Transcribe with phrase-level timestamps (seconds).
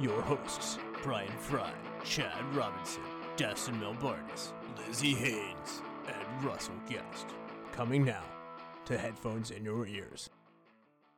[0.00, 1.72] your hosts, Brian Fry,
[2.04, 3.02] Chad Robinson,
[3.36, 7.26] Dustin Melbardis, Lizzie Haynes, and Russell Guest.
[7.72, 8.24] Coming now
[8.86, 10.30] to headphones in your ears.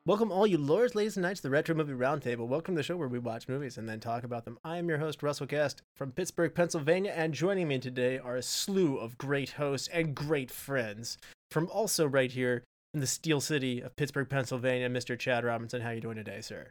[0.04, 2.46] Welcome, all you lords, ladies, and knights, to the Retro Movie Roundtable.
[2.46, 4.58] Welcome to the show where we watch movies and then talk about them.
[4.62, 8.42] I am your host, Russell Guest from Pittsburgh, Pennsylvania, and joining me today are a
[8.42, 11.16] slew of great hosts and great friends
[11.50, 15.18] from also right here in the Steel City of Pittsburgh, Pennsylvania, Mr.
[15.18, 15.80] Chad Robinson.
[15.80, 16.70] How are you doing today, sir?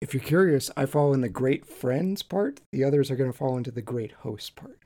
[0.00, 2.60] If you're curious, I fall in the great friends part.
[2.72, 4.78] The others are going to fall into the great host part.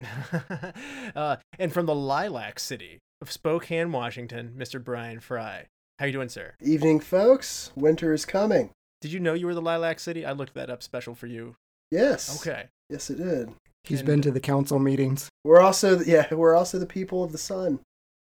[1.16, 4.82] uh, and from the Lilac City of Spokane, Washington, Mr.
[4.82, 5.66] Brian Fry.
[5.98, 6.54] How you doing, sir?
[6.60, 7.70] Evening, folks.
[7.76, 8.70] Winter is coming.
[9.00, 10.24] Did you know you were the Lilac City?
[10.24, 11.56] I looked that up special for you.
[11.90, 12.40] Yes.
[12.40, 12.66] Okay.
[12.88, 13.50] Yes, it did.
[13.84, 15.28] He's And- been to the council meetings.
[15.44, 17.80] We're also yeah, we're also the people of the sun.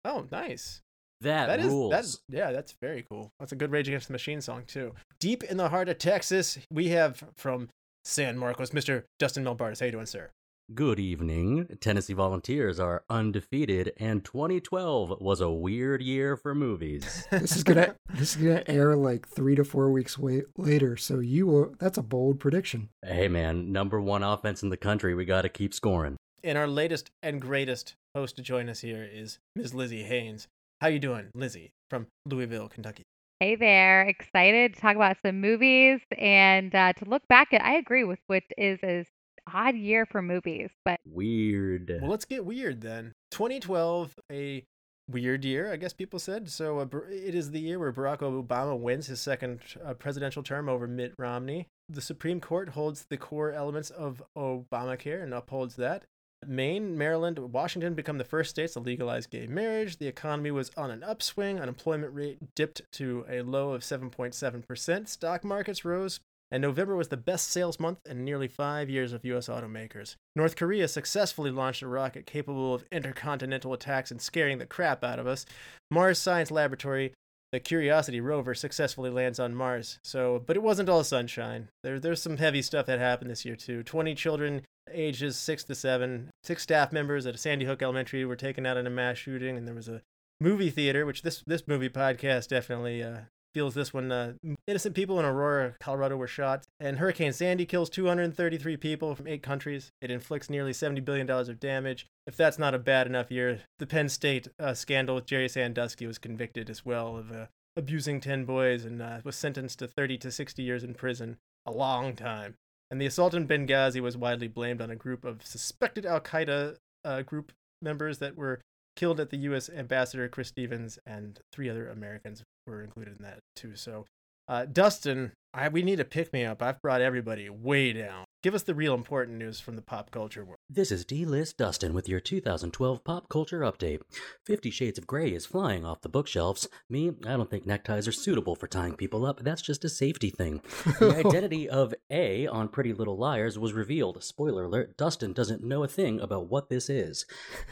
[0.05, 0.79] Oh, nice.
[1.21, 1.91] That, That is rules.
[1.91, 3.31] that's yeah, that's very cool.
[3.39, 4.93] That's a good Rage Against the Machine song too.
[5.19, 7.69] Deep in the heart of Texas, we have from
[8.05, 9.03] San Marcos, Mr.
[9.19, 9.79] Dustin Melbardis.
[9.81, 10.29] How you doing, sir?
[10.73, 11.77] Good evening.
[11.81, 17.27] Tennessee Volunteers are undefeated, and 2012 was a weird year for movies.
[17.31, 20.95] This is gonna this is gonna air like three to four weeks wait, later.
[20.95, 21.75] So you will.
[21.79, 22.89] That's a bold prediction.
[23.03, 25.13] hey, man, number one offense in the country.
[25.15, 26.15] We got to keep scoring.
[26.43, 29.73] and our latest and greatest host to join us here is Ms.
[29.73, 30.47] Lizzie Haynes.
[30.81, 33.03] How you doing, Lizzie from Louisville, Kentucky?
[33.41, 37.61] Hey there, excited to talk about some movies and uh, to look back at.
[37.61, 39.05] I agree with what is an
[39.53, 41.91] odd year for movies, but Weird.
[42.01, 43.11] Well, let's get weird then.
[43.31, 44.63] 2012, a
[45.09, 46.49] weird year, I guess people said.
[46.49, 50.69] So uh, it is the year where Barack Obama wins his second uh, presidential term
[50.69, 51.67] over Mitt Romney.
[51.89, 56.05] The Supreme Court holds the core elements of Obamacare and upholds that.
[56.45, 59.97] Maine, Maryland, Washington become the first states to legalize gay marriage.
[59.97, 61.59] The economy was on an upswing.
[61.59, 65.07] Unemployment rate dipped to a low of 7.7%.
[65.07, 66.19] Stock markets rose
[66.51, 69.47] and November was the best sales month in nearly five years of U.S.
[69.47, 70.15] automakers.
[70.35, 75.19] North Korea successfully launched a rocket capable of intercontinental attacks and scaring the crap out
[75.19, 75.45] of us.
[75.91, 77.13] Mars Science Laboratory,
[77.51, 79.99] the Curiosity rover, successfully lands on Mars.
[80.03, 81.69] So, but it wasn't all sunshine.
[81.83, 83.83] There, there's some heavy stuff that happened this year too.
[83.83, 84.63] Twenty children,
[84.93, 88.87] ages six to seven, six staff members at Sandy Hook Elementary were taken out in
[88.87, 90.01] a mass shooting, and there was a
[90.41, 93.21] movie theater, which this this movie podcast definitely uh,
[93.53, 94.11] feels this one.
[94.11, 94.33] Uh,
[94.67, 96.65] innocent people in Aurora, Colorado were shot.
[96.79, 99.91] And Hurricane Sandy kills 233 people from eight countries.
[100.01, 102.07] It inflicts nearly $70 billion of damage.
[102.27, 106.07] If that's not a bad enough year, the Penn State uh, scandal with Jerry Sandusky
[106.07, 107.45] was convicted as well of uh,
[107.75, 111.37] abusing 10 boys and uh, was sentenced to 30 to 60 years in prison.
[111.65, 112.55] A long time.
[112.91, 116.77] And the assault in Benghazi was widely blamed on a group of suspected Al Qaeda
[117.05, 117.51] uh, group
[117.81, 118.61] members that were
[118.95, 119.69] killed at the U.S.
[119.69, 123.75] ambassador Chris Stevens, and three other Americans were included in that too.
[123.75, 124.05] So,
[124.49, 126.61] uh, Dustin, I, we need a pick me up.
[126.61, 128.25] I've brought everybody way down.
[128.41, 130.59] Give us the real important news from the pop culture world.
[130.69, 133.99] This is D-List Dustin with your 2012 pop culture update.
[134.45, 136.67] Fifty Shades of Grey is flying off the bookshelves.
[136.89, 139.41] Me, I don't think neckties are suitable for tying people up.
[139.43, 140.61] That's just a safety thing.
[140.99, 144.23] The identity of A on Pretty Little Liars was revealed.
[144.23, 147.25] Spoiler alert, Dustin doesn't know a thing about what this is.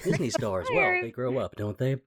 [0.04, 1.98] Disney stars, well, they grow up, don't they?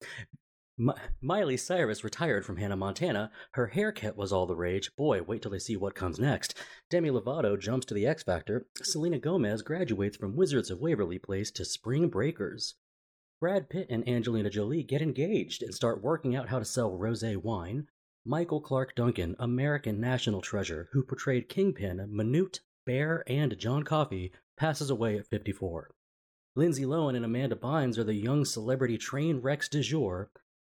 [0.83, 3.31] Mi- Miley Cyrus retired from Hannah Montana.
[3.53, 4.97] Her haircut was all the rage.
[4.97, 6.55] Boy, wait till they see what comes next.
[6.89, 8.67] Demi Lovato jumps to the X Factor.
[8.83, 12.77] Selena Gomez graduates from Wizards of Waverly Place to Spring Breakers.
[13.43, 17.37] Brad Pitt and Angelina Jolie get engaged and start working out how to sell rosé
[17.37, 17.87] wine.
[18.25, 24.89] Michael Clarke Duncan, American national treasure, who portrayed Kingpin, Minute, Bear, and John Coffey, passes
[24.89, 25.91] away at 54.
[26.57, 30.31] Lindsay Lohan and Amanda Bynes are the young celebrity train wrecks du jour.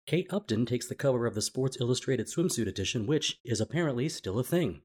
[0.09, 4.39] Kate Upton takes the cover of the Sports Illustrated swimsuit edition, which is apparently still
[4.39, 4.81] a thing.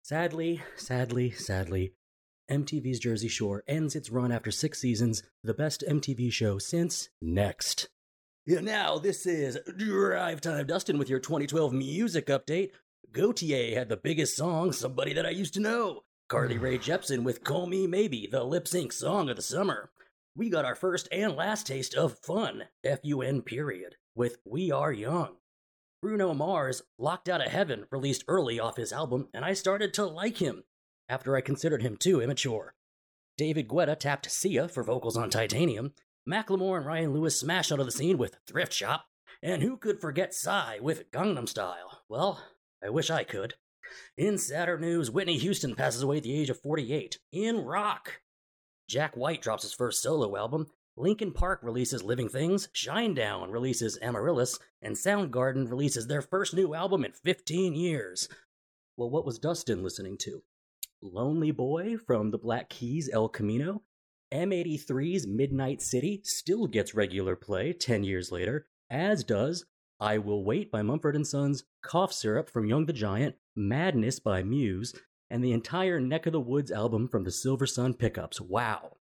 [0.00, 1.92] Sadly, sadly, sadly,
[2.50, 7.90] MTV's Jersey Shore ends its run after six seasons, the best MTV show since Next.
[8.46, 12.70] Yeah, now this is Drive Time Dustin with your 2012 music update.
[13.12, 16.04] Gotye had the biggest song, Somebody That I Used to Know.
[16.30, 19.90] Carly Rae Jepsen with Call Me Maybe, the lip sync song of the summer.
[20.34, 24.70] We got our first and last taste of fun, F U N period, with We
[24.70, 25.36] Are Young.
[26.00, 30.06] Bruno Mars, Locked Out of Heaven, released early off his album, and I started to
[30.06, 30.64] like him.
[31.08, 32.74] after I considered him too immature.
[33.36, 35.92] David Guetta tapped Sia for vocals on Titanium.
[36.28, 39.06] Macklemore and Ryan Lewis smashed onto the scene with Thrift Shop.
[39.42, 42.02] And who could forget Psy with Gangnam Style?
[42.08, 42.40] Well,
[42.82, 43.54] I wish I could.
[44.16, 47.18] In sadder news, Whitney Houston passes away at the age of 48.
[47.32, 48.20] In rock,
[48.88, 50.68] Jack White drops his first solo album.
[50.96, 52.68] Linkin Park releases Living Things.
[52.74, 54.58] Shinedown releases Amaryllis.
[54.82, 58.28] And Soundgarden releases their first new album in 15 years.
[58.96, 60.42] Well, what was Dustin listening to?
[61.00, 63.82] Lonely Boy from the Black Keys El Camino.
[64.32, 69.64] M83's Midnight City still gets regular play 10 years later, as does
[70.00, 74.42] I Will Wait by Mumford & Sons, Cough Syrup from Young the Giant, Madness by
[74.42, 74.94] Muse,
[75.30, 78.40] and the entire Neck of the Woods album from the Silver Sun Pickups.
[78.40, 78.96] Wow.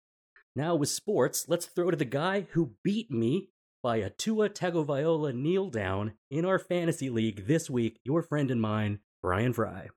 [0.55, 3.49] Now with sports, let's throw to the guy who beat me
[3.81, 8.61] by a Tua Tagovailoa kneel down in our fantasy league this week, your friend and
[8.61, 9.89] mine, Brian Fry.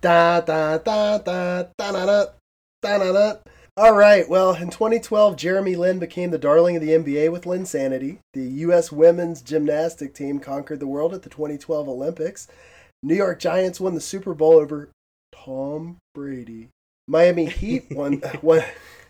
[0.00, 2.26] Da da da da da da
[2.82, 3.34] da da da.
[3.78, 4.26] All right.
[4.26, 8.20] Well, in 2012, Jeremy Lin became the darling of the NBA with Linsanity.
[8.32, 8.90] The U.S.
[8.90, 12.48] women's gymnastic team conquered the world at the 2012 Olympics.
[13.02, 14.90] New York Giants won the Super Bowl over
[15.34, 16.70] Tom Brady.
[17.06, 18.22] Miami Heat won.
[18.42, 18.62] won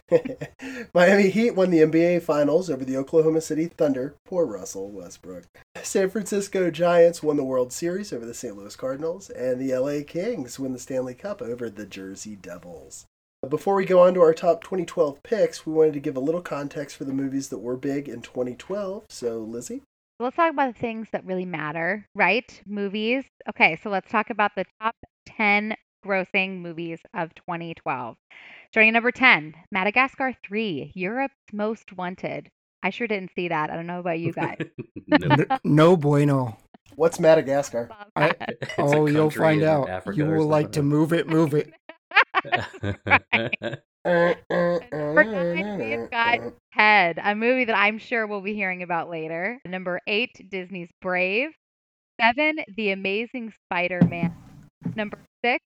[0.95, 4.15] Miami Heat won the NBA Finals over the Oklahoma City Thunder.
[4.25, 5.45] Poor Russell Westbrook.
[5.83, 8.57] San Francisco Giants won the World Series over the St.
[8.57, 13.07] Louis Cardinals, and the LA Kings win the Stanley Cup over the Jersey Devils.
[13.49, 16.41] Before we go on to our top 2012 picks, we wanted to give a little
[16.41, 19.05] context for the movies that were big in 2012.
[19.09, 19.83] So, Lizzie?
[20.19, 22.63] Let's talk about the things that really matter, right?
[22.67, 23.25] Movies.
[23.49, 24.95] Okay, so let's talk about the top
[25.27, 28.17] 10 grossing movies of 2012.
[28.71, 32.49] Starting at number 10, Madagascar 3, Europe's Most Wanted.
[32.83, 33.71] I sure didn't see that.
[33.71, 34.59] I don't know about you guys.
[35.07, 35.37] no.
[35.65, 36.57] No bueno.
[36.95, 37.91] What's Madagascar?
[38.15, 38.57] I- that.
[38.61, 39.89] It's a oh, you'll find out.
[39.89, 41.73] Africa you will like to move it, move it.
[42.45, 42.95] Number
[44.05, 46.39] uh, uh, uh, nine, we've got
[46.75, 49.59] Ted, a movie that I'm sure we'll be hearing about later.
[49.67, 51.51] Number eight, Disney's Brave.
[52.21, 54.35] Seven, The Amazing Spider Man.
[54.95, 55.63] Number six,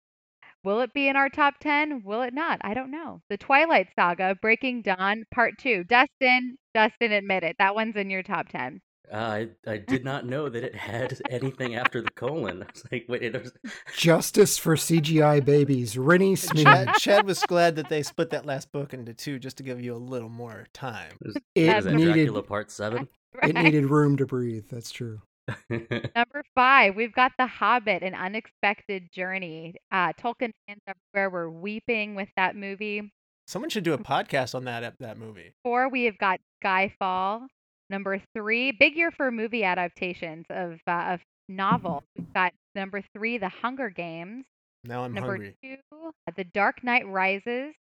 [0.64, 2.02] will it be in our top 10?
[2.04, 2.58] Will it not?
[2.62, 3.20] I don't know.
[3.28, 5.84] The Twilight Saga, Breaking Dawn, Part Two.
[5.84, 7.56] Dustin, Dustin, admit it.
[7.58, 8.80] That one's in your top 10.
[9.12, 12.62] Uh, I I did not know that it had anything after the colon.
[12.62, 13.52] I was like, wait, there's
[13.94, 15.98] Justice for CGI babies.
[15.98, 16.64] Rennie Smith.
[16.64, 19.80] Chad, Chad was glad that they split that last book into two just to give
[19.80, 21.12] you a little more time.
[21.20, 23.08] there's, It That's is needed Dracula Part Seven.
[23.42, 24.64] it needed room to breathe.
[24.70, 25.20] That's true.
[25.70, 29.74] Number five, we've got The Hobbit, An Unexpected Journey.
[29.92, 33.12] Uh, Tolkien fans everywhere were weeping with that movie.
[33.46, 35.52] Someone should do a podcast on that that movie.
[35.62, 37.46] Four, we have got Skyfall.
[37.90, 42.02] Number three, big year for movie adaptations of uh, of novels.
[42.16, 44.44] We've got number three, The Hunger Games.
[44.84, 45.56] Now I'm number hungry.
[45.62, 45.76] two,
[46.36, 47.74] The Dark Knight Rises,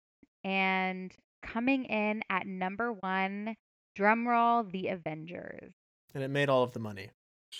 [0.43, 1.11] and
[1.45, 3.55] coming in at number one,
[3.97, 5.71] drumroll, The Avengers.
[6.13, 7.09] And it made all of the money.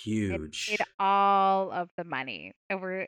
[0.06, 0.68] It Huge.
[0.70, 3.06] made all of the money, over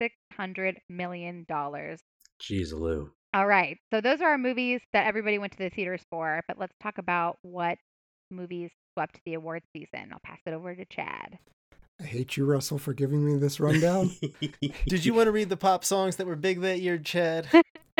[0.00, 2.00] six hundred million dollars.
[2.40, 3.10] Jeez, Lou.
[3.34, 3.78] All right.
[3.92, 6.42] So those are our movies that everybody went to the theaters for.
[6.48, 7.78] But let's talk about what
[8.30, 10.10] movies swept the award season.
[10.12, 11.38] I'll pass it over to Chad.
[12.00, 14.10] I hate you, Russell, for giving me this rundown.
[14.86, 17.48] Did you want to read the pop songs that were big that year, Chad?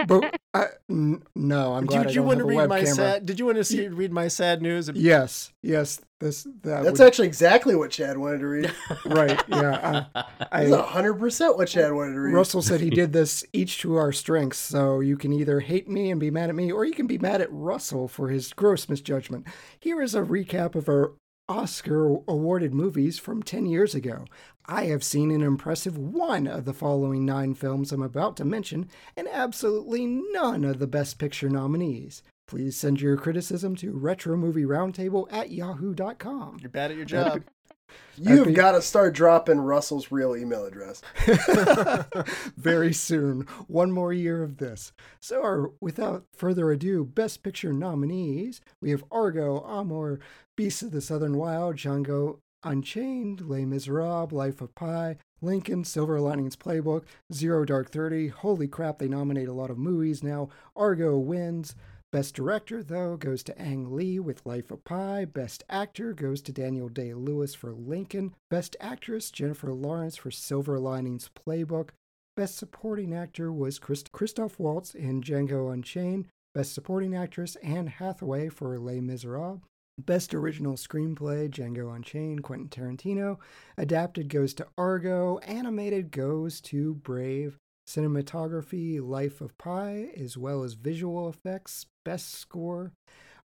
[0.07, 2.95] but I, n- no, I'm glad did you want to read my webcam.
[2.95, 3.27] sad?
[3.27, 4.91] Did you want to see read my sad news?
[4.95, 6.03] Yes, yes.
[6.19, 8.73] This that That's would, actually exactly what Chad wanted to read.
[9.07, 9.43] right.
[9.49, 12.35] Yeah, That's I, hundred percent what Chad wanted to read.
[12.35, 16.11] Russell said he did this each to our strengths, so you can either hate me
[16.11, 18.89] and be mad at me, or you can be mad at Russell for his gross
[18.89, 19.47] misjudgment.
[19.79, 21.13] Here is a recap of our
[21.49, 24.25] Oscar awarded movies from 10 years ago.
[24.67, 28.89] I have seen an impressive one of the following nine films I'm about to mention,
[29.17, 32.25] and absolutely none of the Best Picture nominees.
[32.49, 36.59] Please send your criticism to retromovieroundtable at yahoo.com.
[36.61, 37.45] You're bad at your job.
[38.19, 41.03] You've got to start dropping Russell's real email address.
[42.57, 43.43] Very soon.
[43.67, 44.93] One more year of this.
[45.21, 50.21] So, our, without further ado, Best Picture nominees we have Argo, Amour,
[50.57, 56.57] Beasts of the Southern Wild, Django Unchained, Les Miserables, Life of Pi, Lincoln, Silver Linings
[56.57, 58.29] Playbook, Zero Dark Thirty.
[58.29, 60.49] Holy crap, they nominate a lot of movies now.
[60.75, 61.75] Argo wins.
[62.13, 65.25] Best Director, though, goes to Ang Lee with Life of Pi.
[65.25, 68.35] Best Actor goes to Daniel Day Lewis for Lincoln.
[68.49, 71.91] Best Actress, Jennifer Lawrence for Silver Linings Playbook.
[72.37, 76.29] Best Supporting Actor was Christ- Christoph Waltz in Django Unchained.
[76.55, 79.61] Best Supporting Actress, Anne Hathaway for Les Miserables.
[79.99, 83.39] Best Original Screenplay, Django Unchained, Quentin Tarantino.
[83.77, 85.39] Adapted goes to Argo.
[85.39, 87.59] Animated goes to Brave.
[87.89, 92.93] Cinematography, Life of Pi, as well as visual effects, best score.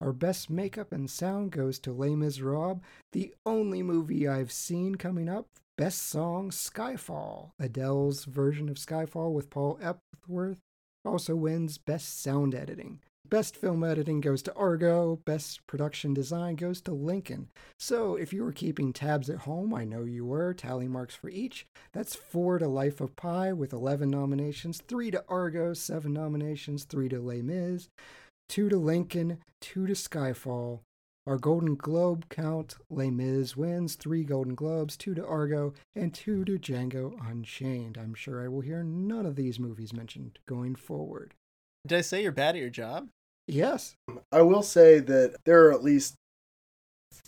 [0.00, 2.80] Our best makeup and sound goes to Les Miserables,
[3.12, 5.47] the only movie I've seen coming up.
[5.76, 7.50] Best song, Skyfall.
[7.59, 10.59] Adele's version of Skyfall with Paul Epworth
[11.04, 13.00] also wins Best Sound Editing.
[13.31, 15.21] Best film editing goes to Argo.
[15.25, 17.49] Best production design goes to Lincoln.
[17.79, 21.31] So, if you were keeping tabs at home, I know you were, tally marks for
[21.31, 21.65] each.
[21.93, 27.09] That's four to Life of Pi with 11 nominations, three to Argo, seven nominations, three
[27.09, 27.89] to Les Mis,
[28.49, 30.81] two to Lincoln, two to Skyfall.
[31.25, 36.45] Our Golden Globe count Les Mis wins three Golden Globes, two to Argo, and two
[36.47, 37.97] to Django Unchained.
[37.97, 41.35] I'm sure I will hear none of these movies mentioned going forward.
[41.87, 43.09] Did I say you're bad at your job?
[43.52, 43.95] Yes.
[44.33, 46.14] I will say that there are at least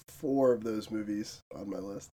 [0.08, 2.08] four of those movies on my list.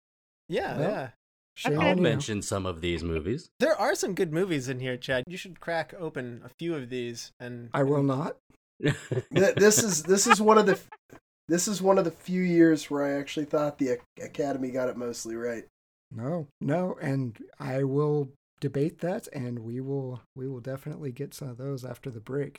[0.49, 1.09] Yeah, Well, yeah.
[1.57, 1.83] Shame Okay.
[1.83, 2.03] on I'll you.
[2.03, 3.49] mention some of these movies.
[3.61, 5.25] There are some good movies in here, Chad.
[5.27, 8.37] You should crack open a few of these and I will not.
[9.31, 10.79] This is this is one of the
[11.49, 14.97] this is one of the few years where I actually thought the Academy got it
[14.99, 15.65] mostly right.
[16.13, 18.29] No, no, and I will
[18.61, 22.59] debate that, and we will we will definitely get some of those after the break.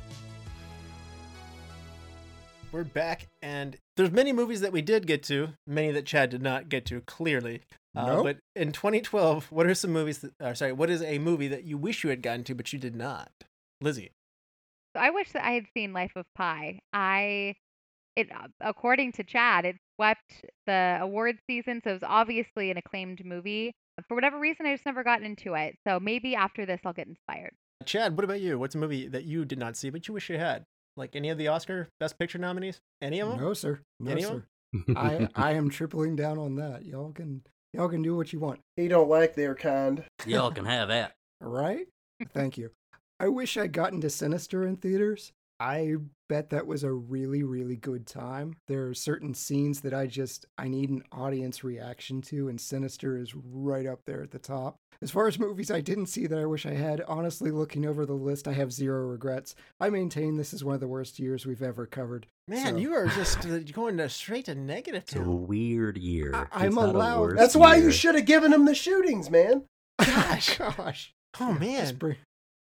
[2.71, 6.41] We're back and there's many movies that we did get to, many that Chad did
[6.41, 7.61] not get to clearly.
[7.95, 8.23] Uh, Nope.
[8.23, 11.65] But in 2012, what are some movies that, uh, sorry, what is a movie that
[11.65, 13.29] you wish you had gotten to but you did not?
[13.81, 14.11] Lizzie.
[14.95, 16.79] So I wish that I had seen Life of Pi.
[16.93, 17.55] I,
[18.15, 18.29] it
[18.61, 23.73] according to Chad, it swept the award season, so it was obviously an acclaimed movie.
[24.07, 25.75] For whatever reason, I just never got into it.
[25.87, 27.51] So maybe after this, I'll get inspired.
[27.85, 28.59] Chad, what about you?
[28.59, 30.65] What's a movie that you did not see but you wish you had?
[30.97, 32.81] Like any of the Oscar Best Picture nominees?
[33.01, 33.39] Any of them?
[33.39, 33.79] No, sir.
[33.99, 34.43] No, Any sir.
[34.95, 36.85] I I am tripling down on that.
[36.85, 37.41] Y'all can
[37.73, 38.59] y'all can do what you want.
[38.77, 40.03] You don't like they're kind.
[40.25, 41.13] Y'all can have that.
[41.39, 41.87] Right?
[42.33, 42.71] Thank you.
[43.19, 45.31] I wish I'd gotten to Sinister in theaters.
[45.59, 48.55] I bet that was a really, really good time.
[48.67, 53.15] There are certain scenes that I just I need an audience reaction to, and Sinister
[53.15, 54.77] is right up there at the top.
[55.03, 58.05] As far as movies I didn't see that I wish I had, honestly, looking over
[58.05, 59.55] the list, I have zero regrets.
[59.79, 62.27] I maintain this is one of the worst years we've ever covered.
[62.47, 66.31] Man, So- you are just uh, going to straight to negative It's a weird year.
[66.35, 69.63] I- I'm a allowed- worst That's why you should have given him the shootings, man.
[69.99, 70.57] Gosh.
[70.59, 71.13] Gosh.
[71.39, 71.95] Oh Just man.
[71.95, 72.15] bring,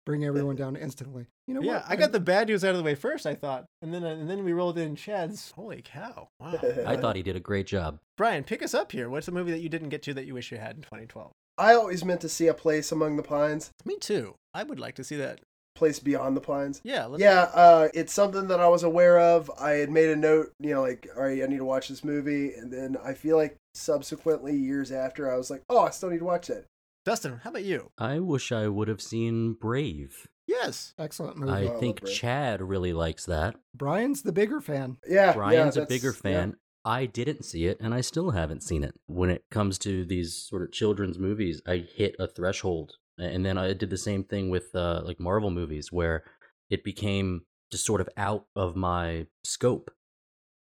[0.06, 1.26] bring everyone down instantly.
[1.48, 1.84] You know Yeah, what?
[1.88, 3.64] I got the bad news out of the way first, I thought.
[3.82, 5.50] And then and then we rolled in Chad's.
[5.56, 6.28] Holy cow.
[6.38, 6.58] Wow.
[6.86, 7.98] I thought he did a great job.
[8.16, 9.08] Brian, pick us up here.
[9.08, 11.32] What's the movie that you didn't get to that you wish you had in 2012?
[11.58, 14.34] I always meant to see a place among the pines, Me too.
[14.54, 15.40] I would like to see that.
[15.74, 16.80] place beyond the pines.
[16.84, 19.50] Yeah, let's Yeah, uh, it's something that I was aware of.
[19.60, 22.02] I had made a note, you know, like, all right, I need to watch this
[22.02, 22.52] movie.
[22.54, 26.18] And then I feel like subsequently, years after, I was like, oh, I still need
[26.18, 26.64] to watch that.
[27.04, 27.90] Dustin, how about you?
[27.96, 30.26] I wish I would have seen Brave.
[30.48, 30.94] Yes.
[30.98, 31.52] Excellent movie.
[31.52, 33.54] I love think Chad really likes that.
[33.74, 34.96] Brian's the bigger fan.
[35.08, 36.40] Yeah, Brian's yeah, a bigger that's- yeah.
[36.40, 36.56] fan.
[36.84, 38.94] I didn't see it, and I still haven't seen it.
[39.06, 43.58] When it comes to these sort of children's movies, I hit a threshold, and then
[43.58, 46.24] I did the same thing with uh, like Marvel movies, where
[46.70, 49.90] it became just sort of out of my scope.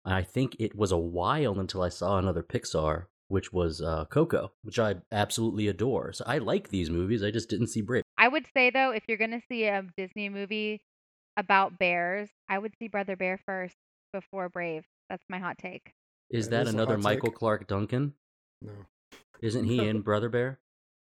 [0.05, 4.53] I think it was a while until I saw another Pixar, which was uh, Coco,
[4.63, 6.13] which I absolutely adore.
[6.13, 7.23] So I like these movies.
[7.23, 8.05] I just didn't see Brave.
[8.19, 10.83] I would say though, if you're gonna see a Disney movie
[11.37, 13.77] about bears, I would see Brother Bear first
[14.13, 14.85] before Brave.
[15.09, 15.93] That's my hot take.
[16.31, 17.39] Is That that is another Michael take.
[17.39, 18.15] Clarke Duncan?
[18.63, 18.73] No,
[19.41, 20.61] Isn't he in Brother Bear?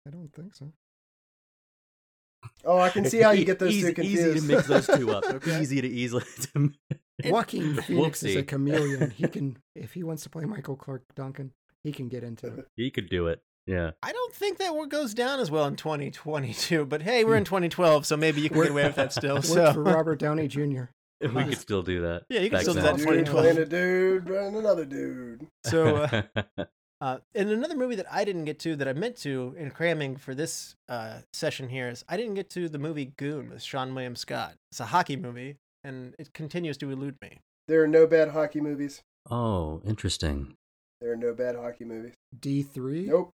[0.07, 0.73] I don't think so.
[2.65, 5.11] Oh, I can see how you get those easy, two Easy to mix those two
[5.11, 5.23] up.
[5.31, 5.61] Okay.
[5.61, 6.23] Easy to easily.
[6.53, 6.71] To...
[7.25, 9.11] Joaquin Phoenix is a chameleon.
[9.11, 11.51] He can, if he wants to play Michael Clarke Duncan,
[11.83, 12.67] he can get into it.
[12.75, 13.41] He could do it.
[13.67, 13.91] Yeah.
[14.01, 17.39] I don't think that one goes down as well in 2022, but hey, we're hmm.
[17.39, 19.35] in 2012, so maybe you can get away with that still.
[19.35, 20.85] Worked So for Robert Downey Jr.
[21.21, 22.23] we could still do that.
[22.29, 23.43] Yeah, you can still do that Dude 2012.
[23.43, 25.47] playing a dude, running another dude.
[25.65, 26.21] So, uh,
[27.01, 30.17] uh, and another movie that I didn't get to that I meant to in cramming
[30.17, 33.93] for this uh, session here is I didn't get to the movie Goon with Seann
[33.93, 34.55] William Scott.
[34.71, 37.39] It's a hockey movie, and it continues to elude me.
[37.67, 39.01] There are no bad hockey movies.
[39.29, 40.55] oh, interesting.
[40.99, 42.13] There are no bad hockey movies.
[42.39, 43.07] D3?
[43.07, 43.31] Nope.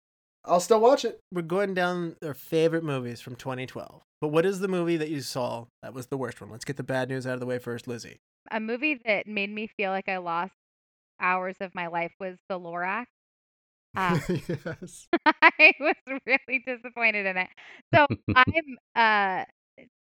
[0.45, 1.21] I'll still watch it.
[1.33, 4.03] We're going down our favorite movies from 2012.
[4.21, 6.51] But what is the movie that you saw that was the worst one?
[6.51, 8.21] Let's get the bad news out of the way first, Lizzie.
[8.51, 10.53] A movie that made me feel like I lost
[11.21, 13.07] hours of my life was The Lorax.
[13.97, 15.07] Uh, yes.
[15.43, 15.95] I was
[16.27, 17.49] really disappointed in it.
[17.95, 19.45] So I'm, uh,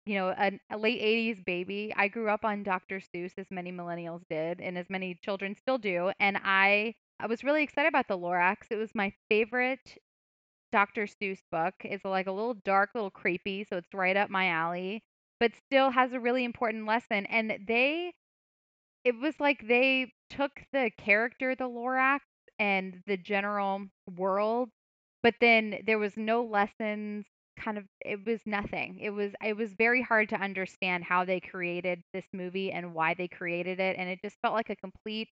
[0.07, 1.93] you know, a, a late '80s baby.
[1.97, 3.01] I grew up on Dr.
[3.01, 6.13] Seuss, as many millennials did, and as many children still do.
[6.19, 8.67] And I, I was really excited about the Lorax.
[8.71, 9.99] It was my favorite
[10.73, 11.07] Dr.
[11.07, 11.75] Seuss book.
[11.85, 15.03] It's like a little dark, little creepy, so it's right up my alley,
[15.41, 17.27] but still has a really important lesson.
[17.27, 18.13] And they,
[19.05, 22.21] it was like they took the character, the Lorax,
[22.59, 23.87] and the general
[24.17, 24.69] world
[25.23, 27.27] but then there was no lessons
[27.59, 31.41] kind of it was nothing it was it was very hard to understand how they
[31.41, 35.29] created this movie and why they created it and it just felt like a complete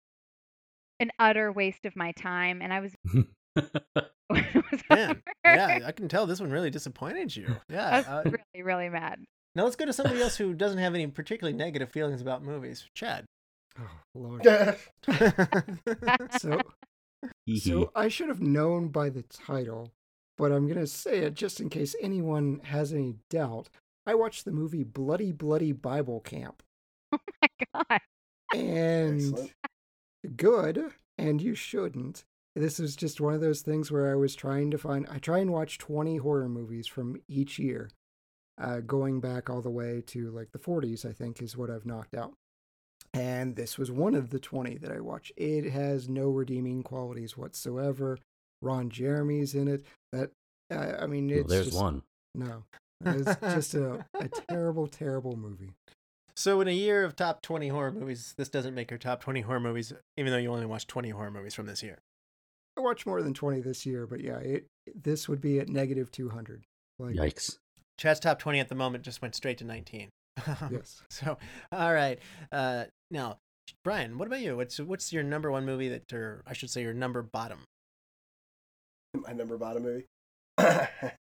[1.01, 3.25] an utter waste of my time and i was, was
[4.91, 5.23] Man, over.
[5.45, 7.47] yeah, I can tell this one really disappointed you.
[7.49, 7.97] i Yeah.
[7.99, 11.07] was Uh, really really mad now let's go to somebody else who doesn't have any
[11.07, 12.87] particularly negative feelings about movies.
[12.95, 13.25] Chad.
[13.81, 14.43] Oh, Lord.
[14.45, 14.89] That's
[16.43, 16.61] So,
[17.57, 19.91] so I should have known by the title,
[20.37, 23.69] but I'm going to say it just in case anyone has any doubt.
[24.07, 26.63] I watched the movie Bloody Bloody Bible Camp.
[27.13, 28.01] oh my god
[28.55, 29.53] And Excellent.
[30.37, 32.25] good, and you shouldn't.
[32.59, 35.07] This is just one of those things where I was trying to find.
[35.11, 37.89] I try and watch 20 horror movies from each year,
[38.61, 41.87] uh, going back all the way to like the 40s, I think, is what I've
[41.87, 42.35] knocked out.
[43.15, 45.33] And this was one of the 20 that I watched.
[45.37, 48.19] It has no redeeming qualities whatsoever.
[48.61, 49.85] Ron Jeremy's in it.
[50.13, 50.33] That,
[50.71, 52.03] uh, I mean, Well, there's just, one.
[52.35, 52.65] No,
[53.05, 55.75] it's just a, a terrible, terrible movie.
[56.37, 59.43] So in a year of top 20 horror movies, this doesn't make your top 20
[59.43, 61.99] horror movies, even though you only watched 20 horror movies from this year.
[62.79, 66.13] I watched more than 20 this year, but yeah, it, this would be at negative
[66.13, 66.63] 200.
[67.01, 67.59] Like, Yikes.
[67.99, 70.09] Chad's top 20 at the moment just went straight to 19.
[70.71, 71.03] yes.
[71.11, 71.37] So,
[71.73, 72.21] all right.
[72.53, 73.39] Uh, now,
[73.83, 74.57] Brian, what about you?
[74.57, 77.65] What's what's your number one movie that, or I should say, your number bottom?
[79.15, 80.05] My number bottom movie.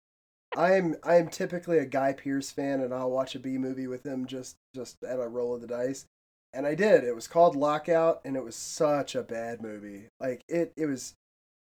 [0.56, 4.28] I'm I'm typically a Guy Pearce fan, and I'll watch a B movie with him
[4.28, 6.06] just just at a roll of the dice.
[6.54, 7.04] And I did.
[7.04, 10.08] It was called Lockout, and it was such a bad movie.
[10.20, 11.16] Like it it was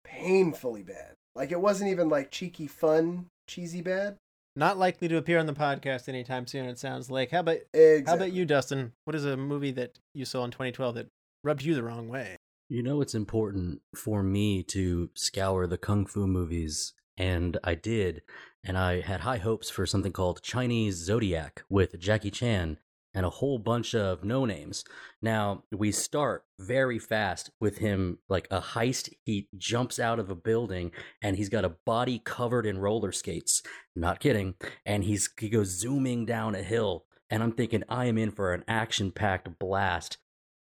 [0.08, 1.14] painfully bad.
[1.36, 4.18] Like it wasn't even like cheeky fun, cheesy bad.
[4.56, 6.66] Not likely to appear on the podcast anytime soon.
[6.66, 7.30] It sounds like.
[7.30, 8.04] How about Exactly.
[8.08, 8.94] how about you, Dustin?
[9.06, 11.08] What is a movie that you saw in 2012 that
[11.44, 12.38] rubbed you the wrong way?
[12.70, 18.24] You know, it's important for me to scour the kung fu movies, and I did.
[18.64, 22.80] And I had high hopes for something called Chinese Zodiac with Jackie Chan
[23.18, 24.84] and a whole bunch of no names.
[25.24, 29.10] Now, we start very fast with him like a heist.
[29.26, 33.64] He jumps out of a building and he's got a body covered in roller skates.
[33.96, 34.54] Not kidding.
[34.86, 37.06] And he's he goes zooming down a hill.
[37.32, 40.20] And I'm thinking, I am in for an action packed blast.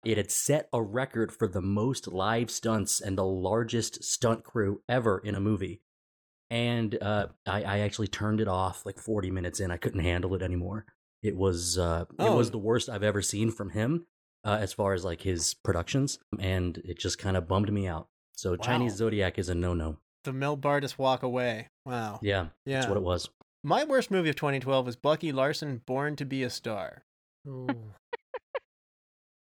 [0.03, 4.81] It had set a record for the most live stunts and the largest stunt crew
[4.89, 5.83] ever in a movie.
[6.49, 9.69] And uh, I, I actually turned it off like 40 minutes in.
[9.69, 10.87] I couldn't handle it anymore.
[11.21, 12.51] It was uh, it was Oh.
[12.51, 14.05] the worst I've ever seen from him
[14.45, 18.07] uh, as far as like his productions, and it just kind of bummed me out.
[18.35, 19.97] So Chinese Zodiac is a no no.
[20.23, 21.67] The Melbardis Walk Away.
[21.85, 22.19] Wow.
[22.21, 22.79] Yeah, Yeah.
[22.79, 23.29] that's what it was.
[23.63, 27.03] My worst movie of 2012 was Bucky Larson, Born to Be a Star.
[27.47, 27.67] Oh.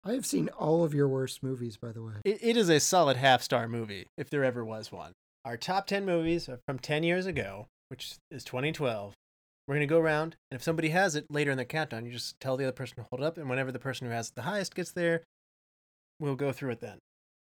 [0.04, 2.12] I have seen all of your worst movies, by the way.
[2.24, 5.12] It, it is a solid half star movie, if there ever was one.
[5.44, 9.14] Our top 10 movies are from 10 years ago, which is 2012.
[9.66, 12.12] We're going to go around, and if somebody has it later in the countdown, you
[12.12, 14.28] just tell the other person to hold it up, and whenever the person who has
[14.28, 15.24] it the highest gets there,
[16.20, 16.98] we'll go through it then.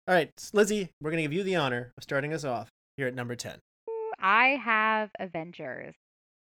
[0.08, 3.06] All right, Lizzie, we're going to give you the honor of starting us off here
[3.06, 3.58] at number 10.
[4.18, 5.94] I have Avengers.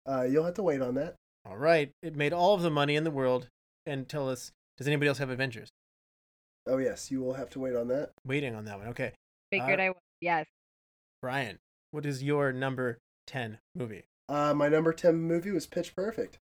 [0.09, 1.17] Uh, you'll have to wait on that.
[1.45, 3.49] All right, it made all of the money in the world,
[3.87, 5.69] and tell us, does anybody else have Avengers?
[6.69, 8.11] Oh yes, you will have to wait on that.
[8.25, 8.89] Waiting on that one.
[8.89, 9.13] Okay.
[9.51, 9.97] Figured Uh, I would.
[10.21, 10.47] Yes.
[11.23, 11.59] Brian,
[11.93, 12.99] what is your number
[13.29, 14.05] 10 movie?
[14.29, 16.39] Uh, my number ten movie was Pitch Perfect.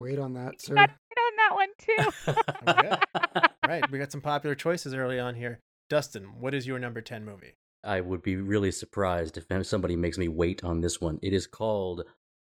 [0.00, 0.74] Wait on that, sir.
[0.74, 2.32] Wait on that one too.
[2.68, 2.96] Okay.
[3.34, 5.60] All right, we got some popular choices early on here.
[5.88, 7.54] Dustin, what is your number 10 movie?
[7.82, 11.18] I would be really surprised if somebody makes me wait on this one.
[11.22, 12.04] It is called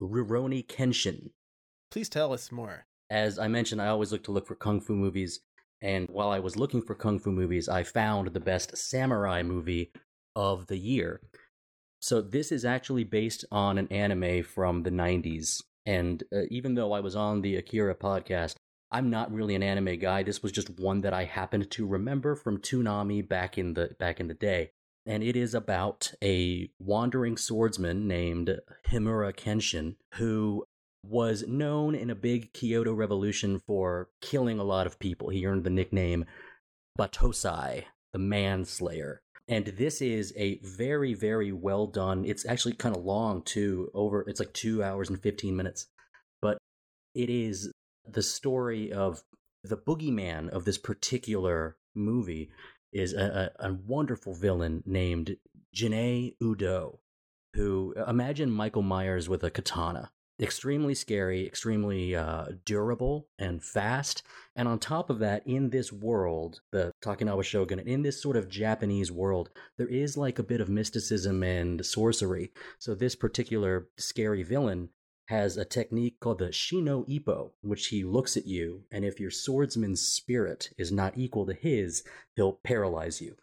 [0.01, 1.31] Rurouni Kenshin.
[1.91, 2.85] Please tell us more.
[3.09, 5.41] As I mentioned, I always look to look for kung fu movies,
[5.81, 9.91] And while I was looking for kung fu movies, I found the best samurai movie
[10.35, 11.21] of the year.
[12.05, 15.63] So this is actually based on an anime from the 90s.
[15.87, 18.57] And uh, even though I was on the Akira podcast,
[18.91, 20.21] I'm not really an anime guy.
[20.21, 24.19] This was just one that I happened to remember from Toonami back in the back
[24.19, 24.69] in the day.
[25.07, 28.55] And it is about a wandering swordsman named
[28.87, 30.63] Himura Kenshin who
[31.03, 35.29] was known in a big Kyoto revolution for killing a lot of people.
[35.29, 36.25] He earned the nickname
[36.99, 39.23] Battosai, the manslayer.
[39.47, 42.25] And this is a very, very well done.
[42.25, 43.91] It's actually kind of long too.
[43.93, 45.87] Over, it's like two hours and fifteen minutes,
[46.41, 46.57] but
[47.13, 47.71] it is
[48.07, 49.21] the story of
[49.63, 52.49] the boogeyman of this particular movie
[52.91, 55.37] is a, a, a wonderful villain named
[55.75, 56.99] Janae Udo,
[57.53, 64.23] who imagine Michael Myers with a katana extremely scary, extremely uh, durable and fast.
[64.55, 68.49] And on top of that, in this world, the Tokugawa Shogun, in this sort of
[68.49, 72.51] Japanese world, there is like a bit of mysticism and sorcery.
[72.79, 74.89] So this particular scary villain
[75.27, 79.31] has a technique called the Shino Ippo, which he looks at you, and if your
[79.31, 82.03] swordsman's spirit is not equal to his,
[82.35, 83.35] he'll paralyze you.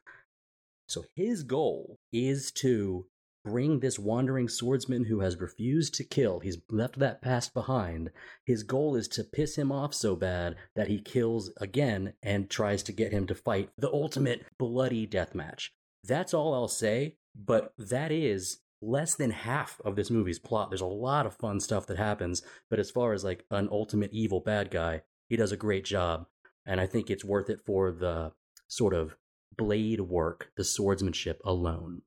[0.86, 3.06] So his goal is to
[3.44, 6.40] bring this wandering swordsman who has refused to kill.
[6.40, 8.10] He's left that past behind.
[8.44, 12.82] His goal is to piss him off so bad that he kills again and tries
[12.84, 15.72] to get him to fight the ultimate bloody death match.
[16.04, 20.70] That's all I'll say, but that is less than half of this movie's plot.
[20.70, 24.10] There's a lot of fun stuff that happens, but as far as like an ultimate
[24.12, 26.26] evil bad guy, he does a great job.
[26.66, 28.32] And I think it's worth it for the
[28.68, 29.16] sort of
[29.56, 32.02] blade work, the swordsmanship alone.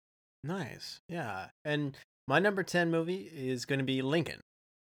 [0.45, 0.99] Nice.
[1.09, 1.47] Yeah.
[1.63, 4.41] And my number 10 movie is going to be Lincoln,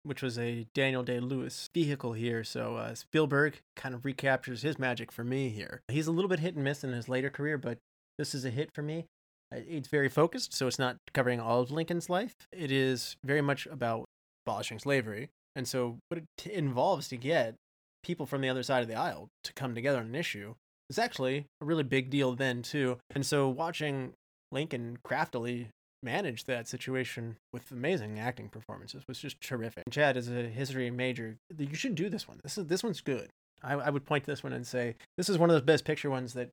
[0.03, 2.43] which was a Daniel Day Lewis vehicle here.
[2.43, 5.81] So uh, Spielberg kind of recaptures his magic for me here.
[5.87, 7.77] He's a little bit hit and miss in his later career, but
[8.17, 9.05] this is a hit for me.
[9.51, 12.35] It's very focused, so it's not covering all of Lincoln's life.
[12.51, 14.05] It is very much about
[14.45, 15.29] abolishing slavery.
[15.55, 17.55] And so, what it t- involves to get
[18.03, 20.55] people from the other side of the aisle to come together on an issue
[20.89, 22.97] is actually a really big deal then, too.
[23.11, 24.13] And so, watching
[24.51, 25.69] Lincoln craftily
[26.03, 29.83] managed that situation with amazing acting performances was just terrific.
[29.89, 31.37] Chad is a history major.
[31.57, 32.39] You should do this one.
[32.43, 33.29] This is this one's good.
[33.63, 35.85] I, I would point to this one and say this is one of those best
[35.85, 36.51] picture ones that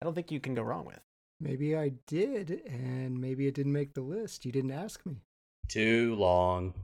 [0.00, 1.00] I don't think you can go wrong with.
[1.40, 4.44] Maybe I did, and maybe it didn't make the list.
[4.44, 5.16] You didn't ask me.
[5.68, 6.74] Too long.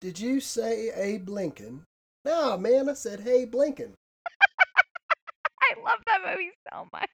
[0.00, 1.82] Did you say Abe Lincoln?
[2.24, 3.92] No, man, I said hey Blinken.
[5.60, 7.08] I love that movie so much.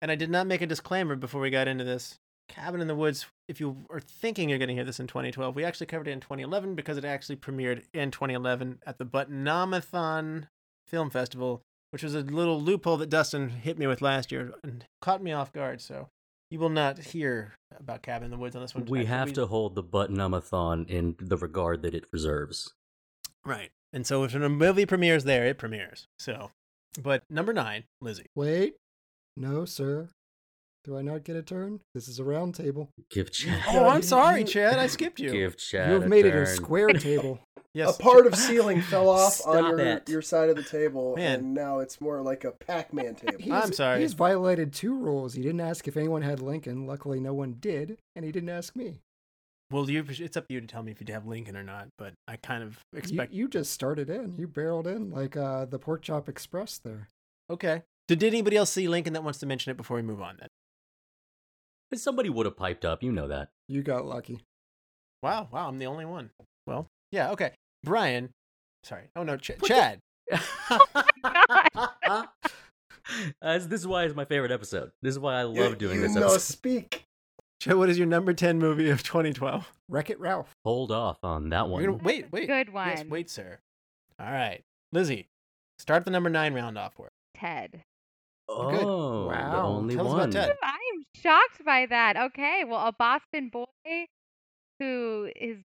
[0.00, 2.18] And I did not make a disclaimer before we got into this.
[2.48, 5.56] Cabin in the Woods, if you are thinking you're going to hear this in 2012,
[5.56, 10.48] we actually covered it in 2011 because it actually premiered in 2011 at the Butt-Numb-A-Thon
[10.86, 14.84] Film Festival, which was a little loophole that Dustin hit me with last year and
[15.00, 15.80] caught me off guard.
[15.80, 16.08] So
[16.50, 18.84] you will not hear about Cabin in the Woods on this one.
[18.84, 22.74] We tonight, but have to hold the Butt-Numb-A-Thon in the regard that it reserves.
[23.44, 23.70] Right.
[23.92, 26.06] And so if a movie premieres there, it premieres.
[26.18, 26.52] So,
[27.02, 28.26] but number nine, Lizzie.
[28.36, 28.76] Wait.
[29.36, 30.08] No, sir.
[30.84, 31.80] Do I not get a turn?
[31.94, 32.90] This is a round table.
[33.10, 33.60] Give Chad.
[33.68, 34.78] Oh, I'm sorry, Chad.
[34.78, 35.32] I skipped you.
[35.32, 35.88] Give Chad.
[35.88, 37.40] you have a made it a square table.
[37.74, 37.98] Yes.
[37.98, 40.08] a part of ceiling fell off on your, it.
[40.08, 41.40] your side of the table, Man.
[41.40, 43.36] and now it's more like a Pac-Man table.
[43.38, 44.00] He's, I'm sorry.
[44.00, 45.34] He's violated two rules.
[45.34, 46.86] He didn't ask if anyone had Lincoln.
[46.86, 49.00] Luckily, no one did, and he didn't ask me.
[49.70, 51.88] Well, you, it's up to you to tell me if you have Lincoln or not,
[51.98, 53.32] but I kind of You, expect.
[53.34, 54.36] you just started in.
[54.38, 57.08] You barreled in like uh, the Pork Chop Express there.
[57.50, 57.82] Okay.
[58.08, 60.36] Did, did anybody else see Lincoln that wants to mention it before we move on
[60.38, 60.48] then?
[61.98, 63.02] Somebody would have piped up.
[63.02, 63.48] You know that.
[63.68, 64.40] You got lucky.
[65.22, 66.30] Wow, wow, I'm the only one.
[66.66, 67.52] Well, yeah, okay.
[67.84, 68.30] Brian,
[68.84, 69.04] sorry.
[69.16, 69.98] Oh no, Ch- Put the- Chad.
[72.08, 72.24] Uh,
[73.40, 74.90] As this is why it's my favorite episode.
[75.00, 76.40] This is why I You- love doing you this know, episode.
[76.40, 77.04] speak.
[77.60, 79.72] Chad, what is your number 10 movie of 2012?
[79.88, 80.52] Wreck It Ralph.
[80.64, 81.82] Hold off on that one.
[81.82, 82.48] You're gonna, wait, wait.
[82.48, 83.08] Good Yes, one.
[83.08, 83.58] wait, sir.
[84.20, 84.62] All right.
[84.92, 85.28] Lizzie,
[85.78, 87.08] start the number nine round off for.
[87.36, 87.82] Ted.
[88.48, 88.88] Oh, Good.
[89.50, 89.60] the Wow.
[89.60, 90.32] only Tell us about one.
[90.32, 90.56] Ted.
[90.62, 92.16] I'm shocked by that.
[92.16, 94.06] Okay, well, a Boston boy
[94.78, 95.58] who his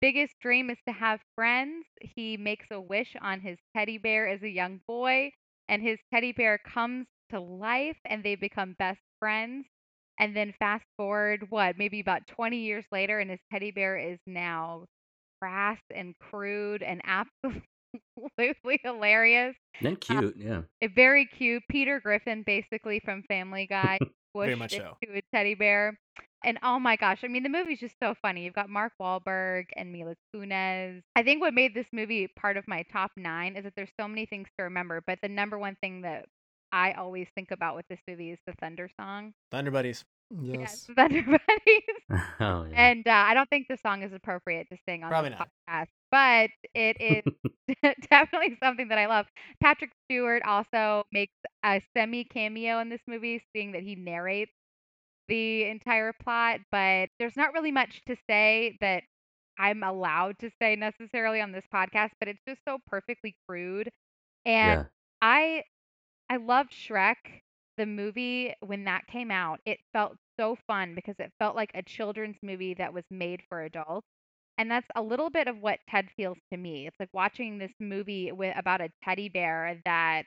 [0.00, 1.86] biggest dream is to have friends.
[2.00, 5.30] He makes a wish on his teddy bear as a young boy,
[5.68, 9.66] and his teddy bear comes to life, and they become best friends.
[10.18, 14.18] And then fast forward, what, maybe about 20 years later, and his teddy bear is
[14.26, 14.84] now
[15.40, 17.62] crass and crude and absolutely
[18.82, 19.54] hilarious.
[19.80, 20.62] Then um, cute, yeah.
[20.94, 23.98] Very cute Peter Griffin, basically from Family Guy,
[24.36, 24.96] Very much so.
[25.02, 25.98] into a teddy bear.
[26.44, 28.44] And oh my gosh, I mean, the movie's just so funny.
[28.44, 31.02] You've got Mark Wahlberg and Mila Kunis.
[31.16, 34.06] I think what made this movie part of my top nine is that there's so
[34.06, 36.26] many things to remember, but the number one thing that
[36.72, 39.32] I always think about with this movie is the Thunder song.
[39.50, 40.04] Thunder Buddies.
[40.30, 40.84] Yes.
[40.84, 42.20] the Thunder Buddies.
[42.40, 42.90] oh, yeah.
[42.90, 45.48] And uh, I don't think the song is appropriate to sing on Probably this not.
[45.68, 49.26] podcast, but it is definitely something that I love.
[49.62, 54.52] Patrick Stewart also makes a semi cameo in this movie, seeing that he narrates
[55.28, 59.02] the entire plot, but there's not really much to say that
[59.58, 63.90] I'm allowed to say necessarily on this podcast, but it's just so perfectly crude.
[64.46, 64.84] And yeah.
[65.20, 65.64] I
[66.30, 67.42] I loved Shrek,
[67.76, 69.60] the movie when that came out.
[69.64, 73.62] It felt so fun because it felt like a children's movie that was made for
[73.62, 74.06] adults.
[74.58, 76.86] And that's a little bit of what Ted feels to me.
[76.86, 80.24] It's like watching this movie with about a teddy bear that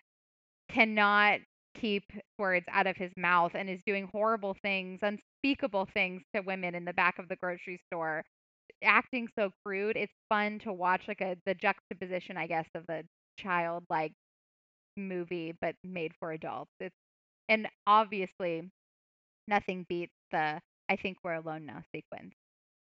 [0.70, 1.42] cannot
[1.76, 2.04] keep
[2.40, 6.86] words out of his mouth and is doing horrible things, unspeakable things to women in
[6.86, 8.24] the back of the grocery store.
[8.84, 13.04] Acting so crude, it's fun to watch like a the juxtaposition, I guess, of a
[13.38, 14.14] childlike
[14.98, 16.72] movie but made for adults.
[16.80, 16.96] It's
[17.50, 18.70] and obviously
[19.48, 22.34] nothing beats the I think we're alone now sequence.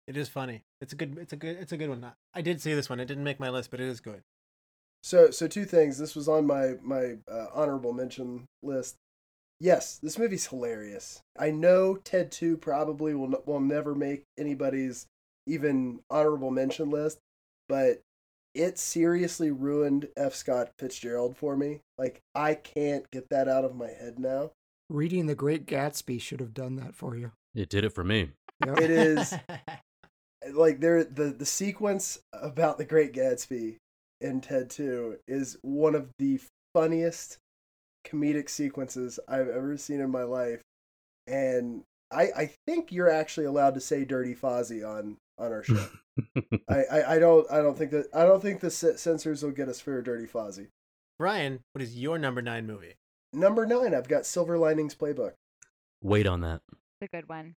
[0.06, 0.62] It is funny.
[0.80, 1.18] It's a good.
[1.18, 1.58] It's a good.
[1.60, 2.12] It's a good one.
[2.32, 2.98] I did see this one.
[2.98, 4.22] It didn't make my list, but it is good.
[5.02, 5.98] So, so two things.
[5.98, 8.96] This was on my my uh, honorable mention list.
[9.60, 11.20] Yes, this movie's hilarious.
[11.38, 15.06] I know Ted Two probably will n- will never make anybody's
[15.46, 17.18] even honorable mention list,
[17.68, 18.00] but
[18.58, 20.34] it seriously ruined F.
[20.34, 21.80] Scott Fitzgerald for me.
[21.96, 24.50] Like I can't get that out of my head now.
[24.90, 27.30] Reading The Great Gatsby should have done that for you.
[27.54, 28.30] It did it for me.
[28.66, 28.80] Yep.
[28.80, 29.34] It is
[30.52, 33.76] like there the the sequence about the Great Gatsby
[34.20, 36.40] in Ted 2 is one of the
[36.74, 37.38] funniest
[38.04, 40.62] comedic sequences I've ever seen in my life.
[41.28, 45.86] And I I think you're actually allowed to say Dirty Fozzie on on our show.
[46.68, 49.52] I, I I don't I don't think that I don't think the c- censors will
[49.52, 50.68] get us for Dirty Fozzie.
[51.18, 52.94] Brian, what is your number nine movie?
[53.32, 55.32] Number 9, I've got Silver Linings Playbook.
[56.02, 56.62] Wait on that.
[57.00, 57.56] It's a good one.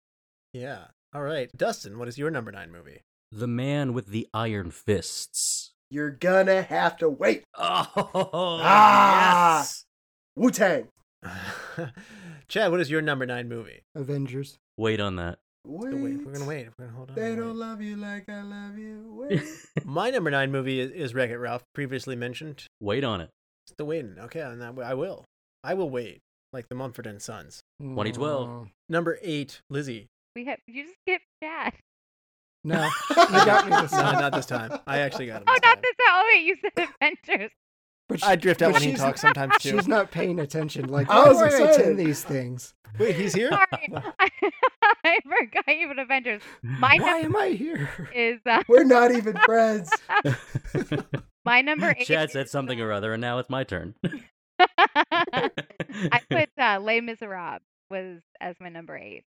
[0.51, 0.85] Yeah.
[1.13, 3.01] All right, Dustin, what is your number nine movie?
[3.31, 5.73] The man with the iron fists.
[5.91, 7.43] You're gonna have to wait.
[7.57, 9.67] Oh, Ah!
[10.35, 10.87] Wu-Tang.
[12.49, 13.83] Chad, what is your number nine movie?
[13.93, 14.57] Avengers.
[14.75, 15.37] Wait on that.
[15.67, 15.93] Wait.
[15.93, 16.67] Wait, we're gonna wait.
[16.79, 17.15] We're gonna hold on.
[17.15, 19.03] They don't love you like I love you.
[19.07, 19.43] Wait.
[19.85, 22.65] My number nine movie is, is Wreck It Ralph, previously mentioned.
[22.81, 23.29] Wait on it.
[23.67, 24.15] Still waiting.
[24.17, 25.25] Okay, and I, I will.
[25.63, 27.61] I will wait, like the Mumford and Sons.
[27.81, 28.49] 2012.
[28.49, 28.69] Oh, mm.
[28.89, 30.07] Number eight, Lizzie.
[30.35, 31.73] We have you just skipped Chad.
[32.63, 34.79] No, you got me this No, not this time.
[34.87, 35.47] I actually got him.
[35.47, 35.81] Oh, this not time.
[35.83, 36.15] this time.
[36.15, 37.51] Oh wait, you said Avengers.
[38.09, 39.69] But I drift out but when he talks sometimes too.
[39.77, 40.89] She's not paying attention.
[40.89, 41.79] Like I why was do I excited.
[41.81, 42.73] attend these things?
[42.99, 43.49] Wait, he's here.
[43.51, 43.93] Sorry,
[45.05, 46.41] I forgot you put Avengers.
[46.63, 47.89] My Why number am I here?
[48.13, 49.91] is uh, We're not even friends.
[51.45, 52.05] my number eight.
[52.07, 53.93] Chad said something or other, and now it's my turn.
[54.59, 59.23] I put uh, Les Miserables was as my number eight.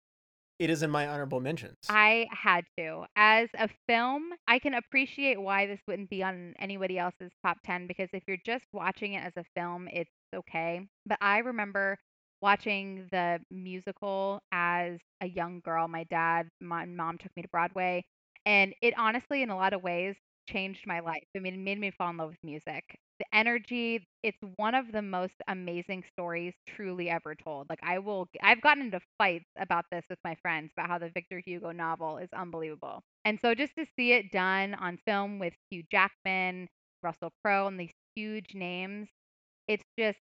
[0.59, 1.77] It is in my honorable mentions.
[1.87, 3.05] I had to.
[3.15, 7.87] As a film, I can appreciate why this wouldn't be on anybody else's top 10
[7.87, 10.81] because if you're just watching it as a film, it's okay.
[11.05, 11.97] But I remember
[12.41, 15.87] watching the musical as a young girl.
[15.87, 18.03] My dad, my mom took me to Broadway,
[18.45, 20.15] and it honestly, in a lot of ways,
[20.51, 21.23] changed my life.
[21.35, 22.83] I mean, it made me fall in love with music.
[23.19, 27.67] The energy, it's one of the most amazing stories truly ever told.
[27.69, 31.09] Like I will I've gotten into fights about this with my friends about how the
[31.09, 33.01] Victor Hugo novel is unbelievable.
[33.25, 36.67] And so just to see it done on film with Hugh Jackman,
[37.03, 39.09] Russell Crowe and these huge names,
[39.67, 40.19] it's just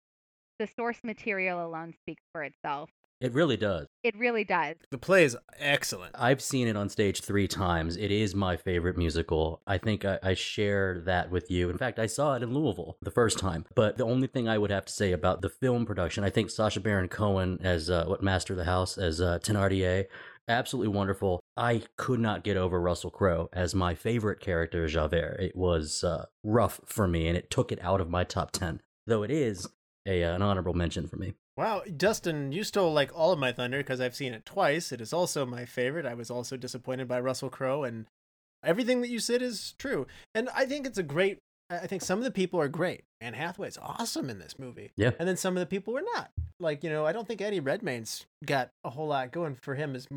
[0.60, 2.90] the source material alone speaks for itself.
[3.22, 3.88] It really does.
[4.04, 4.76] It really does.
[4.92, 6.14] the play is excellent.
[6.18, 7.96] I've seen it on stage three times.
[7.96, 9.62] It is my favorite musical.
[9.66, 11.70] I think I, I share that with you.
[11.70, 13.66] In fact, I saw it in Louisville the first time.
[13.76, 16.50] But the only thing I would have to say about the film production, I think
[16.50, 20.08] Sacha Baron Cohen as uh, what Master of the House as uh, Thenardier,
[20.50, 21.40] absolutely wonderful.
[21.56, 25.38] I could not get over Russell Crowe as my favorite character, Javert.
[25.40, 28.82] It was uh, rough for me, and it took it out of my top ten.
[29.08, 29.66] Though it is
[30.06, 31.36] a uh, an honorable mention for me.
[31.56, 34.92] Wow, Dustin, you stole like all of my thunder because I've seen it twice.
[34.92, 36.06] It is also my favorite.
[36.06, 38.08] I was also disappointed by Russell Crowe, and
[38.64, 40.08] everything that you said is true.
[40.34, 41.40] And I think it's a great.
[41.70, 43.04] I think some of the people are great.
[43.22, 44.92] Anne Hathaway's awesome in this movie.
[44.96, 45.12] Yeah.
[45.18, 46.30] And then some of the people were not.
[46.60, 49.96] Like you know, I don't think Eddie Redmayne's got a whole lot going for him
[49.96, 50.08] as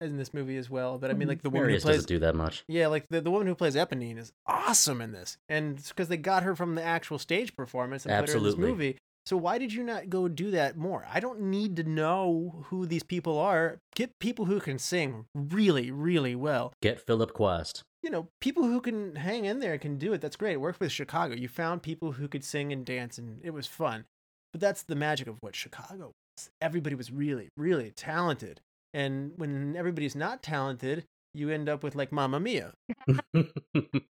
[0.00, 0.98] in this movie as well.
[0.98, 1.28] But I mean, mm-hmm.
[1.30, 2.64] like the woman who plays doesn't do that much.
[2.68, 6.08] yeah, like the, the woman who plays Eponine is awesome in this, and it's because
[6.08, 8.98] they got her from the actual stage performance and put her in this movie.
[9.26, 11.06] So why did you not go do that more?
[11.12, 13.78] I don't need to know who these people are.
[13.94, 16.72] Get people who can sing really, really well.
[16.82, 17.82] Get Philip Quast.
[18.02, 20.20] You know, people who can hang in there can do it.
[20.20, 20.54] That's great.
[20.54, 21.36] It worked with Chicago.
[21.36, 24.06] You found people who could sing and dance, and it was fun.
[24.52, 26.06] But that's the magic of what Chicago
[26.36, 26.50] was.
[26.60, 28.60] Everybody was really, really talented.
[28.92, 32.72] And when everybody's not talented, you end up with like Mamma Mia.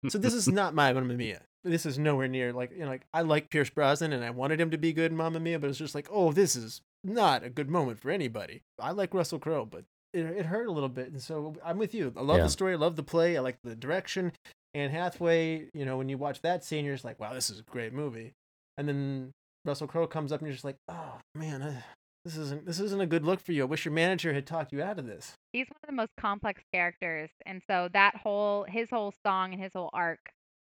[0.09, 1.43] So this is not my Mamma Mia.
[1.65, 4.61] This is nowhere near like you know like I like Pierce Brosnan and I wanted
[4.61, 7.45] him to be good in Mamma Mia, but it's just like oh this is not
[7.45, 8.63] a good moment for anybody.
[8.79, 11.95] I like Russell Crowe, but it, it hurt a little bit, and so I'm with
[11.95, 12.13] you.
[12.17, 12.43] I love Yeah.
[12.45, 14.33] the story, I love the play, I like the direction.
[14.75, 17.59] And Hathaway, you know, when you watch that scene, you're just like, wow, this is
[17.61, 18.33] a great movie.
[18.79, 19.31] And then
[19.65, 21.81] Russell Crowe comes up and you're just like, oh man, uh,
[22.25, 23.63] this isn't this isn't a good look for you.
[23.63, 25.33] I wish your manager had talked you out of this.
[25.53, 29.63] He's one of the most complex characters, and so that whole his whole song and
[29.63, 30.21] his whole arc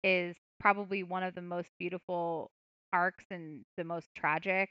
[0.03, 2.49] is probably one of the most beautiful
[2.93, 4.69] arcs and the most tragic.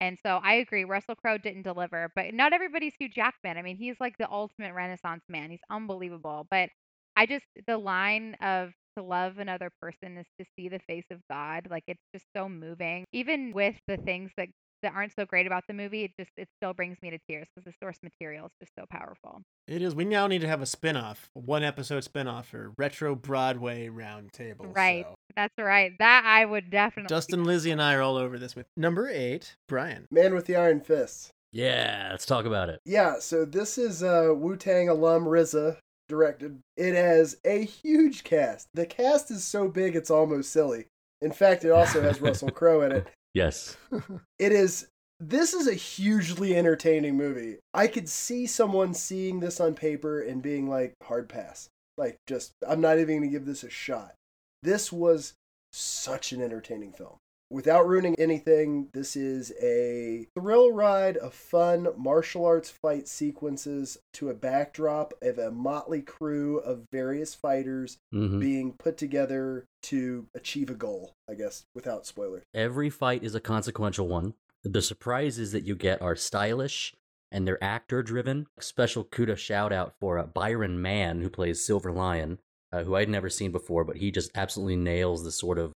[0.00, 3.58] And so I agree, Russell Crowe didn't deliver, but not everybody's Hugh Jackman.
[3.58, 5.50] I mean, he's like the ultimate Renaissance man.
[5.50, 6.46] He's unbelievable.
[6.50, 6.70] But
[7.16, 11.20] I just the line of to love another person is to see the face of
[11.30, 11.68] God.
[11.70, 13.04] Like it's just so moving.
[13.12, 14.48] Even with the things that
[14.82, 17.46] that aren't so great about the movie, it just it still brings me to tears
[17.54, 19.42] because the source material is just so powerful.
[19.66, 19.94] It is.
[19.94, 24.74] We now need to have a spin-off, one episode spin-off for Retro Broadway Roundtable.
[24.74, 25.04] Right.
[25.08, 25.14] so.
[25.36, 25.92] That's right.
[25.98, 27.08] That I would definitely.
[27.08, 30.06] Justin, Lizzie, and I are all over this with number eight, Brian.
[30.10, 31.30] Man with the Iron Fists.
[31.52, 32.80] yeah, let's talk about it.
[32.84, 35.76] Yeah, so this is uh, Wu Tang alum RZA
[36.08, 36.58] directed.
[36.76, 38.68] It has a huge cast.
[38.74, 40.86] The cast is so big it's almost silly.
[41.20, 43.08] In fact, it also has Russell Crowe in it.
[43.34, 43.76] Yes.
[44.38, 44.86] It is.
[45.20, 47.58] This is a hugely entertaining movie.
[47.74, 51.68] I could see someone seeing this on paper and being like, hard pass.
[51.96, 54.14] Like, just, I'm not even going to give this a shot.
[54.62, 55.34] This was
[55.72, 57.16] such an entertaining film.
[57.50, 64.28] Without ruining anything, this is a thrill ride of fun martial arts fight sequences to
[64.28, 70.70] a backdrop of a motley crew of various fighters hmm being put together to achieve
[70.70, 72.44] a goal, I guess, without spoilers.
[72.54, 74.34] Every fight is a consequential one.
[74.62, 76.94] The surprises that you get are stylish
[77.32, 78.46] and they're actor driven.
[78.60, 82.38] Special kudos shout out for uh, Byron Mann, who plays Silver Lion,
[82.72, 85.72] uh, who I'd never seen before, but he just absolutely nails the sort of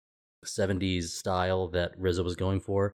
[0.56, 2.94] 70s style that RZA was going for.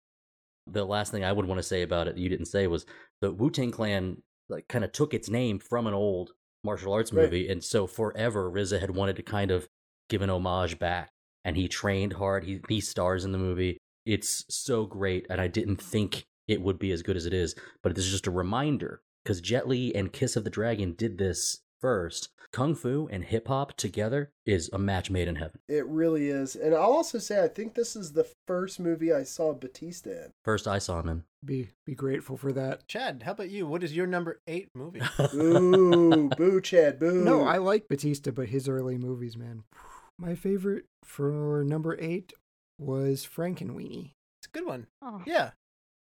[0.68, 2.86] The last thing I would want to say about it that you didn't say was
[3.20, 6.32] the Wu Tang Clan like kind of took its name from an old
[6.64, 7.24] martial arts Right.
[7.24, 9.68] movie, and so forever RZA had wanted to kind of
[10.10, 11.10] give an homage back,
[11.44, 12.44] and he trained hard.
[12.44, 13.78] He he stars in the movie.
[14.06, 17.56] It's so great, and I didn't think it would be as good as it is,
[17.82, 21.18] but this is just a reminder because Jet Li and Kiss of the Dragon did
[21.18, 22.30] this first.
[22.54, 25.60] Kung Fu and hip hop together is a match made in heaven.
[25.70, 26.54] It really is.
[26.56, 30.32] And I'll also say I think this is the first movie I saw Batista in.
[30.44, 31.24] First I saw him in.
[31.46, 32.88] Be be grateful for that.
[32.90, 33.66] Chad, how about you?
[33.66, 35.02] What is your number eight movie?
[35.32, 37.24] Boo, boo, Chad, boo.
[37.24, 39.64] No, I like Batista, but his early movies, man.
[40.20, 42.34] My favorite for number eight
[42.78, 44.12] was Frankenweenie.
[44.40, 44.88] It's a good one.
[45.02, 45.52] Oh, Yeah.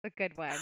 [0.03, 0.51] a good one.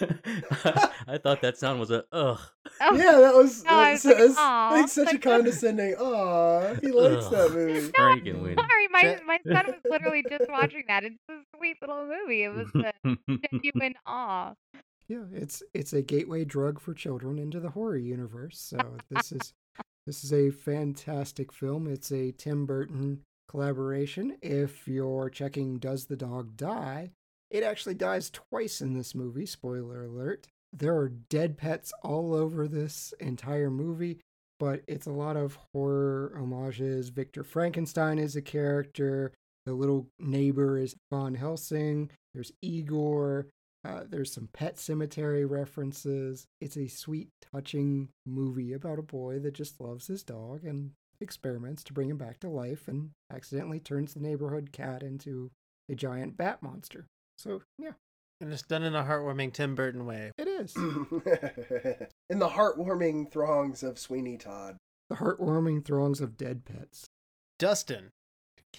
[0.00, 2.38] I thought that sound was a ugh.
[2.80, 5.94] Oh, yeah, that was, No, I was like, that's- like such a condescending.
[5.94, 7.32] Aw, he likes Ugh.
[7.32, 7.90] that movie.
[7.98, 8.54] No, I'm Frankenweenie.
[8.56, 8.88] sorry.
[8.90, 11.04] My my son was literally just watching that.
[11.04, 12.44] It's a sweet little movie.
[12.44, 12.92] It was a
[13.52, 14.54] genuine awe.
[15.08, 18.58] Yeah, it's it's a gateway drug for children into the horror universe.
[18.60, 18.78] So
[19.10, 19.52] this is
[20.06, 21.86] this is a fantastic film.
[21.86, 24.36] It's a Tim Burton collaboration.
[24.42, 27.10] If you're checking Does the Dog Die?
[27.50, 30.46] It actually dies twice in this movie, spoiler alert.
[30.72, 34.20] There are dead pets all over this entire movie,
[34.60, 37.08] but it's a lot of horror homages.
[37.08, 39.32] Victor Frankenstein is a character.
[39.64, 42.10] The little neighbor is Von Helsing.
[42.34, 43.46] There's Igor.
[43.84, 46.44] Uh, there's some pet cemetery references.
[46.60, 51.82] It's a sweet, touching movie about a boy that just loves his dog and experiments
[51.84, 55.50] to bring him back to life and accidentally turns the neighborhood cat into
[55.88, 57.06] a giant bat monster.
[57.38, 57.92] So, yeah,
[58.40, 60.32] And it's done in a heartwarming Tim Burton way.
[60.36, 60.74] it is.
[62.30, 64.76] In the heartwarming throngs of Sweeney Todd.
[65.08, 67.06] the heartwarming throngs of dead pets.
[67.58, 68.10] Dustin,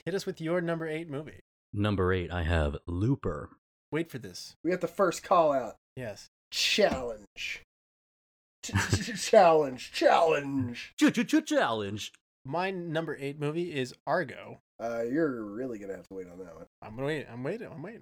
[0.06, 1.40] hit us with your number eight movie.
[1.74, 3.50] Number eight, I have Looper.
[3.92, 4.56] Wait for this.
[4.64, 5.76] We have the first call out.
[5.96, 6.28] Yes.
[6.52, 7.26] Challenge.
[7.38, 7.64] Ch-
[8.74, 9.92] ch- ch- Challenge.
[9.94, 10.94] Challenge.
[11.46, 12.12] Challenge.
[12.46, 14.60] My number eight movie is Argo.
[14.82, 16.66] Uh, you're really gonna have to wait on that one.
[16.82, 17.26] I'm gonna wait.
[17.32, 17.68] I'm waiting.
[17.72, 18.02] I'm waiting.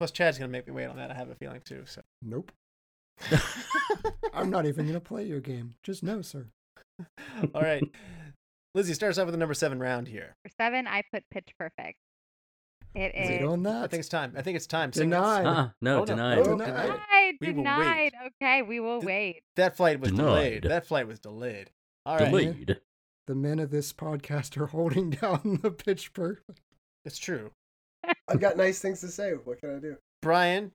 [0.00, 1.10] Plus, Chad's gonna make me wait on that.
[1.10, 1.82] I have a feeling too.
[1.86, 2.02] So.
[2.22, 2.52] Nope.
[4.34, 5.74] I'm not even going to play your game.
[5.84, 6.46] Just no, sir.
[7.54, 7.82] All right.
[8.74, 10.34] Lizzie starts off with the number seven round here.
[10.44, 11.96] For seven, I put Pitch Perfect.
[12.94, 13.84] It Wait is on that.
[13.84, 14.34] I think it's time.
[14.36, 14.92] I think it's time.
[14.92, 15.10] Sing.
[15.10, 15.46] Denied.
[15.46, 16.38] Uh-uh, no, Oh, denied.
[16.38, 16.66] Oh, Denied.
[16.66, 16.86] denied.
[16.86, 17.34] denied.
[17.40, 17.46] We.
[17.52, 18.12] Denied.
[18.42, 19.42] Okay, we will Th- wait.
[19.56, 20.64] That flight was delayed.
[20.64, 21.70] That flight was delayed.
[22.06, 22.30] All right.
[22.30, 22.80] Delayed.
[23.26, 26.60] The men of this podcast are holding down the pitch perfect.
[27.04, 27.50] It's true.
[28.28, 29.32] I've got nice things to say.
[29.32, 29.96] What can I do?
[30.22, 30.72] Brian,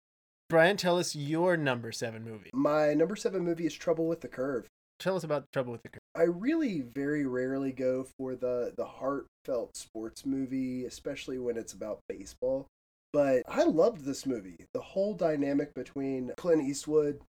[0.49, 2.49] Brian, tell us your number seven movie.
[2.53, 4.67] My number seven movie is Trouble with the Curve.
[4.99, 6.01] Tell us about Trouble with the Curve.
[6.15, 11.99] I really very rarely go for the the heartfelt sports movie, especially when it's about
[12.09, 12.67] baseball.
[13.13, 14.65] But I loved this movie.
[14.73, 17.21] The whole dynamic between Clint Eastwood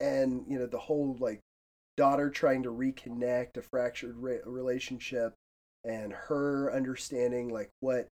[0.00, 1.40] and you know the whole like
[1.96, 5.32] daughter trying to reconnect a fractured re- relationship
[5.84, 8.08] and her understanding like what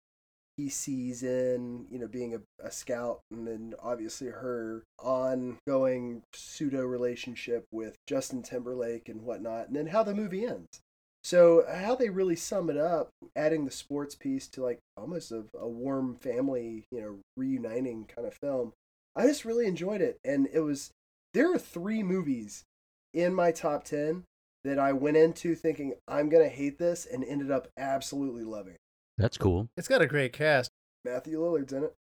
[0.57, 6.83] he sees in you know being a, a scout and then obviously her ongoing pseudo
[6.83, 10.81] relationship with justin timberlake and whatnot and then how the movie ends.
[11.25, 15.45] So how they really sum it up adding the sports piece to like almost a,
[15.57, 18.73] a warm family you know reuniting kind of film
[19.15, 20.19] i just really enjoyed it.
[20.25, 20.91] And it was
[21.33, 22.65] there are three movies
[23.15, 24.25] in my top 10
[24.65, 28.77] that i went into thinking i'm gonna hate this and ended up absolutely loving
[29.19, 29.69] That's cool.
[29.77, 30.71] It's got a great cast.
[31.05, 31.95] matthew lillard's in it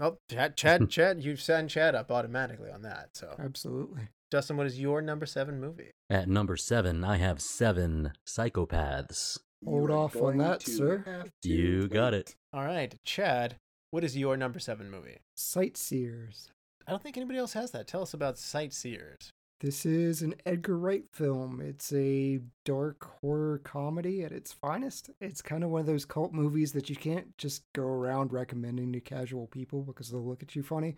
[0.00, 3.10] Oh, Chad, Chad, Chad, you've signed Chad up automatically on that.
[3.12, 4.08] So, Absolutely.
[4.32, 5.90] Justin, what is your number seven movie?
[6.08, 9.38] At number seven, I have Seven Psychopaths.
[9.64, 11.24] Hold You are off on that, sir.
[11.42, 12.34] You got it.
[12.52, 13.56] All right, Chad,
[13.90, 15.18] what is your number seven movie?
[15.36, 16.50] Sightseers.
[16.86, 17.86] I don't think anybody else has that.
[17.86, 19.30] Tell us about Sightseers.
[19.60, 21.60] This is an Edgar Wright film.
[21.60, 25.10] It's a dark horror comedy at its finest.
[25.20, 28.90] It's kind of one of those cult movies that you can't just go around recommending
[28.94, 30.96] to casual people because they'll look at you funny.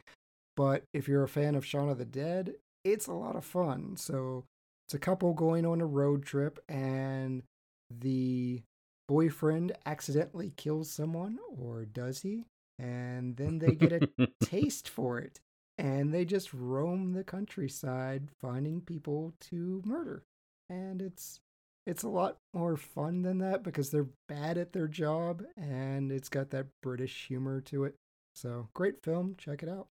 [0.56, 2.54] But if you're a fan of Shaun of the Dead,
[2.84, 3.96] it's a lot of fun.
[3.96, 4.44] So
[4.86, 7.42] it's a couple going on a road trip, and
[7.90, 8.62] the
[9.08, 12.44] boyfriend accidentally kills someone, or does he?
[12.78, 15.40] And then they get a taste for it
[15.82, 20.22] and they just roam the countryside finding people to murder
[20.70, 21.40] and it's
[21.84, 26.28] it's a lot more fun than that because they're bad at their job and it's
[26.28, 27.94] got that british humor to it
[28.34, 29.88] so great film check it out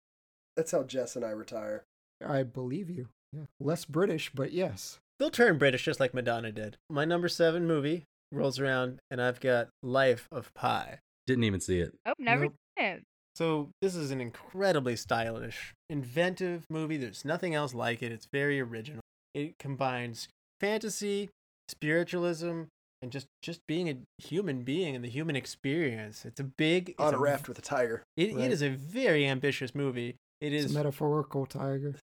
[0.55, 1.83] that's how jess and i retire
[2.27, 6.77] i believe you yeah less british but yes They'll turn British just like Madonna did.
[6.91, 10.99] My number seven movie rolls around, and I've got Life of Pi.
[11.25, 11.95] Didn't even see it.
[12.05, 12.53] Oh, never Nope.
[12.77, 13.03] seen it.
[13.37, 16.97] So this is an incredibly stylish, inventive movie.
[16.97, 18.11] There's nothing else like it.
[18.11, 19.01] It's very original.
[19.35, 20.27] It combines
[20.59, 21.29] fantasy,
[21.69, 22.63] spiritualism,
[23.03, 26.25] and just just being a human being and the human experience.
[26.25, 28.45] It's a big it's on a raft with a tiger It, Right.
[28.45, 30.15] it is a very ambitious movie.
[30.41, 31.93] It it's is a metaphorical tiger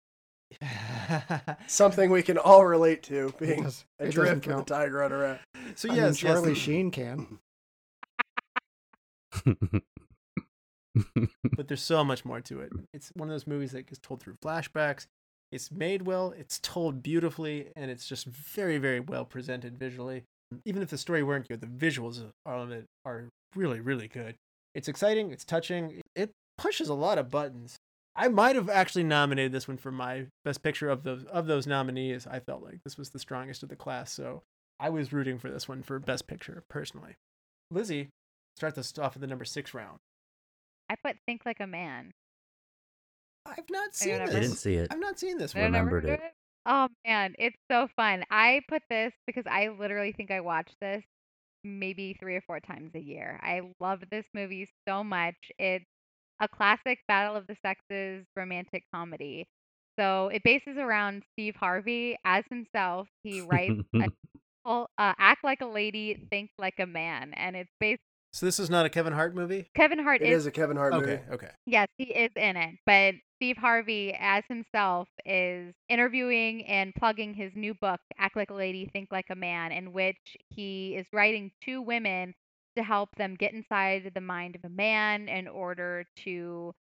[1.67, 5.11] something we can all relate to being does, it doesn't adrift with a tiger on
[5.11, 5.43] a raft
[5.75, 7.39] so I mean, yes, yes, charlie sheen can
[11.55, 12.71] but there's so much more to it.
[12.93, 15.07] It's one of those movies that gets told through flashbacks.
[15.51, 20.23] It's made well, it's told beautifully, and it's just very, very well presented visually.
[20.65, 22.21] Even if the story weren't good, the visuals
[22.71, 24.35] it are really, really good.
[24.73, 27.77] It's exciting, it's touching, it pushes a lot of buttons.
[28.15, 31.67] I might have actually nominated this one for my best picture of those of those
[31.67, 32.25] nominees.
[32.27, 34.43] I felt like this was the strongest of the class, so
[34.79, 37.15] I was rooting for this one for best picture personally.
[37.71, 38.09] Lizzie,
[38.55, 39.97] start this off with the number six round.
[40.89, 42.11] I put Think Like a Man.
[43.45, 44.35] I've not seen don't this.
[44.35, 44.87] I didn't see it.
[44.91, 45.63] I've not seen this one.
[45.63, 46.21] I Remembered do it.
[46.65, 48.23] Oh man, it's so fun.
[48.31, 51.03] I put this because I literally think I watch this
[51.63, 53.39] maybe three or four times a year.
[53.43, 55.35] I love this movie so much.
[55.59, 55.85] It's
[56.41, 59.47] a classic Battle of the Sexes romantic comedy.
[59.99, 63.07] So it bases around Steve Harvey as himself.
[63.23, 64.09] He writes a
[64.65, 68.01] uh, "Act Like a Lady, Think Like a Man," and it's based.
[68.35, 69.69] So this is not a Kevin Hart movie?
[69.75, 71.49] Kevin Hart it is is a kevin hart Okay, movie okay.
[71.65, 72.75] Yes, he is in it.
[72.85, 78.53] But Steve Harvey, as himself, is interviewing and plugging his new book, Act Like a
[78.53, 80.17] Lady, Think Like a Man, in which
[80.49, 82.33] he is writing two women
[82.75, 86.73] to help them get inside the mind of a man in order to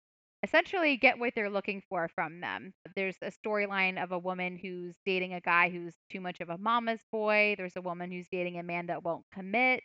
[0.41, 2.73] essentially get what they're looking for from them.
[2.95, 6.57] There's a storyline of a woman who's dating a guy who's too much of a
[6.57, 7.53] mama's boy.
[7.59, 9.81] There's a woman who's dating a man that won't commit.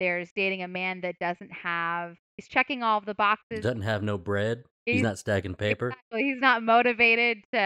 [0.00, 3.60] There's dating a man that doesn't have, he's checking all of the boxes.
[3.62, 4.64] Doesn't have no bread.
[4.86, 5.88] He's He's- not stacking paper.
[5.88, 6.22] Exactly.
[6.24, 7.58] He's not motivated to,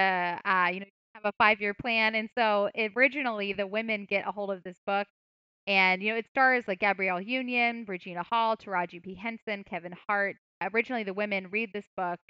[0.45, 2.15] uh, you know, have a five-year plan.
[2.15, 5.07] And so originally, the women get a hold of this book,
[5.67, 10.37] and you know, it stars like Gabrielle Union, Regina Hall, Taraji P Henson, Kevin Hart.
[10.63, 12.21] Originally, the women read this book,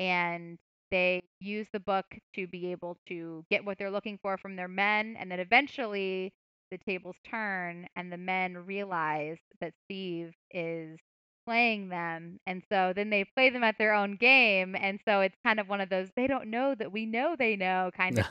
[0.00, 0.58] and
[0.90, 4.68] they use the book to be able to get what they're looking for from their
[4.68, 6.32] men, and then eventually
[6.72, 10.98] the tables turn, and the men realize that Steve is
[11.46, 15.36] playing them and so then they play them at their own game and so it's
[15.44, 18.26] kind of one of those they don't know that we know they know kind of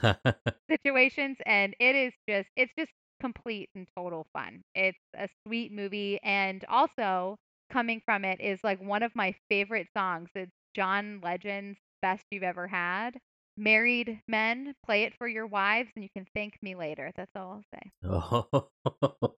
[0.71, 6.19] situations and it is just it's just complete and total fun it's a sweet movie
[6.23, 7.37] and also
[7.71, 10.29] coming from it is like one of my favorite songs.
[10.35, 13.17] It's John Legend's Best You've Ever Had.
[13.61, 17.11] Married men, play it for your wives and you can thank me later.
[17.15, 17.91] That's all I'll say.
[18.03, 19.35] Oh,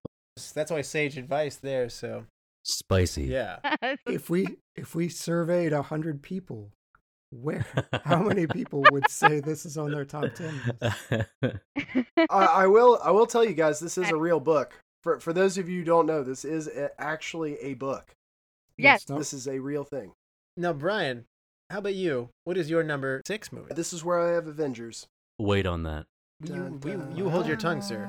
[0.54, 1.88] That's why sage advice there.
[1.90, 2.24] So
[2.64, 3.24] spicy.
[3.24, 3.58] yeah,
[4.06, 6.70] If we if we surveyed a hundred people,
[7.30, 7.66] where
[8.04, 10.54] how many people would say this is on their top ten?
[10.80, 11.56] list?
[12.30, 12.98] I, I will.
[13.04, 14.80] I will tell you guys, this is a real book.
[15.02, 18.14] For for those of you who don't know, this is a, actually a book.
[18.78, 19.04] Yes.
[19.04, 20.12] This is a real thing.
[20.56, 21.26] now Brian,
[21.70, 22.28] how about you?
[22.44, 23.74] What is your number six movie?
[23.74, 25.06] This is where I have Avengers.
[25.38, 26.06] Wait on that.
[26.44, 28.06] You, you, you hold your tongue, sir.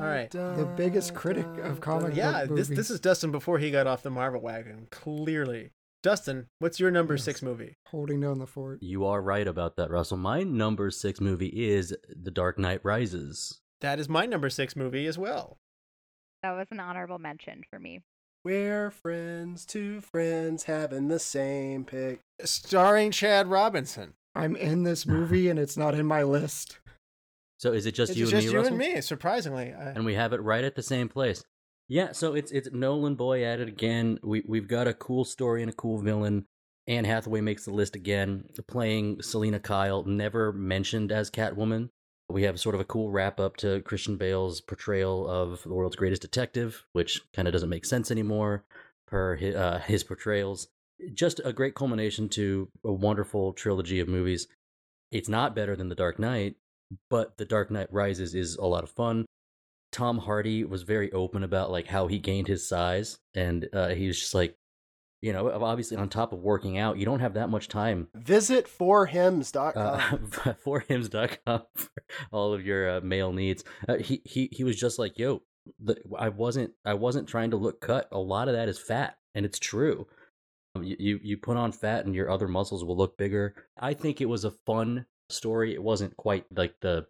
[0.00, 0.30] All right.
[0.30, 2.76] The biggest critic of comic Yeah, book this movies.
[2.88, 4.88] this is Dustin before he got off the Marvel wagon.
[4.90, 5.70] Clearly,
[6.02, 7.24] Dustin, what's your number Yes.
[7.24, 7.74] six movie?
[7.88, 8.82] holding down the fort.
[8.82, 10.16] You are right about that, Russell.
[10.16, 13.60] My number six movie is The Dark Knight Rises.
[13.80, 15.58] That is my number six movie as well.
[16.42, 18.00] that was an honorable mention for me.
[18.44, 22.20] We're friends, two friends having the same pick.
[22.44, 24.12] Starring Chad Robinson.
[24.34, 26.78] I'm in this movie and it's not in my list.
[27.58, 28.74] So is it just it's you just and me, you Russell?
[28.74, 29.00] and me.
[29.00, 31.42] Surprisingly, I, and we have it right at the same place.
[31.88, 34.18] Yeah, so it's it's Nolan Boy at it again.
[34.22, 36.44] We we've got a cool story and a cool villain.
[36.86, 41.88] Anne Hathaway makes the list again, playing Selina Kyle, never mentioned as Catwoman.
[42.28, 45.96] We have sort of a cool wrap up to Christian Bale's portrayal of the world's
[45.96, 48.64] greatest detective, which kind of doesn't make sense anymore
[49.06, 50.68] per his, uh, his portrayals.
[51.12, 54.48] Just a great culmination to a wonderful trilogy of movies.
[55.12, 56.56] It's not better than The Dark Knight,
[57.10, 59.26] but The Dark Knight Rises is a lot of fun.
[59.92, 64.06] Tom Hardy was very open about like how he gained his size, and uh, he
[64.06, 64.56] was just like,
[65.24, 68.08] you know, obviously on top of working out, you don't have that much time.
[68.14, 69.74] Visit forhims.com.
[69.74, 73.64] Uh, forhims.com for all of your uh, male needs.
[73.88, 75.40] Uh, he he he was just like, yo,
[75.82, 78.06] the, I wasn't I wasn't trying to look cut.
[78.12, 80.06] A lot of that is fat, and it's true.
[80.76, 83.54] Um, You, you you put on fat, and your other muscles will look bigger.
[83.78, 85.72] I think it was a fun story.
[85.72, 87.06] It wasn't quite like the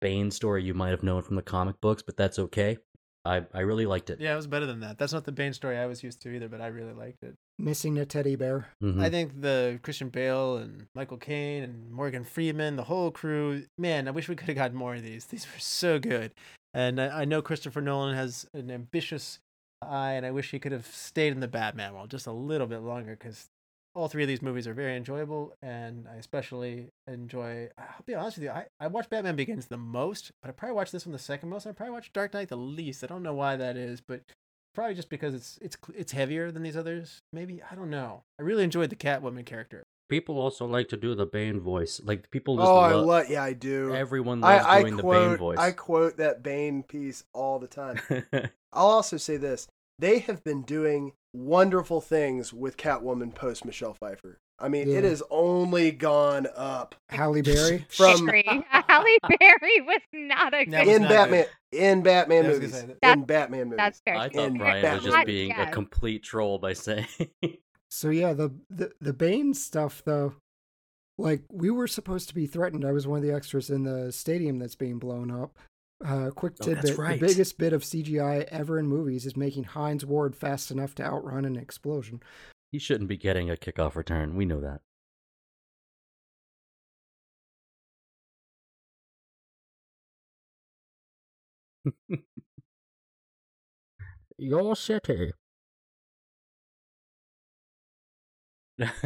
[0.00, 2.78] Bane story you might have known from the comic books, but that's okay.
[3.24, 4.18] I I really liked it.
[4.18, 4.96] yeah, it was better than that.
[4.98, 7.36] That's not the Bane story I was used to either, but I really liked it.
[7.60, 8.68] Missing a teddy bear.
[8.82, 9.00] Mhm.
[9.02, 14.08] I think the Christian Bale and Michael Caine and Morgan Freeman, the whole crew, man,
[14.08, 15.26] I wish we could have gotten more of these.
[15.26, 16.32] These were so good.
[16.72, 19.40] And I, I know Christopher Nolan has an ambitious
[19.82, 22.66] eye, and I wish he could have stayed in the Batman world just a little
[22.66, 23.48] bit longer because
[23.94, 27.68] all three of these movies are very enjoyable, and I especially enjoy.
[27.76, 30.76] I'll be honest with you, I, I watch Batman Begins the most, but I probably
[30.76, 31.66] watch this one the second most.
[31.66, 33.02] And I probably watch Dark Knight the least.
[33.02, 34.22] I don't know why that is, but
[34.74, 37.20] probably just because it's it's it's heavier than these others.
[37.32, 38.22] Maybe I don't know.
[38.38, 39.82] I really enjoyed the Catwoman character.
[40.08, 42.00] people also like to do the Bane voice.
[42.04, 43.06] Like people just oh, I love.
[43.06, 43.30] love.
[43.30, 43.94] Yeah, I do.
[43.94, 45.22] Everyone I, loves I doing quote.
[45.22, 45.58] the Bane voice.
[45.58, 48.00] I quote that Bane piece all the time.
[48.72, 49.68] I'll also say this:
[49.98, 54.38] they have been doing wonderful things with Catwoman post Michelle Pfeiffer.
[54.60, 57.86] I mean, it has only gone up Halle Berry.
[57.90, 60.86] from Halle Berry was not a good.
[60.86, 62.96] was in not Batman in Batman Yeah, I was gonna movies.
[63.02, 63.16] that.
[63.18, 63.76] In Batman movies.
[63.78, 64.16] That's fair.
[64.16, 65.26] I She's thought in Brian was just Batman.
[65.26, 67.06] being a complete troll by saying.
[67.92, 70.34] So yeah, the, the the Bane stuff though,
[71.18, 72.84] like we were supposed to be threatened.
[72.84, 75.58] I was one of the extras in the stadium that's being blown up.
[76.04, 77.18] Uh, quick Oh, that's tidbit: right.
[77.20, 81.02] the biggest bit of CGI ever in movies is making Hines Ward fast enough to
[81.04, 82.22] outrun an explosion.
[82.70, 84.36] He shouldn't be getting a kickoff return.
[84.36, 84.80] We know that.
[94.38, 95.32] Your city.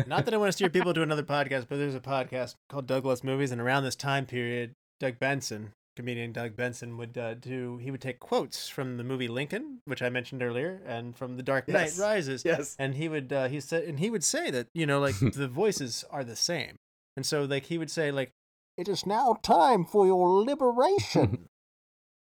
[0.07, 2.87] Not that I want to steer people to another podcast, but there's a podcast called
[2.87, 7.35] Doug Loves Movies, and around this time period, Doug Benson, comedian Doug Benson, would uh,
[7.35, 11.37] do he would take quotes from the movie Lincoln, which I mentioned earlier, and from
[11.37, 11.99] The Dark Knight Yes.
[11.99, 12.45] Rises.
[12.45, 12.77] Yes.
[12.79, 15.49] and he would uh, he said and he would say that you know like the
[15.49, 16.77] voices are the same
[17.17, 18.31] and so like he would say like
[18.77, 21.47] it is now time for your liberation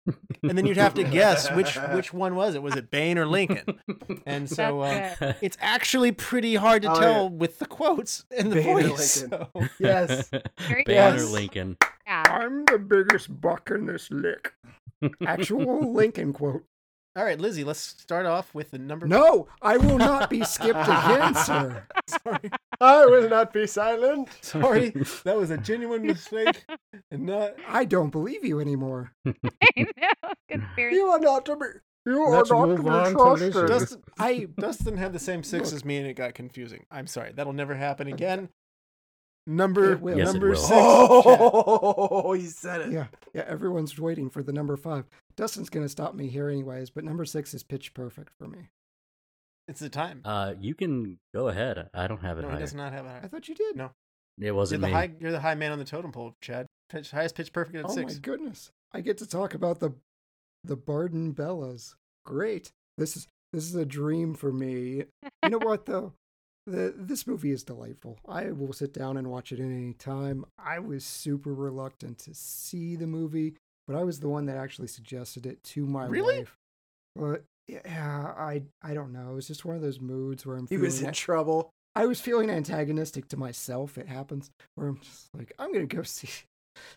[0.43, 3.27] and then you'd have to guess which which one was it was it bane or
[3.27, 3.79] lincoln
[4.25, 7.29] and so uh, it's actually pretty hard to Oh, tell yeah.
[7.29, 9.47] with the quotes and the Bane or voice Lincoln.
[9.53, 10.29] so- Yes.
[10.67, 11.21] Very Bane Yes.
[11.21, 11.77] or Lincoln.
[12.09, 12.23] Yeah.
[12.27, 14.53] I'm the biggest buck in this lick.
[15.25, 16.63] Actual Lincoln quote.
[17.15, 20.87] all right lizzie let's start off with the number No, I will not be skipped
[20.87, 21.85] again, sir.
[22.07, 22.51] sorry
[22.81, 24.29] I will not be silent.
[24.41, 24.89] sorry
[25.23, 26.65] that was a genuine mistake
[27.11, 29.13] and not I don't believe you anymore.
[29.25, 29.31] I
[29.77, 30.31] know.
[30.49, 30.95] Conspiracy.
[30.97, 31.65] You are not to be.
[32.05, 33.55] You Let's are not to be trusted.
[33.55, 33.67] Lizzie.
[33.67, 35.75] Dustin, I Dustin had the same six Look.
[35.75, 36.85] as me, and it got confusing.
[36.89, 37.33] I'm sorry.
[37.35, 38.49] That'll never happen uh, again.
[39.47, 40.17] Number will.
[40.17, 40.55] Yes, number will.
[40.55, 40.71] six.
[40.73, 42.91] Oh, he said it.
[42.91, 45.05] yeah, yeah, everyone's waiting for the number five.
[45.35, 48.69] Dustin's gonna stop me here anyways, but number six is pitch perfect for me.
[49.67, 50.21] It's the time.
[50.25, 51.89] Uh, you can go ahead.
[51.93, 53.11] I don't have it no, he does not have it.
[53.23, 53.75] I thought you did.
[53.75, 53.91] No.
[54.39, 54.93] It You're wasn't the me.
[54.93, 55.11] high.
[55.19, 56.65] You're the high man on the totem pole, Chad.
[56.89, 58.13] Pitch, highest pitch perfect at Oh six.
[58.15, 58.71] my goodness!
[58.93, 59.93] I get to talk about the
[60.63, 61.95] the Barden Bellas.
[62.25, 62.71] Great.
[62.97, 65.03] This is this is a dream for me.
[65.43, 66.13] You know what though?
[66.65, 68.19] The this movie is delightful.
[68.27, 70.45] I will sit down and watch it at any time.
[70.57, 73.55] I was super reluctant to see the movie,
[73.87, 76.39] but I was the one that actually suggested it to my Really?
[76.39, 76.55] wife.
[77.15, 79.31] But yeah, I I don't know.
[79.31, 81.71] It was just one of those moods where I'm He was in that- trouble.
[81.95, 83.97] I was feeling antagonistic to myself.
[83.97, 86.29] It happens where I'm just like, I'm gonna go see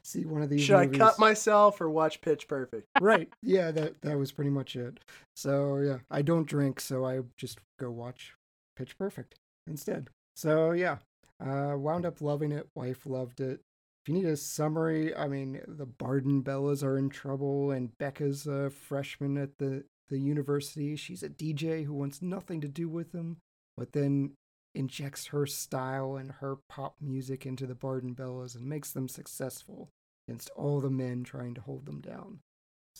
[0.04, 0.62] see one of these.
[0.62, 1.00] Should movies.
[1.00, 2.86] I cut myself or watch Pitch Perfect?
[3.00, 3.32] right?
[3.42, 5.00] Yeah, that that was pretty much it.
[5.34, 8.34] So yeah, I don't drink, so I just go watch
[8.76, 9.36] Pitch Perfect
[9.66, 10.10] instead.
[10.34, 10.98] So yeah,
[11.40, 12.68] uh, wound up loving it.
[12.74, 13.60] Wife loved it.
[14.02, 18.46] If you need a summary, I mean, the Barden Bellas are in trouble, and Beca's
[18.46, 20.96] a freshman at the the university.
[20.96, 23.38] She's a DJ who wants nothing to do with them,
[23.76, 24.32] but then
[24.74, 29.90] injects her style and her pop music into the Barden Bellas and makes them successful
[30.26, 32.40] against all the men trying to hold them down.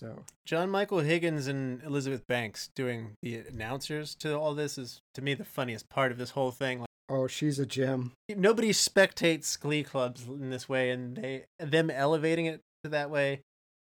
[0.03, 5.23] So John Michael Higgins and Elizabeth Banks doing the announcers to all this is to
[5.23, 6.81] me the funniest part of this whole thing.
[6.81, 8.13] Like, Oh, she's a gem.
[8.29, 13.43] nobody spectates Glee clubs in this way, and they them elevating it to that way.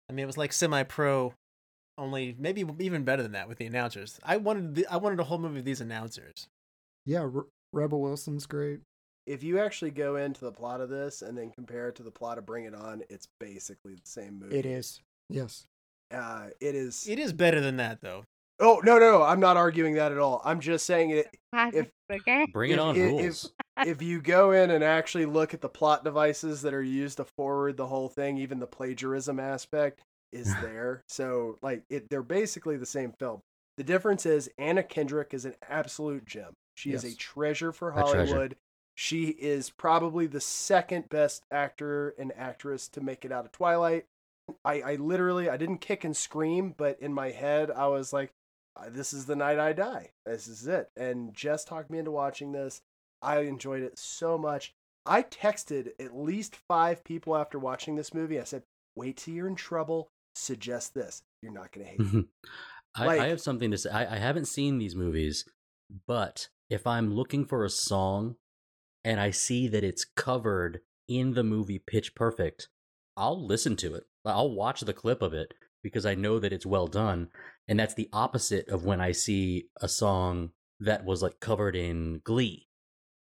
[0.10, 1.34] I mean, it was like semi-pro,
[1.98, 4.20] only maybe even better than that with the announcers.
[4.24, 6.48] I wanted the, I wanted a whole movie of these announcers.
[7.06, 7.44] Yeah, Re-
[7.74, 8.82] Rebel Wilson's great.
[9.26, 12.12] If you actually go into the plot of this and then compare it to the
[12.12, 14.56] plot of Bring It On, it's basically the same movie.
[14.58, 15.02] It is.
[15.30, 15.66] Yes.
[16.12, 17.08] Uh, it is.
[17.08, 18.24] It is better than that though.
[18.60, 19.24] Oh no, no, no!
[19.24, 20.42] I'm not arguing that at all.
[20.46, 21.28] I'm just saying it.
[21.54, 22.46] Classic okay.
[22.54, 23.52] Bring it if- on if- rules.
[23.86, 27.26] if you go in and actually look at the plot devices that are used to
[27.38, 30.02] forward the whole thing, even the plagiarism aspect
[30.32, 31.02] is there.
[31.10, 33.42] So like it they're basically the same film.
[33.78, 36.54] The difference is Anna Kendrick is an absolute gem.
[36.76, 38.16] She is a treasure for A treasure.
[38.28, 38.56] Hollywood.
[38.98, 44.06] She is probably the second best actor and actress to make it out of Twilight.
[44.64, 48.32] I, I literally I didn't kick and scream, but in my head I was like,
[48.76, 50.12] "Uh, "This is the night I die.
[50.26, 52.82] This is it." And Jess talked me into watching this.
[53.22, 54.74] I enjoyed it so much.
[55.06, 58.40] I texted at least five people after watching this movie.
[58.40, 58.64] I said,
[58.96, 60.10] "Wait till you're in trouble.
[60.36, 61.24] Suggest this.
[61.42, 62.26] You're not gonna hate it."
[62.96, 63.90] I, Like- I have something to say.
[63.90, 65.46] I, I haven't seen these movies,
[66.08, 68.36] but if I'm looking for a song
[69.04, 72.70] and I see that it's covered in the movie Pitch Perfect,
[73.18, 74.06] I'll listen to it.
[74.32, 75.54] I'll watch the clip of it
[75.84, 77.30] because I know that it's well done.
[77.68, 82.22] And that's the opposite of when I see a song that was like covered in
[82.24, 82.68] Glee,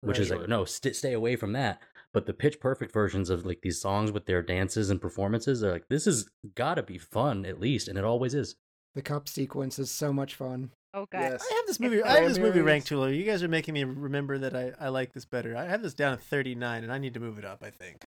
[0.01, 0.39] which Right, is sure.
[0.41, 1.81] like, no, st- stay away from that.
[2.13, 5.73] But the Pitch Perfect versions of like these songs with their dances and performances are
[5.73, 7.89] like, this has got to be fun at least.
[7.89, 8.57] And it always is.
[8.95, 10.71] The cup sequence is so much fun.
[10.95, 11.19] Oh, good.
[11.21, 11.45] Yes.
[11.51, 12.03] I have this It's movie.
[12.05, 13.09] I have this movie ranked too low.
[13.09, 15.57] You guys are making me remember that I, I like this better.
[15.57, 17.65] I have this down at 39, and I need to move it up.
[17.65, 18.05] I think.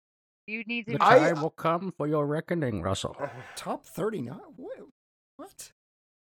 [0.48, 0.94] You need to.
[0.98, 3.16] The I- time will come for your reckoning, Russell.
[3.56, 4.38] Top 39?
[4.58, 4.78] What?
[5.38, 5.72] What?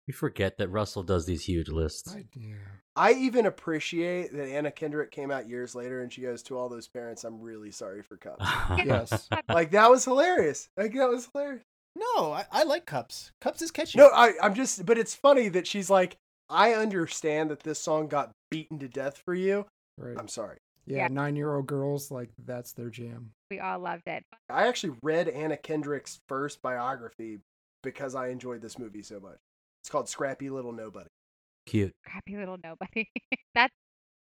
[0.07, 2.13] We forget that Russell does these huge lists.
[2.13, 2.55] I, yeah.
[2.95, 6.67] I even appreciate that Anna Kendrick came out years later and she goes to all
[6.69, 8.45] those parents, "I'm really sorry for Cups."
[8.85, 9.29] Yes.
[9.47, 10.67] like that was hilarious.
[10.75, 11.63] Like that was hilarious.
[11.95, 13.31] No, I, I like Cups.
[13.41, 13.97] Cups is catchy.
[13.99, 16.17] No, I, I'm just, but it's funny that she's like,
[16.49, 19.65] I understand that this song got beaten to death for you.
[19.97, 20.15] Right.
[20.17, 20.57] I'm sorry.
[20.85, 21.07] yeah, Yeah.
[21.09, 23.31] nine year old girls, like, that's their jam.
[23.51, 24.23] We all loved it.
[24.49, 27.39] I actually read Anna Kendrick's first biography
[27.83, 29.37] because I enjoyed this movie so much.
[29.83, 31.09] It's called Scrappy Little Nobody.
[31.65, 31.91] Cute.
[32.05, 33.09] Crappy little nobody.
[33.55, 33.69] that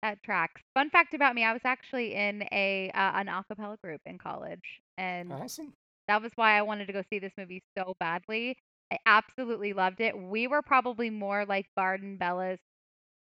[0.01, 0.61] that tracks.
[0.73, 4.17] Fun fact about me: I was actually in a uh, an a cappella group in
[4.17, 5.73] college, and Awesome.
[6.07, 8.57] that was why I wanted to go see this movie so badly.
[8.91, 10.17] I absolutely loved it.
[10.17, 12.59] We were probably more like Barden Bella's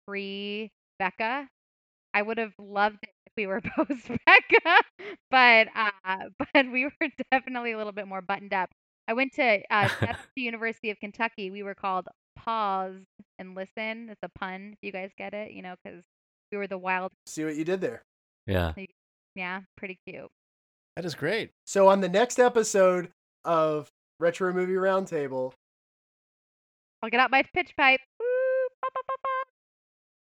[0.07, 1.47] pre Beca.
[2.13, 4.79] I would have loved it if we were post Beca,
[5.31, 8.71] but uh, but we were definitely a little bit more buttoned up.
[9.09, 9.89] I went to uh,
[10.37, 11.51] the University of Kentucky.
[11.51, 12.07] We were called
[12.37, 13.03] Pause
[13.39, 14.09] and Listen.
[14.11, 16.03] It's a pun, if you guys get it, you know, because
[16.51, 17.11] we were the wild.
[17.27, 18.03] See what you did there.
[18.47, 18.73] Yeah.
[19.35, 20.31] Yeah, pretty cute.
[20.97, 21.51] that is great.
[21.67, 23.09] So on the next episode
[23.45, 23.89] of
[24.21, 25.53] Retro Movie Roundtable,
[27.03, 28.01] I'll get out my pitch pipe.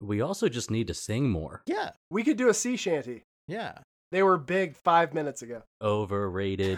[0.04, 1.62] We also just need to sing more.
[1.66, 3.24] Yeah, we could do a sea shanty.
[3.48, 3.80] yeah.
[4.12, 5.64] They were big five minutes ago.
[5.82, 6.78] Overrated.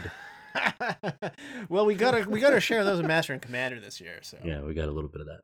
[1.70, 4.20] well, we gotta we gotta share those with Master and Commander this year.
[4.22, 5.42] So Yeah, we got a little bit of that.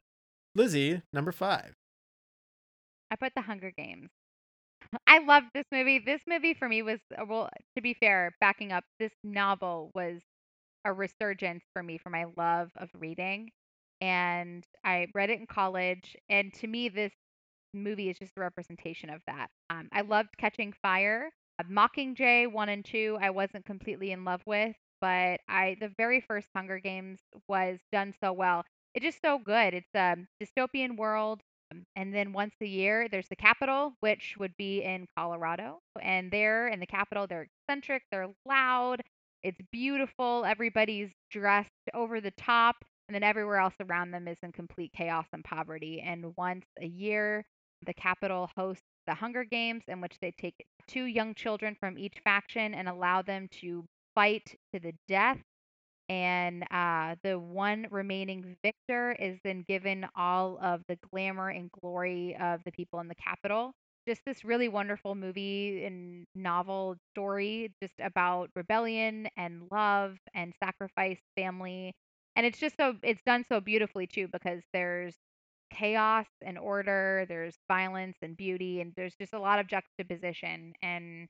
[0.55, 1.73] Lizzie, number five.
[3.11, 4.09] I put The Hunger Games.
[5.05, 5.99] I loved this movie.
[5.99, 10.21] This movie for me was, uh, well, to be fair, backing up, this novel was
[10.85, 13.49] a resurgence for me for my love of reading.
[13.99, 16.15] And I read it in college.
[16.29, 17.11] And to me, this
[17.73, 19.47] movie is just a representation of that.
[19.69, 21.29] Um, I loved Catching Fire.
[21.59, 26.21] Uh, Mockingjay one and two, I wasn't completely in love with, but I the very
[26.21, 28.63] first Hunger Games was done so well.
[28.95, 29.73] It's just so good.
[29.73, 31.41] It's a dystopian world.
[31.71, 35.79] um, And then once a year, there's the capital, which would be in Colorado.
[36.01, 39.01] And there in the capital, they're eccentric, they're loud,
[39.43, 40.45] it's beautiful.
[40.45, 42.75] Everybody's dressed over the top.
[43.07, 46.01] And then everywhere else around them is in complete chaos and poverty.
[46.05, 47.43] And once a year,
[47.85, 52.19] the capital hosts the Hunger Games, in which they take two young children from each
[52.23, 55.39] faction and allow them to fight to the death.
[56.09, 62.35] And uh, the one remaining victor is then given all of the glamour and glory
[62.39, 63.71] of the people in the capital.
[64.07, 71.19] Just this really wonderful movie and novel story, just about rebellion and love and sacrifice,
[71.37, 71.93] family.
[72.35, 75.15] And it's just so, it's done so beautifully too, because there's
[75.71, 80.73] chaos and order, there's violence and beauty, and there's just a lot of juxtaposition.
[80.81, 81.27] And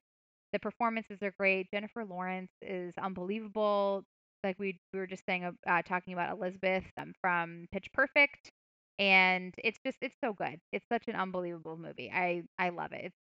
[0.52, 1.70] the performances are great.
[1.72, 4.04] Jennifer Lawrence is unbelievable.
[4.44, 8.50] Like we, we were just saying, uh, talking about Elizabeth um, from Pitch Perfect,
[8.98, 10.58] and it's just it's so good.
[10.72, 12.10] It's such an unbelievable movie.
[12.12, 13.12] I I love it.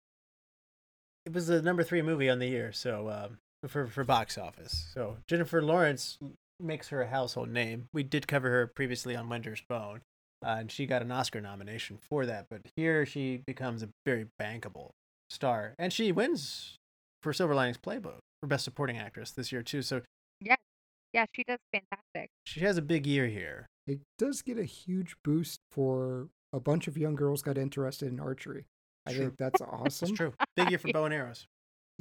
[1.27, 4.91] It was the number three movie on the year, so um, for for box office.
[4.95, 6.18] So Jennifer Lawrence
[6.59, 7.89] makes her a household name.
[7.93, 10.01] We did cover her previously on Winter's Bone,
[10.45, 12.47] uh, and she got an Oscar nomination for that.
[12.51, 14.91] But here she becomes a very bankable
[15.28, 16.76] star, and she wins
[17.22, 19.82] for Silver Linings Playbook for Best Supporting Actress this year too.
[19.82, 20.03] So
[20.41, 20.57] yeah,
[21.12, 22.30] yeah, she does fantastic.
[22.45, 23.66] she has a big year here.
[23.86, 28.20] It does get a huge boost for a bunch of young girls got interested in
[28.20, 28.64] archery.
[29.07, 29.20] I True.
[29.26, 30.09] think that's awesome.
[30.09, 30.32] That's true.
[30.57, 31.47] Big year for bow and arrows.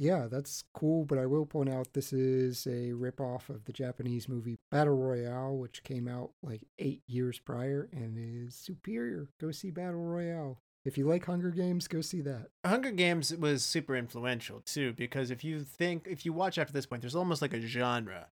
[0.00, 4.30] Yeah, that's cool, but I will point out this is a ripoff of the Japanese
[4.30, 9.28] movie Battle Royale, which came out like eight years prior and is superior.
[9.38, 10.56] Go see Battle Royale.
[10.86, 12.46] If you like Hunger Games, go see that.
[12.64, 16.86] Hunger Games was super influential too, because if you think, if you watch after this
[16.86, 18.28] point, there's almost like a genre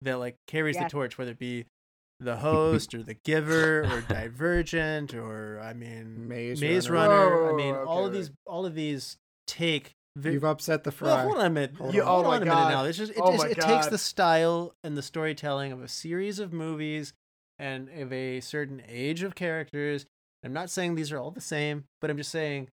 [0.00, 1.66] that like carries the torch, whether it be
[2.18, 7.14] the host or the giver or divergent or I mean Maze Runner.
[7.14, 7.44] Runner.
[7.44, 8.20] I Whoa, mean, all of okay.
[8.20, 9.92] these, all of these take.
[10.16, 11.22] Vi- You've upset the well, fry.
[11.24, 11.76] hold on a minute.
[11.76, 12.06] Hold You- on.
[12.08, 12.84] hold oh my on a minute now.
[12.84, 16.38] It's just it, Oh just, it takes the style and the storytelling of a series
[16.38, 17.12] of movies
[17.58, 20.06] and of a certain age of characters.
[20.44, 22.68] I'm not saying these are all the same, but I'm just saying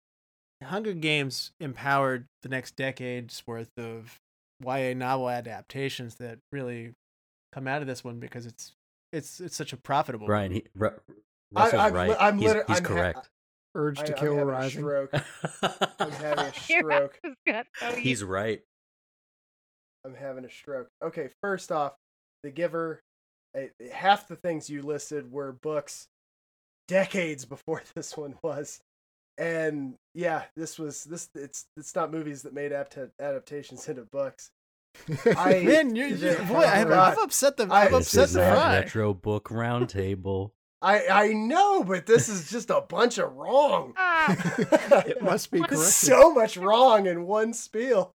[0.63, 4.21] Hunger Games empowered the next decade's worth of
[4.65, 6.93] YA novel adaptations that really
[7.53, 8.73] come out of this one because it's
[9.13, 10.65] it's it's such a profitable Ryan, movie.
[10.75, 10.91] he, Ru-
[11.53, 12.11] Russell's I'm right.
[12.11, 13.31] li- I'm he's liter- he's I'm correct.
[13.77, 14.81] Urge I, to I'm kill having a rising.
[14.83, 15.11] stroke.
[15.99, 17.19] I'm having a stroke.
[17.25, 18.61] house got so he's right.
[20.05, 20.89] I'm having a stroke.
[21.03, 21.95] Okay, first off,
[22.43, 23.01] The Giver.
[23.57, 26.07] eh, Half the things you listed were books
[26.89, 28.81] decades before this one was,
[29.39, 31.29] and yeah, this was this.
[31.35, 34.51] It's it's not movies that made apt- adaptations into books.
[35.37, 37.13] I Man, you, you, the- boy, I've, God.
[37.13, 38.79] I've upset the I- I've upset the not fry.
[38.81, 40.51] retro book roundtable.
[40.85, 43.95] I I know, but this is just a bunch of wrong.
[43.99, 45.79] Ah, It must be corrected.
[45.81, 48.11] so much wrong in one spiel.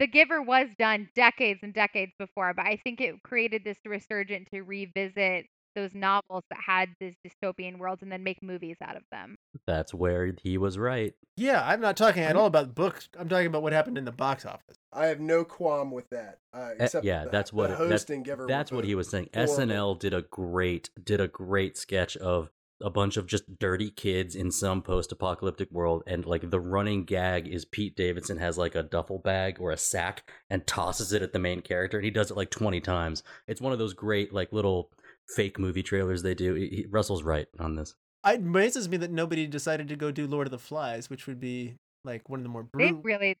[0.00, 4.48] The Giver was done decades and decades before, but I think it created this resurgent
[4.52, 9.02] to revisit those novels that had these dystopian worlds and then make movies out of
[9.10, 9.36] them.
[9.66, 11.14] That's where he was right.
[11.36, 13.08] Yeah, I'm not talking at all about books.
[13.18, 14.76] I'm talking about what happened in the box office.
[14.92, 16.38] I have no qualm with that.
[16.52, 18.46] Uh, except Eh, yeah, the- that's what it- host that- giver.
[18.46, 19.30] That's what he was saying.
[19.34, 19.54] horrible.
[19.54, 22.50] SNL did a great did a great sketch of
[22.82, 27.46] a bunch of just dirty kids in some post-apocalyptic world and like the running gag
[27.46, 31.32] is Pete Davidson has like a duffel bag or a sack and tosses it at
[31.32, 33.22] the main character and he does it like 20 times.
[33.46, 34.90] It's one of those great like little
[35.28, 36.54] fake movie trailers they do.
[36.54, 37.94] He- he- Russell's right on this.
[38.26, 41.40] It amazes me that nobody decided to go do Lord of the Flies, which would
[41.40, 43.02] be like one of the more They brutal.
[43.02, 43.36] really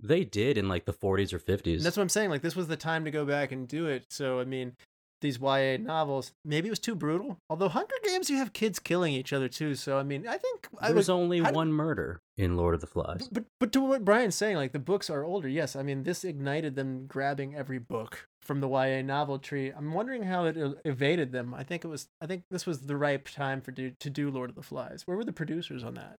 [0.00, 1.76] They did in like the 40s or 50s.
[1.76, 2.30] And that's what I'm saying.
[2.30, 4.04] Like this was the time to go back and do it.
[4.10, 4.76] So I mean,
[5.20, 7.38] these YA novels, maybe it was too brutal.
[7.50, 9.74] Although Hunger Games, you have kids killing each other too.
[9.74, 12.74] So I mean, I think I was would, only how do- one murder in Lord
[12.76, 13.28] of the Flies.
[13.32, 15.48] But but to what Brian's saying, like the books are older.
[15.48, 19.70] Yes, I mean this ignited them grabbing every book from the YA novel tree.
[19.70, 21.54] I'm wondering how it evaded them.
[21.54, 22.08] I think it was.
[22.20, 25.02] I think this was the right time for do, to do Lord of the Flies.
[25.06, 26.16] Where were the producers on that?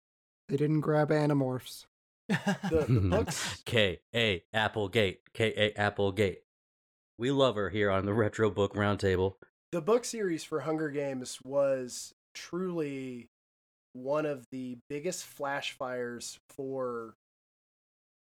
[0.49, 1.87] They didn't grab Animorphs.
[2.29, 3.63] The, the books.
[3.65, 5.21] K A Applegate.
[5.33, 6.43] K A Applegate.
[7.19, 9.35] We love her here on the Retro Book Roundtable.
[9.73, 13.31] the book series for Hunger Games was truly
[13.95, 17.15] one of the biggest flash fires for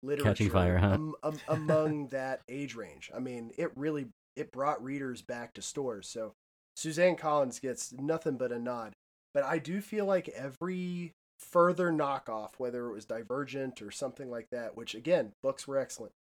[0.05, 0.93] literature Catching fire, huh?
[0.93, 3.11] am- am- among that age range.
[3.15, 6.07] I mean, it really it brought readers back to stores.
[6.07, 6.33] So
[6.75, 8.93] Suzanne Collins gets nothing but a nod.
[9.33, 14.47] But I do feel like every further knockoff, whether it was Divergent or something like
[14.51, 16.13] that, which again, books were excellent.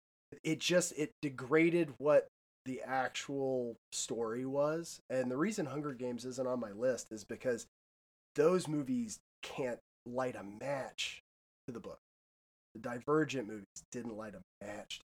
[0.43, 2.29] It just it degraded what
[2.65, 5.01] the actual story was.
[5.11, 7.67] And the reason Hunger Games isn't on my list is because
[8.35, 11.21] those movies can't light a match
[11.67, 11.99] to the book.
[12.75, 15.01] The Divergent movies didn't light a match.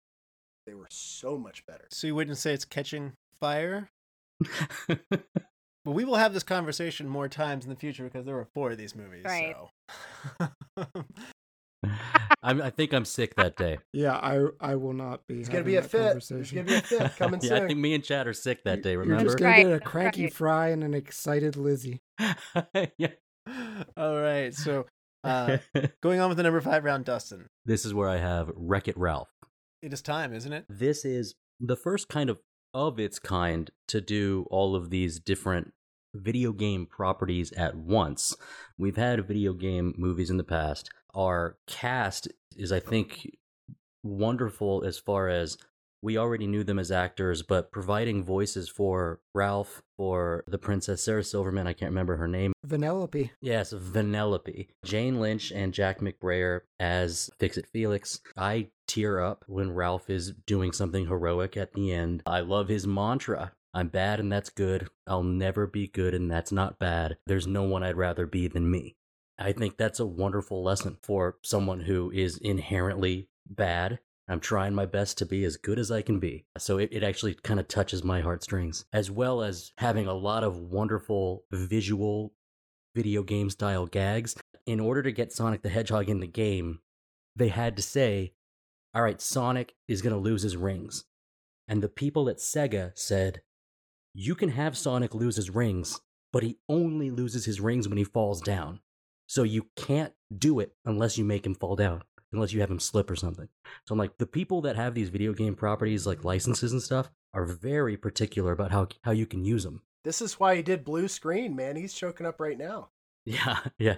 [0.67, 1.87] They were so much better.
[1.91, 3.89] So you wouldn't say it's catching fire?
[5.85, 8.73] Well, we will have this conversation more times in the future because there were four
[8.73, 9.25] of these movies.
[9.25, 9.57] Right.
[10.39, 10.49] So.
[12.43, 13.79] I'm, I think I'm sick that day.
[13.95, 15.41] Yeah, I I will not be.
[15.41, 16.17] It's gonna be a that fit.
[16.17, 17.69] It's gonna be a fit coming yeah, I soon.
[17.69, 18.97] think me and Chad are sick that day.
[18.97, 19.23] Remember?
[19.23, 20.33] You're just gonna Right, get a cranky right.
[20.35, 22.01] fry and an excited Lizzie.
[22.99, 23.09] yeah.
[23.97, 24.55] All right.
[24.55, 24.85] So
[25.25, 25.59] uh,
[26.01, 27.49] going on with the number five round, Dustin.
[27.65, 29.29] this is where I have Wreck It Ralph.
[29.83, 30.65] It is time, isn't it?
[30.69, 32.41] This is the first kind of
[32.75, 35.73] of its kind to do all of these different
[36.15, 38.37] video game properties at once.
[38.77, 40.91] We've had video game movies in the past.
[41.15, 43.31] Our cast is, I think,
[44.03, 45.57] wonderful as far as
[46.03, 51.25] we already knew them as actors, but providing voices for Ralph, for the princess Sarah
[51.25, 52.53] Silverman, I can't remember her name.
[52.67, 53.31] Vanellope.
[53.41, 54.69] Yes, Vanellope.
[54.85, 58.21] Jane Lynch and Jack McBrayer as Fix It Felix.
[58.37, 62.23] I tear up when Ralph is doing something heroic at the end.
[62.27, 63.53] I love his mantra.
[63.75, 64.89] I'm bad and that's good.
[65.07, 67.19] I'll never be good and that's not bad.
[67.27, 68.97] There's no one I'd rather be than me.
[69.39, 74.01] I think that's a wonderful lesson for someone who is inherently bad.
[74.29, 76.45] I'm trying my best to be as good as I can be.
[76.59, 80.45] So it, it actually kind of touches my heartstrings, as well as having a lot
[80.45, 82.35] of wonderful visual
[82.95, 84.37] video game style gags.
[84.67, 86.81] In order to get Sonic the Hedgehog in the game,
[87.35, 88.35] they had to say,
[88.95, 91.05] all right, Sonic is going to lose his rings.
[91.67, 93.43] And the people at Sega said,
[94.15, 96.01] you can have Sonic lose his rings,
[96.33, 98.81] but he only loses his rings when he falls down.
[99.27, 102.03] So you can't do it unless you make him fall down,
[102.33, 103.49] unless you have him slip or something.
[103.87, 107.11] So I'm like, the people that have these video game properties, like licenses and stuff,
[107.35, 109.83] are very particular about how, how you can use them.
[110.05, 111.77] This is why he did blue screen, man.
[111.77, 112.91] He's choking up right now.
[113.27, 113.97] Yeah, yeah.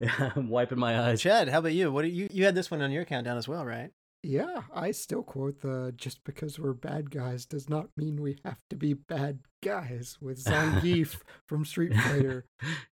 [0.00, 1.20] Yeah, I'm wiping my eyes.
[1.20, 1.92] Chad, how about you?
[1.92, 3.90] What do you you had this one on your countdown as well, right?
[4.22, 8.58] Yeah, I still quote the just because we're bad guys does not mean we have
[8.70, 12.46] to be bad guys with Zangief from Street Fighter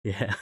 [0.05, 0.35] yeah.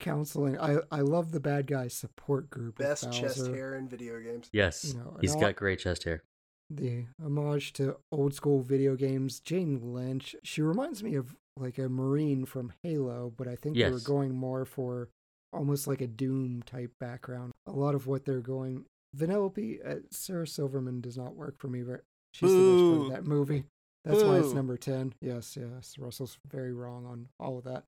[0.00, 0.58] Counseling.
[0.58, 2.78] I I love the bad guy support group.
[2.78, 4.48] with Best chest hair in video games.
[4.52, 4.84] Yes.
[4.84, 6.22] You know, and He's all- got great chest hair.
[6.70, 9.40] the homage to old school video games.
[9.40, 13.90] Jane Lynch, she reminds me of like a Marine from Halo, but I think they
[13.90, 15.08] were going more for
[15.52, 17.52] almost like a Doom type background.
[17.66, 18.86] A lot of what they're going.
[19.16, 21.82] Vanellope, uh, Sarah Silverman does not work for me.
[21.82, 22.00] But
[22.32, 23.64] she's the best part of that movie.
[24.04, 25.14] That's why it's number 10.
[25.20, 25.96] Yes, yes.
[25.98, 27.84] Russell's very wrong on all of that.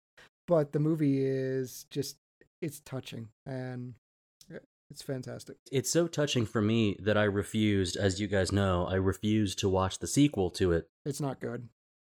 [0.47, 2.16] But the movie is just,
[2.62, 3.94] it's touching and
[4.90, 5.57] it's fantastic.
[5.72, 9.68] It's so touching for me that I refused, as you guys know, I refused to
[9.68, 10.88] watch the sequel to it.
[11.05, 11.68] It's not good.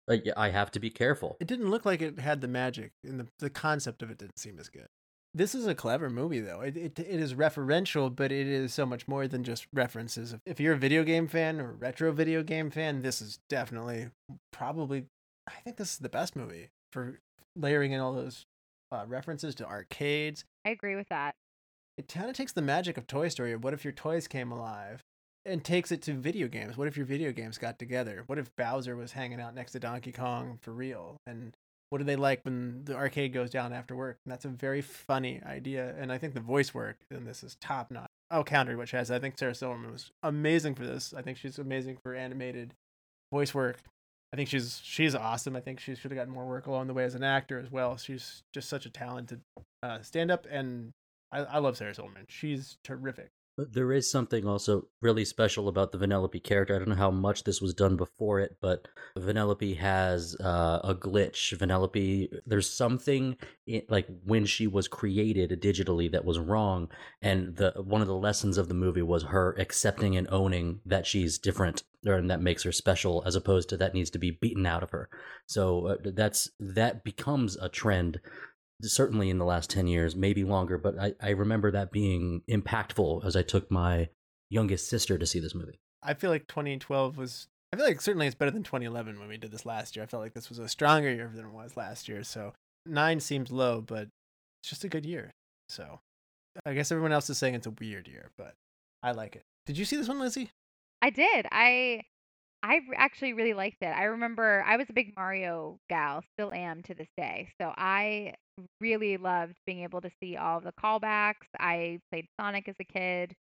[0.10, 1.38] I, I have to be careful.
[1.40, 4.40] It didn't look like it had the magic, and the the concept of it didn't
[4.40, 4.88] seem as good.
[5.36, 6.62] This is a clever movie, though.
[6.62, 10.36] It, it it is referential, but it is so much more than just references.
[10.46, 14.10] If you're a video game fan or a retro video game fan, this is definitely
[14.52, 15.06] probably.
[15.48, 17.20] I think this is the best movie for
[17.60, 18.45] layering in all those
[18.91, 20.45] uh, references to arcades.
[20.66, 21.36] I agree with that.
[21.97, 23.51] It kind of takes the magic of Toy Story.
[23.51, 25.01] of What if your toys came alive?
[25.45, 26.78] And takes it to video games.
[26.78, 28.24] What if your video games got together?
[28.28, 31.18] What if Bowser was hanging out next to Donkey Kong for real?
[31.26, 31.55] And
[31.89, 34.18] what do they like when the arcade goes down after work?
[34.26, 35.95] And that's a very funny idea.
[35.97, 38.10] And I think the voice work in this is top notch.
[38.30, 39.10] I'll counter what Chaz.
[39.10, 41.14] I think Sarah Silverman was amazing for this.
[41.18, 42.76] I think she's amazing for animated
[43.32, 43.80] voice work.
[44.32, 45.56] I think she's she's awesome.
[45.56, 47.72] I think she should have gotten more work along the way as an actor as
[47.72, 47.98] well.
[47.98, 49.42] She's just such a talented
[49.82, 50.92] uh, stand up, and
[51.32, 52.26] I, I love Sarah Silverman.
[52.28, 53.32] She's terrific.
[53.72, 56.76] There is something also really special about the Vanellope character.
[56.76, 58.88] I don't know how much this was done before it, but
[59.18, 61.57] Vanellope has uh, a glitch.
[61.57, 63.36] Vanellope, there's something
[63.68, 66.89] in, like when she was created digitally that was wrong,
[67.22, 71.05] and the one of the lessons of the movie was her accepting and owning that
[71.05, 74.66] she's different, and that makes her special, as opposed to that needs to be beaten
[74.66, 75.10] out of her.
[75.47, 78.20] So uh, that's that becomes a trend
[78.82, 83.26] certainly in the last 10 years, maybe longer, but I, I remember that being impactful
[83.26, 84.10] as I took my
[84.50, 85.80] youngest sister to see this movie.
[86.02, 87.48] I feel like 2012 was.
[87.72, 90.04] I feel like certainly it's better than 2011 when we did this last year.
[90.04, 92.24] I felt like this was a stronger year than it was last year.
[92.24, 92.54] So
[92.86, 94.08] nine seems low, but
[94.62, 95.32] it's just a good year.
[95.68, 96.00] So
[96.66, 98.56] I guess everyone else is saying it's a weird year, but
[99.04, 99.44] I like it.
[99.66, 100.50] Did you see this one, Lizzie?
[101.02, 101.46] I did.
[101.52, 102.02] I
[102.64, 103.88] I actually really liked it.
[103.96, 107.50] I remember I was a big Mario gal, still am to this day.
[107.62, 108.34] So I
[108.82, 111.47] really loved being able to see all of the callbacks.
[111.60, 113.34] I played Sonic as a kid,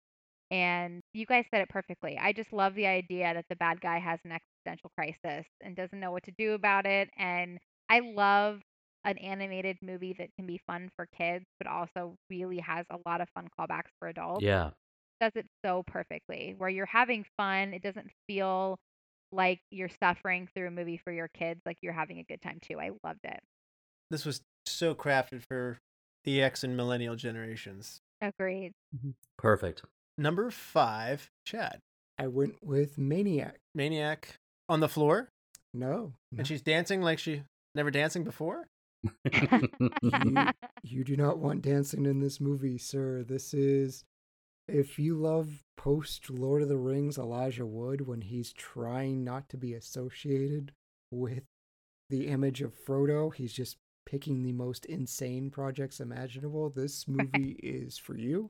[0.51, 2.17] and you guys said it perfectly.
[2.17, 5.99] I just love the idea that the bad guy has an existential crisis and doesn't
[5.99, 7.09] know what to do about it.
[7.17, 7.59] And
[7.89, 8.59] I love
[9.05, 13.21] an animated movie that can be fun for kids, but also really has a lot
[13.21, 14.43] of fun callbacks for adults.
[14.43, 14.71] Yeah.
[15.21, 17.73] Does it so perfectly, where you're having fun.
[17.73, 18.77] It doesn't feel
[19.31, 22.59] like you're suffering through a movie for your kids, like you're having a good time
[22.61, 22.79] too.
[22.79, 23.39] I loved it.
[24.09, 24.41] This was
[24.79, 25.77] so crafted for
[26.23, 27.99] the X and millennial generations.
[28.21, 28.71] Agreed.
[28.95, 29.11] Mm-hmm.
[29.37, 29.83] Perfect.
[30.17, 31.79] Number five, Chad.
[32.17, 33.57] I went with Maniac.
[33.75, 34.35] Maniac
[34.67, 35.29] on the floor,
[35.73, 36.37] No, no.
[36.37, 37.43] and she's dancing like she
[37.75, 38.67] never dancing before.
[39.31, 39.69] you,
[40.83, 43.23] you do not want dancing in this movie, sir.
[43.27, 44.03] This is
[44.67, 49.57] if you love post Lord of the Rings Elijah Wood when he's trying not to
[49.57, 50.73] be associated
[51.11, 51.43] with
[52.09, 53.77] the image of Frodo, he's just
[54.09, 56.69] picking the most insane projects imaginable.
[56.69, 58.49] This movie is for you.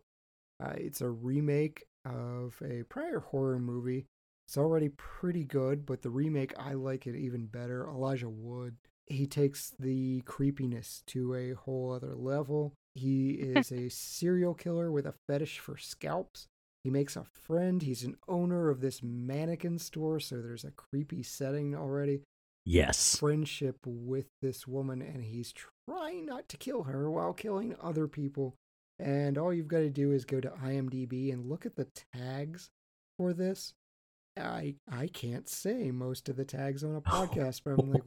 [0.64, 4.06] Uh, it's a remake of a prior horror movie.
[4.48, 7.88] It's already pretty good, but the remake, I like it even better.
[7.88, 12.74] Elijah Wood, he takes the creepiness to a whole other level.
[12.96, 16.48] He is a serial killer with a fetish for scalps.
[16.84, 17.82] He makes a friend.
[17.82, 22.22] He's an owner of this mannequin store, so there's a creepy setting already
[22.70, 23.18] yes.
[23.18, 28.56] friendship with this woman and he's trying not to kill her while killing other people.
[29.00, 32.70] And all you've got to do is go to IMDb and look at the tags
[33.18, 33.74] for this.
[34.38, 38.04] I I can't say most of the tags on a podcast, but I'm like,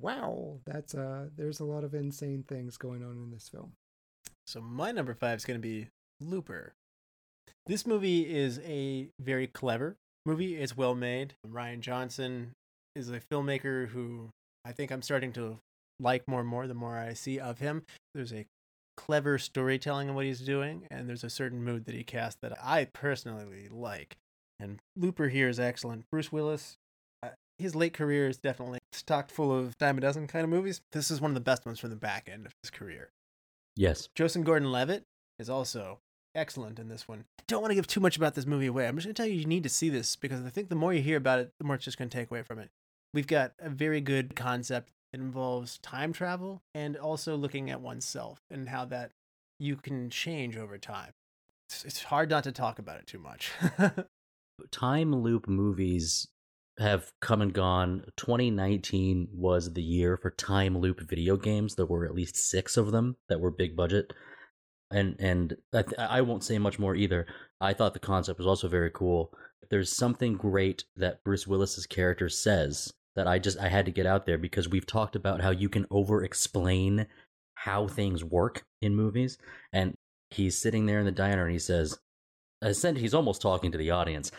[0.00, 3.72] wow, that's uh there's a lot of insane things going on in this film.
[4.46, 5.88] So my number five is going to be
[6.20, 6.74] Looper.
[7.66, 10.56] This movie is a very clever movie.
[10.56, 11.34] It's well made.
[11.46, 12.52] Rian Johnson
[12.98, 14.30] is a filmmaker who
[14.64, 15.58] I think I'm starting to
[16.00, 17.82] like more and more the more I see of him.
[18.14, 18.46] There's a
[18.96, 22.56] clever storytelling in what he's doing, and there's a certain mood that he casts that
[22.62, 24.16] I personally like.
[24.60, 26.04] And Looper here is excellent.
[26.10, 26.76] Bruce Willis,
[27.22, 27.28] uh,
[27.58, 30.80] his late career is definitely stocked full of dime a dozen kind of movies.
[30.92, 33.10] This is one of the best ones from the back end of his career.
[33.76, 34.08] Yes.
[34.16, 35.04] Joseph Gordon-Levitt
[35.38, 36.00] is also
[36.34, 37.24] excellent in this one.
[37.38, 38.88] I Don't want to give too much about this movie away.
[38.88, 40.74] I'm just going to tell you you need to see this because I think the
[40.74, 42.70] more you hear about it, the more it's just going to take away from it.
[43.14, 44.90] We've got a very good concept.
[45.12, 49.12] that involves time travel and also looking at oneself and how that
[49.58, 51.12] you can change over time.
[51.68, 53.52] It's, it's hard not to talk about it too much.
[54.70, 56.28] time loop movies
[56.78, 58.04] have come and gone.
[58.16, 61.74] 2019 was the year for time loop video games.
[61.74, 64.12] There were at least six of them that were big budget,
[64.90, 67.26] and and I, th- I won't say much more either.
[67.60, 69.32] I thought the concept was also very cool.
[69.70, 74.06] There's something great that Bruce Willis's character says that I just I had to get
[74.06, 77.08] out there because we've talked about how you can over explain
[77.56, 79.38] how things work in movies,
[79.72, 79.94] and
[80.30, 81.98] he's sitting there in the diner and he says,
[82.62, 84.30] he's almost talking to the audience.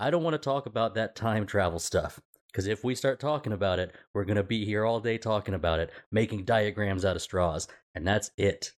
[0.00, 2.18] I don't want to talk about that time travel stuff.
[2.50, 5.54] Because if we start talking about it, we're going to be here all day talking
[5.54, 7.68] about it, making diagrams out of straws.
[7.94, 8.72] And that's it.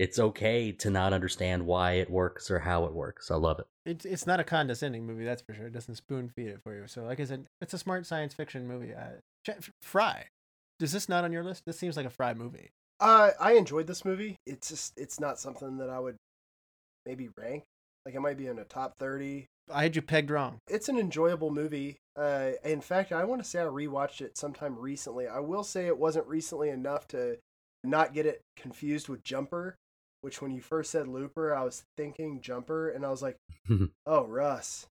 [0.00, 3.30] It's okay to not understand why it works or how it works.
[3.30, 3.66] I love it.
[3.84, 5.66] it's it's not a condescending movie, that's for sure.
[5.66, 6.86] It doesn't spoon feed it for you.
[6.86, 8.94] So, like I said, it's a smart science fiction movie.
[8.94, 10.24] Uh, Fry,
[10.80, 11.66] is this not on your list?
[11.66, 12.70] This seems like a Fry movie.
[12.98, 14.36] Uh, I enjoyed this movie.
[14.46, 16.16] It's just it's not something that I would
[17.04, 17.64] maybe rank.
[18.06, 19.48] Like it might be in a top thirty.
[19.70, 20.60] I had you pegged wrong.
[20.66, 21.98] It's an enjoyable movie.
[22.16, 25.28] Uh, in fact, I want to say I rewatched it sometime recently.
[25.28, 27.36] I will say it wasn't recently enough to
[27.84, 29.76] not get it confused with Jumper,
[30.22, 33.36] which when you first said Looper, I was thinking Jumper, and I was like,
[34.06, 34.86] oh Russ,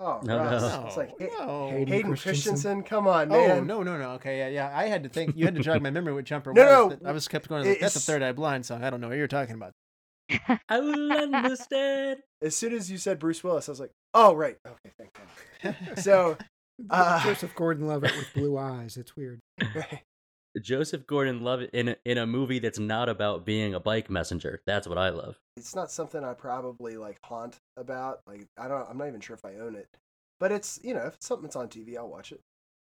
[0.00, 0.62] oh No, Russ.
[0.62, 0.84] no.
[0.86, 1.70] It's like hey, no.
[1.70, 2.32] Hayden Hayden Christensen.
[2.52, 3.38] Christensen, come on, man.
[3.50, 3.66] Oh man.
[3.66, 5.90] no no no okay yeah yeah I had to think you had to jog my
[5.90, 6.98] memory with Jumper No, was.
[7.00, 9.08] no, I was kept going like, that's a Third Eye Blind song I don't know
[9.08, 9.72] what you're talking about
[10.68, 12.20] I will understand.
[12.42, 15.10] As soon as you said Bruce Willis, I was like, oh right, okay, thank
[15.62, 15.98] God.
[15.98, 16.38] So,
[16.88, 18.96] uh, Joseph Gordon-Levitt with blue eyes.
[18.96, 19.40] It's weird.
[20.60, 24.60] Joseph Gordon-Levitt in a, in a movie that's not about being a bike messenger.
[24.66, 25.38] That's what I love.
[25.56, 28.20] it's not something I probably like haunt about.
[28.26, 29.88] Like I don't, I'm not even sure if I own it.
[30.40, 32.40] But it's you know if it's something that's on TV, I'll watch it.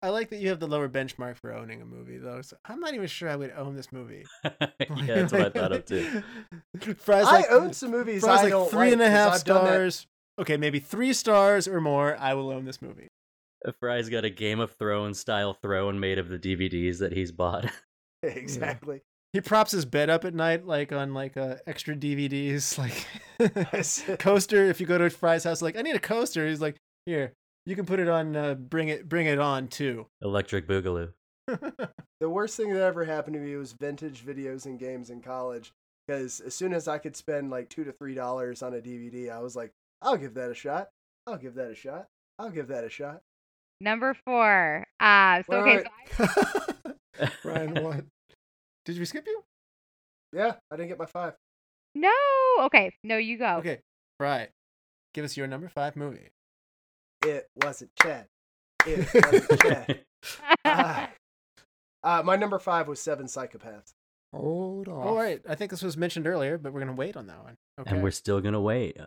[0.01, 2.79] I like that you have the lower benchmark for owning a movie though so I'm
[2.79, 6.21] not even sure I would own this movie yeah, that's what I thought of too.
[6.97, 9.43] Fry's I like, own some movies Fry's I like don't three and a half I've
[9.45, 9.69] done that.
[9.71, 10.07] stars
[10.39, 13.07] okay maybe three stars or more I will own this movie
[13.73, 17.71] Fry's got a Game of Thrones style throne made of the DVDs that he's bought.
[18.23, 19.01] exactly.
[19.33, 22.77] He props his bed up at night, like on like uh, extra DVDs,
[24.09, 24.65] like coaster.
[24.65, 26.47] If you go to Fry's house, like I need a coaster.
[26.47, 27.33] He's like, here,
[27.65, 28.35] you can put it on.
[28.35, 30.07] Uh, bring it, bring it on too.
[30.21, 31.11] Electric Boogaloo.
[31.47, 31.89] The
[32.21, 35.73] the worst thing that ever happened to me was vintage videos and games in college.
[36.07, 39.31] Because as soon as I could spend like two to three dollars on a DVD,
[39.31, 40.89] I was like, I'll give that a shot.
[41.27, 42.07] I'll give that a shot.
[42.37, 43.21] I'll give that a shot.
[43.81, 44.85] Number four.
[44.99, 46.25] Uh, so okay, Wait, so
[47.19, 48.05] I, Ryan, what?
[48.85, 49.43] Did we skip you?
[50.33, 51.33] Yeah, I didn't get my five.
[51.93, 52.11] no.
[52.61, 53.57] Okay, no, you go.
[53.57, 53.79] Okay,
[54.19, 54.49] right.
[55.13, 56.29] Give us your number five movie.
[57.25, 58.27] It wasn't Chad.
[58.85, 59.99] It wasn't Chad.
[60.63, 61.09] Ah.
[62.03, 63.91] Uh, my number five was Seven Psychopaths.
[64.33, 65.07] Hold on.
[65.07, 65.41] All right.
[65.47, 67.55] I think this was mentioned earlier, but we're gonna wait on that one.
[67.79, 67.91] Okay.
[67.95, 68.97] And we're still gonna wait.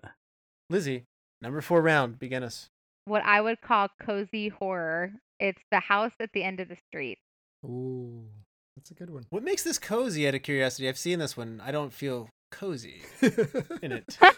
[0.70, 1.04] Lizzie,
[1.40, 2.18] number four round.
[2.18, 2.68] Begin us.
[3.08, 5.12] What I would call cozy horror.
[5.40, 7.18] It's the house at the end of the street.
[7.64, 8.24] Ooh,
[8.76, 9.24] that's a good one.
[9.30, 10.28] What makes this cozy?
[10.28, 11.62] Out of curiosity, I've seen this one.
[11.64, 13.02] I don't feel cozy
[13.82, 14.04] in it.
[14.20, 14.30] so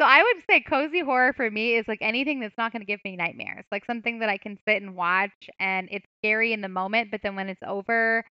[0.00, 3.00] I would say cozy horror for me is like anything that's not going to give
[3.04, 3.64] me nightmares.
[3.70, 7.20] Like something that I can sit and watch and it's scary in the moment, but
[7.22, 8.24] then when it's over,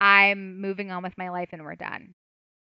[0.00, 2.14] I'm moving on with my life and we're done.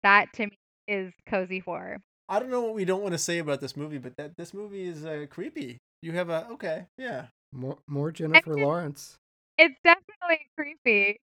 [0.04, 0.58] That to me
[0.88, 1.98] is cozy horror.
[2.32, 4.54] I don't know what we don't want to say about this movie, but that this
[4.54, 5.80] movie is uh, creepy.
[6.02, 7.26] You have a okay, yeah.
[7.52, 9.18] More, more Jennifer Lawrence.
[9.58, 11.20] It's definitely creepy.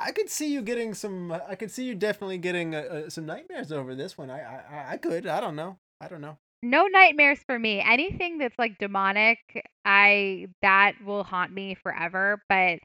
[0.00, 1.30] I could see you getting some.
[1.30, 4.30] I could see you definitely getting uh, uh, some nightmares over this one.
[4.30, 5.28] I, I I could.
[5.28, 5.76] I don't know.
[6.00, 6.38] I don't know.
[6.64, 7.80] No nightmares for me.
[7.80, 9.38] Anything that's like demonic,
[9.84, 12.42] I that will haunt me forever.
[12.48, 12.80] But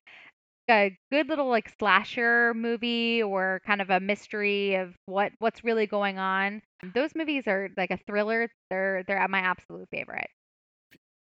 [0.69, 5.87] a good little like slasher movie or kind of a mystery of what what's really
[5.87, 6.61] going on.
[6.83, 8.49] Um, those movies are like a thriller.
[8.69, 10.29] They're they're my absolute favorite.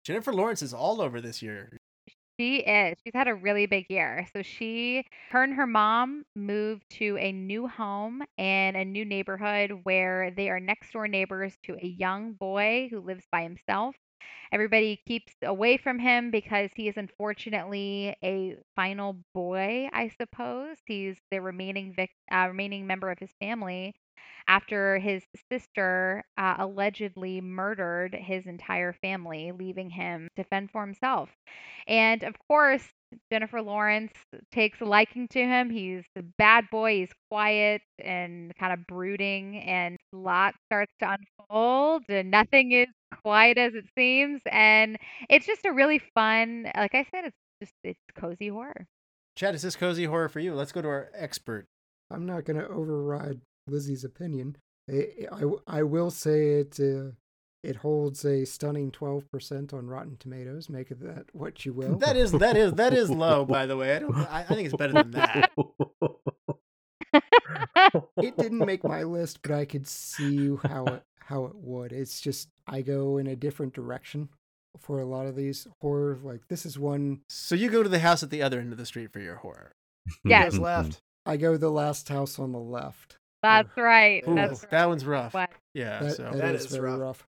[0.04, 1.78] Jennifer Lawrence is all over this year.
[2.40, 2.98] She is.
[3.04, 4.26] She's had a really big year.
[4.34, 9.82] So she, her and her mom moved to a new home and a new neighborhood
[9.84, 13.94] where they are next door neighbors to a young boy who lives by himself.
[14.52, 20.78] Everybody keeps away from him because he is unfortunately a final boy, I suppose.
[20.86, 23.96] He's the remaining vic- uh, remaining member of his family
[24.48, 31.30] after his sister uh, allegedly murdered his entire family, leaving him to fend for himself.
[31.88, 32.88] And of course,
[33.32, 34.14] Jennifer Lawrence
[34.52, 35.70] takes a liking to him.
[35.70, 37.00] He's a bad boy.
[37.00, 42.88] He's quiet and kind of brooding, and a lot starts to unfold, and nothing is
[43.24, 44.42] quiet as it seems.
[44.52, 44.98] And
[45.30, 48.88] it's just a really fun, like I said, it's just it's cozy horror.
[49.36, 50.54] Chad, is this cozy horror for you?
[50.54, 51.66] Let's go to our expert.
[52.12, 54.58] I'm not going to override Lizzie's opinion.
[54.90, 55.44] I, I,
[55.80, 57.12] I will say it uh,
[57.64, 60.70] it holds a stunning 12% on Rotten Tomatoes.
[60.70, 61.98] Make of that what you will.
[61.98, 63.96] That is that is that is low, by the way.
[63.96, 64.16] I don't.
[64.16, 65.52] I, I think it's better than that.
[68.22, 71.92] it didn't make my list, but I could see how it how it would.
[71.92, 74.30] It's just I go in a different direction
[74.80, 76.18] for a lot of these horror.
[76.22, 78.78] Like this is one So you go to the house at the other end of
[78.78, 79.72] the street for your horror.
[80.24, 80.54] Yes.
[80.54, 81.02] Who's left?
[81.26, 83.18] I go the last house on the left.
[83.44, 84.24] That's right.
[84.28, 85.34] Ooh, That's that one's rough.
[85.34, 85.50] what.
[85.74, 86.00] Yeah.
[86.04, 87.00] That, so that That is, is very rough.
[87.00, 87.28] rough.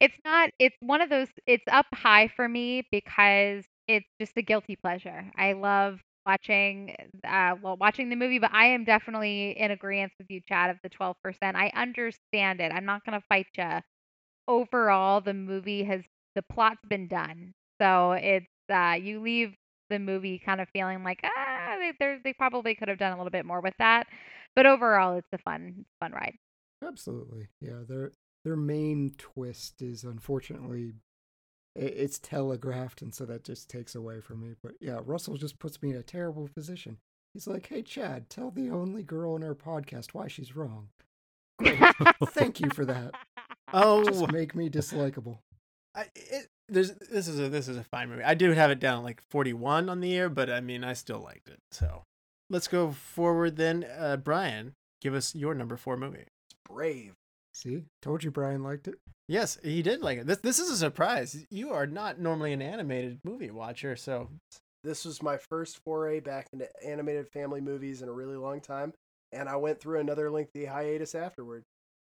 [0.00, 4.42] It's not it's one of those it's up high for me because it's just a
[4.42, 5.30] guilty pleasure.
[5.36, 6.94] I love watching
[7.26, 10.78] uh well watching the movie, but I am definitely in agreement with you, Chad, of
[10.82, 11.56] the 12%.
[11.56, 12.72] I understand it.
[12.72, 13.80] I'm not going to fight you.
[14.48, 16.02] Overall, the movie has
[16.34, 17.54] the plot's been done.
[17.80, 19.54] So it's uh you leave
[19.90, 23.30] the movie kind of feeling like ah they they probably could have done a little
[23.30, 24.06] bit more with that.
[24.56, 26.36] But overall, it's a fun fun ride.
[26.86, 27.48] Absolutely.
[27.60, 28.12] Yeah, their
[28.44, 30.94] their main twist is unfortunately
[31.74, 34.54] it's telegraphed and so that just takes away from me.
[34.62, 36.98] But yeah, Russell just puts me in a terrible position.
[37.32, 40.88] He's like, "Hey Chad, tell the only girl in our podcast why she's wrong."
[41.58, 41.78] Great.
[42.28, 43.14] Thank you for that.
[43.72, 45.38] oh, Just make me dislikable.
[45.94, 48.22] I, it, there's this is a this is a fine movie.
[48.24, 51.20] I do have it down like 41 on the year, but I mean I still
[51.20, 51.60] liked it.
[51.70, 52.02] So
[52.50, 53.84] let's go forward then.
[53.84, 56.24] Uh, Brian, give us your number four movie.
[56.68, 57.14] Brave.
[57.54, 57.84] See?
[58.00, 58.94] Told you Brian liked it.
[59.28, 60.26] Yes, he did like it.
[60.26, 61.46] This this is a surprise.
[61.50, 64.28] You are not normally an animated movie watcher, so
[64.84, 68.92] This was my first foray back into animated family movies in a really long time,
[69.30, 71.62] and I went through another lengthy hiatus afterward.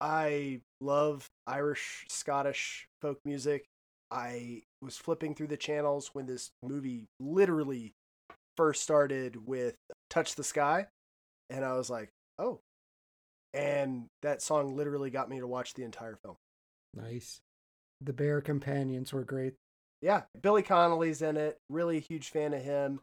[0.01, 3.65] I love Irish, Scottish folk music.
[4.11, 7.93] I was flipping through the channels when this movie literally
[8.57, 9.77] first started with
[10.11, 10.87] Touch the Sky,
[11.51, 12.61] and I was like, oh.
[13.57, 16.37] And that song literally got me to watch the entire film.
[16.95, 17.41] Nice.
[18.01, 19.55] The Bear Companions were great.
[20.03, 21.59] yeah, Billy Connolly's in it.
[21.71, 23.01] Really a huge fan of him.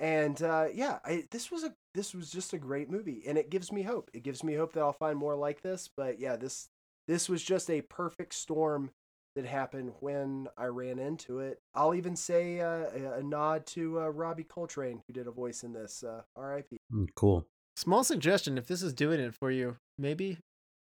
[0.00, 3.50] And uh, yeah, I, this was a this was just a great movie, and it
[3.50, 4.10] gives me hope.
[4.14, 5.88] It gives me hope that I'll find more like this.
[5.96, 6.68] But yeah, this
[7.08, 8.90] this was just a perfect storm
[9.34, 11.58] that happened when I ran into it.
[11.74, 15.64] I'll even say uh, a, a nod to uh, Robbie Coltrane, who did a voice
[15.64, 16.04] in this.
[16.04, 16.76] Uh, R.I.P.
[16.92, 17.48] Mm, cool.
[17.76, 20.38] Small suggestion: if this is doing it for you, maybe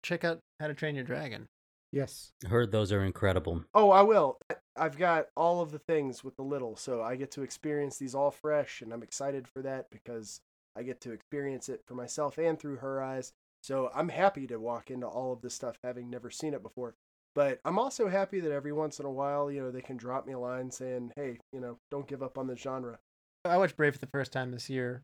[0.02, 1.46] check out How to Train Your Dragon.
[1.92, 2.32] Yes.
[2.48, 3.64] Heard those are incredible.
[3.74, 4.38] Oh, I will.
[4.76, 8.14] I've got all of the things with the little, so I get to experience these
[8.14, 10.40] all fresh, and I'm excited for that because
[10.74, 13.32] I get to experience it for myself and through her eyes.
[13.62, 16.94] So I'm happy to walk into all of this stuff having never seen it before.
[17.34, 20.26] But I'm also happy that every once in a while, you know, they can drop
[20.26, 22.98] me a line saying, "Hey, you know, don't give up on the genre."
[23.44, 25.02] I watched Brave for the first time this year,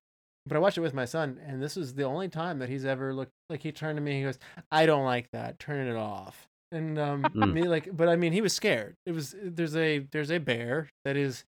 [0.49, 2.85] but I watched it with my son, and this was the only time that he's
[2.85, 4.12] ever looked like he turned to me.
[4.12, 4.39] and He goes,
[4.73, 5.59] "I don't like that.
[5.59, 7.53] Turn it off." And um, Mm.
[7.55, 8.95] me like, but I mean, he was scared.
[9.07, 11.45] It was there's a there's a bear that is,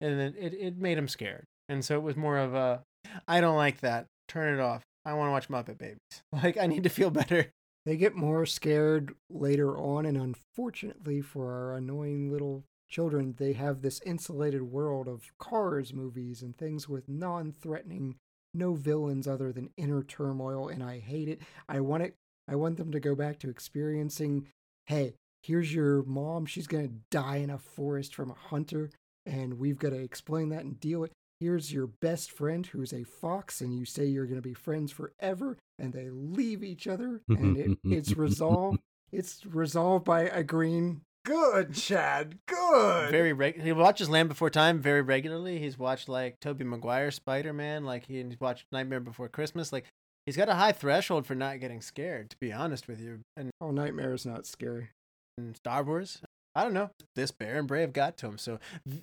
[0.00, 2.82] and then it it made him scared, and so it was more of a,
[3.28, 4.06] I don't like that.
[4.28, 4.82] Turn it off.
[5.04, 5.98] I want to watch Muppet Babies.
[6.32, 7.52] Like I need to feel better.
[7.86, 13.82] They get more scared later on, and unfortunately for our annoying little children, they have
[13.82, 18.16] this insulated world of Cars movies and things with non threatening,
[18.54, 21.40] no villains other than inner turmoil, and I hate it.
[21.68, 22.14] I want it.
[22.48, 24.48] I want them to go back to experiencing
[24.86, 26.44] hey, here's your mom.
[26.44, 28.90] She's going to die in a forest from a hunter,
[29.24, 33.02] and we've got to explain that and deal with Here's your best friend who's a
[33.02, 37.22] fox, and you say you're going to be friends forever, and they leave each other,
[37.28, 38.78] and it, it's resolved.
[39.12, 41.02] It's resolved by agreeing.
[41.24, 42.38] Good, Chad.
[42.46, 43.10] Good.
[43.10, 45.58] Very reg- he watches Land Before Time very regularly.
[45.58, 49.72] He's watched like Tobey Maguire Spider Man, like he, he's watched Nightmare Before Christmas.
[49.72, 49.86] Like
[50.26, 52.30] he's got a high threshold for not getting scared.
[52.30, 54.90] To be honest with you, and, Oh, Nightmare is not scary.
[55.38, 56.20] and Star Wars,
[56.54, 56.90] I don't know.
[57.16, 58.36] This bear and Brave got to him.
[58.38, 58.58] So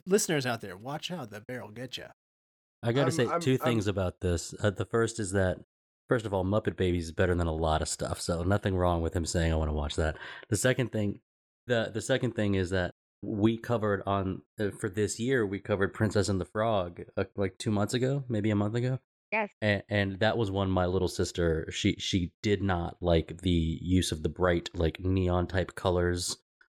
[0.06, 1.32] listeners out there, watch out.
[1.32, 2.06] That bear will get you.
[2.84, 4.54] I got to I'm- say I'm- 2 I'm- things about this.
[4.62, 5.58] Uh, the first is that,
[6.08, 9.02] first of all, Muppet Babies is better than a lot of stuff, so nothing wrong
[9.02, 10.18] with him saying I want to watch that.
[10.50, 11.20] The second thing,
[11.68, 15.94] the the second thing is that we covered on uh, for this year we covered
[15.94, 19.00] Princess and the Frog uh, like two months ago, maybe a month ago.
[19.32, 19.50] Yes.
[19.62, 24.12] and, and that was one my little sister she she did not like the use
[24.12, 26.36] of the bright like neon type colors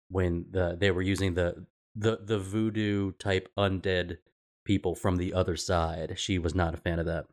[0.10, 1.66] when the they were using the
[1.96, 4.18] the the voodoo type undead
[4.66, 7.26] people from the other side she was not a fan of that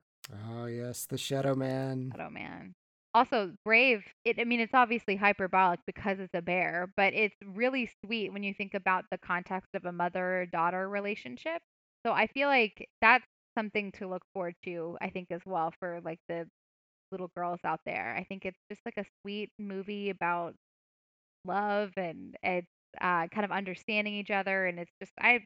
[0.48, 2.12] Oh, yes, the Shadow Man.
[2.18, 2.74] Oh man.
[3.12, 7.90] Also, Brave, it I mean it's obviously hyperbolic because it's a bear, but it's really
[8.04, 11.60] sweet when you think about the context of a mother-daughter relationship.
[12.06, 13.24] So I feel like that's
[13.58, 16.46] something to look forward to, I think as well for like the
[17.12, 18.14] little girls out there.
[18.16, 20.54] I think it's just like a sweet movie about
[21.44, 22.66] love and it's
[23.00, 25.40] uh, kind of understanding each other and it's just I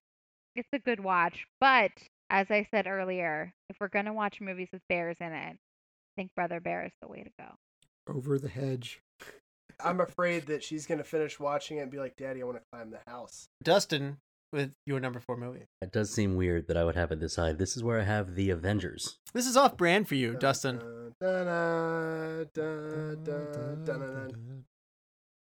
[0.56, 1.46] it's a good watch.
[1.60, 1.92] But
[2.30, 5.58] as I said earlier, if we're gonna watch movies with bears in it,
[6.16, 7.54] think Brother Bear is the way to go.
[8.12, 9.00] Over the hedge.
[9.82, 12.62] I'm afraid that she's gonna finish watching it and be like, "Daddy, I want to
[12.72, 14.18] climb the house." Dustin
[14.52, 15.64] with your number four movie.
[15.82, 18.04] it does seem weird that i would have it this high this is where i
[18.04, 20.78] have the avengers This is off brand for you, Dustin.
[20.78, 24.64] Dun, dun, dun, dun, dun, dun, dun.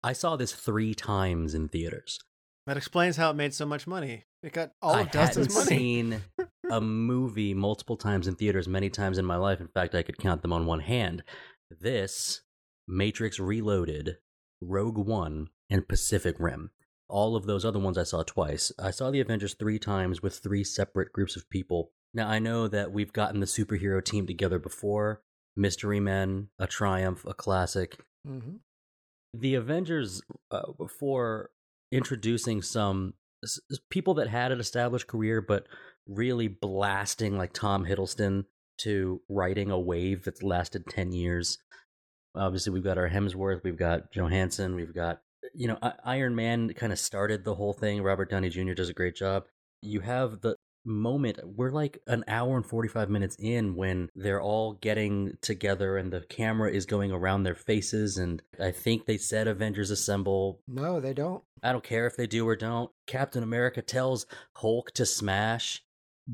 [0.02, 2.18] i saw this three times in theaters
[2.66, 4.24] That explains how it made so much money.
[4.42, 5.66] It got all I of Dustin's hadn't money.
[5.78, 6.22] seen
[6.70, 9.60] a movie multiple times in theaters, many times in my life.
[9.60, 11.22] In fact, I could count them on one hand.
[11.70, 12.42] This,
[12.86, 14.16] Matrix Reloaded,
[14.60, 16.70] Rogue One, and Pacific Rim.
[17.08, 18.70] All of those other ones I saw twice.
[18.78, 21.92] I saw the Avengers three times with three separate groups of people.
[22.12, 25.22] Now, I know that we've gotten the superhero team together before
[25.56, 28.56] Mystery Men, a triumph, a classic hmm
[29.34, 30.62] the Avengers uh,
[30.98, 31.50] for
[31.92, 33.14] introducing some
[33.90, 35.66] people that had an established career, but
[36.08, 38.44] really blasting like Tom Hiddleston
[38.78, 41.58] to writing a wave that's lasted ten years.
[42.34, 45.20] Obviously, we've got our Hemsworth, we've got Johansson, we've got
[45.54, 48.02] you know I- Iron Man kind of started the whole thing.
[48.02, 48.74] Robert Downey Jr.
[48.74, 49.44] does a great job.
[49.82, 54.72] You have the moment we're like an hour and 45 minutes in when they're all
[54.74, 59.46] getting together and the camera is going around their faces and i think they said
[59.48, 61.42] avengers assemble No, they don't.
[61.62, 64.24] i don't care if they do or don't captain america tells
[64.54, 65.82] hulk to smash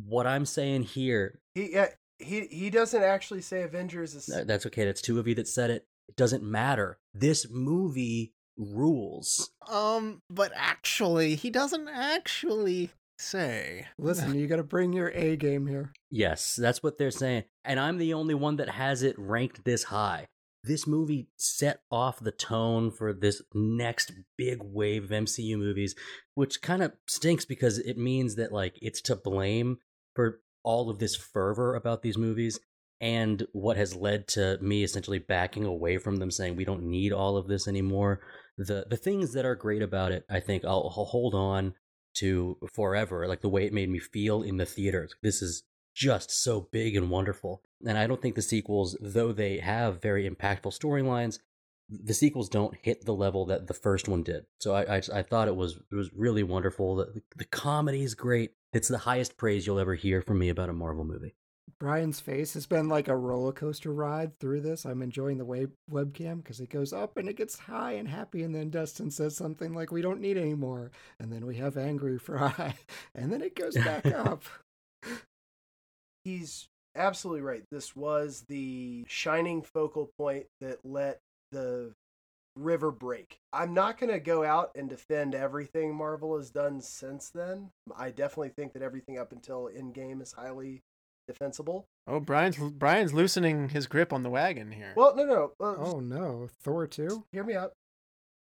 [0.06, 1.88] what i'm saying here He yeah,
[2.18, 4.26] he he doesn't actually say Avengers is.
[4.46, 9.50] that's okay that's two of you that said it it doesn't matter this movie rules
[9.70, 13.86] Um, but actually, he doesn't actually say.
[13.98, 15.92] Listen, you got to bring your A game here.
[16.10, 17.44] Yes, that's what they're saying.
[17.64, 20.26] And I'm the only one that has it ranked this high.
[20.66, 25.94] This movie set off the tone for this next big wave of MCU movies,
[26.34, 29.78] which kind of stinks because it means that like it's to blame
[30.14, 32.58] for all of this fervor about these movies.
[33.00, 37.12] and what has led to me essentially backing away from them saying we don't need
[37.12, 38.20] all of this anymore
[38.56, 41.74] the the things that are great about it i think i'll, I'll hold on
[42.14, 45.64] to forever like the way it made me feel in the theater this is
[45.94, 47.62] just so big and wonderful.
[47.86, 51.38] And i don't think the sequels though they have very impactful storylines
[51.88, 54.46] the sequels don't hit the level that the first one did.
[54.58, 56.96] So i i, I thought it was it was really wonderful.
[56.96, 58.52] The, the comedy is great.
[58.72, 61.34] It's the highest praise you'll ever hear from me about a marvel movie.
[61.78, 64.84] Brian's face has been like a roller coaster ride through this.
[64.84, 68.42] I'm enjoying the web- webcam because it goes up and it gets high and happy,
[68.42, 71.76] and then Dustin says something like, "We don't need any more," and then we have
[71.76, 72.74] angry Fry,
[73.14, 74.44] and then it goes back up.
[76.24, 77.62] He's absolutely right.
[77.70, 81.20] This was the shining focal point that let
[81.52, 81.92] the
[82.56, 83.38] river break.
[83.52, 87.70] I'm not going to go out and defend everything Marvel has done since then.
[87.96, 90.82] I definitely think that everything up until Endgame is highly
[91.26, 91.86] defensible.
[92.06, 94.92] Oh, Brian's Brian's loosening his grip on the wagon here.
[94.96, 95.52] Well, no, no.
[95.58, 95.66] no.
[95.66, 97.24] Uh, oh no, Thor two.
[97.32, 97.72] Hear me out.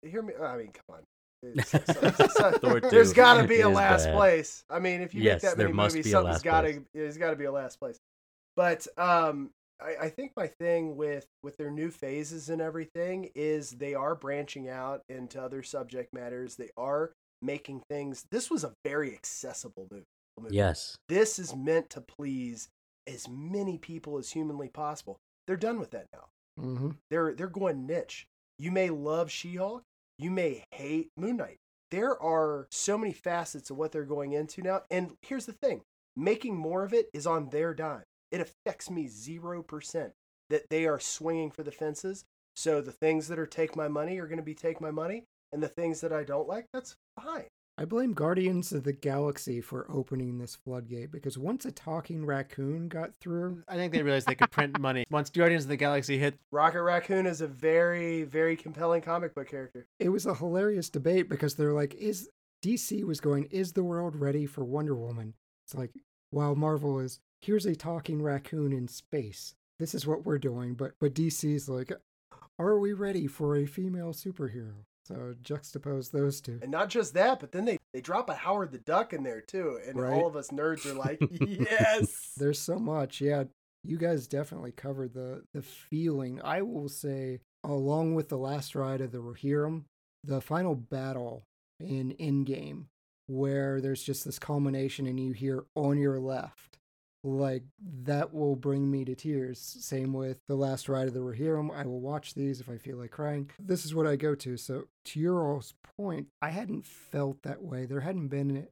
[0.02, 0.32] Hear me.
[0.42, 1.02] I mean, come on.
[1.42, 4.14] It's- it's- it's- Thor there's 2 got to be a last bad.
[4.14, 4.64] place.
[4.68, 6.44] I mean, if you Yes, make that there many must movies, be a something's last
[6.44, 6.84] got to place.
[6.94, 7.96] there's got to be a last place.
[8.56, 9.50] But um,
[9.80, 14.14] I, I think my thing with with their new phases and everything is they are
[14.14, 16.56] branching out into other subject matters.
[16.56, 18.24] They are making things.
[18.30, 20.04] This was a very accessible movie.
[20.38, 20.54] movie.
[20.56, 22.68] yes This is meant to please
[23.06, 25.16] as many people as humanly possible.
[25.46, 26.26] They're done with that now.
[26.62, 26.90] Mm-hmm.
[27.10, 28.26] They're they're going niche.
[28.58, 29.82] You may love She-Hulk,
[30.22, 31.56] you may hate Moon Knight.
[31.90, 34.82] There are so many facets of what they're going into now.
[34.90, 35.82] And here's the thing:
[36.16, 38.04] making more of it is on their dime.
[38.30, 40.12] It affects me zero percent
[40.50, 42.24] that they are swinging for the fences.
[42.54, 45.24] So the things that are take my money are going to be take my money,
[45.52, 47.46] and the things that I don't like, that's fine.
[47.80, 52.88] I blame Guardians of the Galaxy for opening this floodgate because once a talking raccoon
[52.88, 55.06] got through, mm, I think they realized they could print money.
[55.10, 59.48] Once Guardians of the Galaxy hit, Rocket Raccoon is a very, very compelling comic book
[59.48, 59.86] character.
[59.98, 62.28] it was a hilarious debate because they're like, is
[62.62, 65.32] DC was going, is the world ready for Wonder Woman?
[65.64, 65.94] It's like,
[66.28, 69.54] while Marvel is, here's a talking raccoon in space.
[69.78, 71.92] This is what we're doing, but but DC's like,
[72.58, 74.84] are we ready for a female superhero?
[75.06, 76.58] So juxtapose those two.
[76.62, 79.40] And not just that, but then they, they drop a Howard the Duck in there
[79.40, 79.78] too.
[79.86, 80.12] And Right.
[80.12, 82.32] all of us nerds are like, yes.
[82.36, 83.20] There's so much.
[83.20, 83.44] Yeah,
[83.82, 86.40] you guys definitely covered the the feeling.
[86.44, 89.84] I will say, along with the last ride of the Rohirrim,
[90.22, 91.44] the final battle
[91.80, 92.84] in Endgame,
[93.26, 96.69] where there's just this culmination and you hear on your left,
[97.22, 97.64] like
[98.04, 99.58] that will bring me to tears.
[99.60, 101.74] Same with the last ride of the Rohirrim.
[101.74, 103.50] I will watch these if I feel like crying.
[103.58, 104.56] This is what I go to.
[104.56, 105.60] So to your
[105.96, 107.86] point, I hadn't felt that way.
[107.86, 108.68] There hadn't been an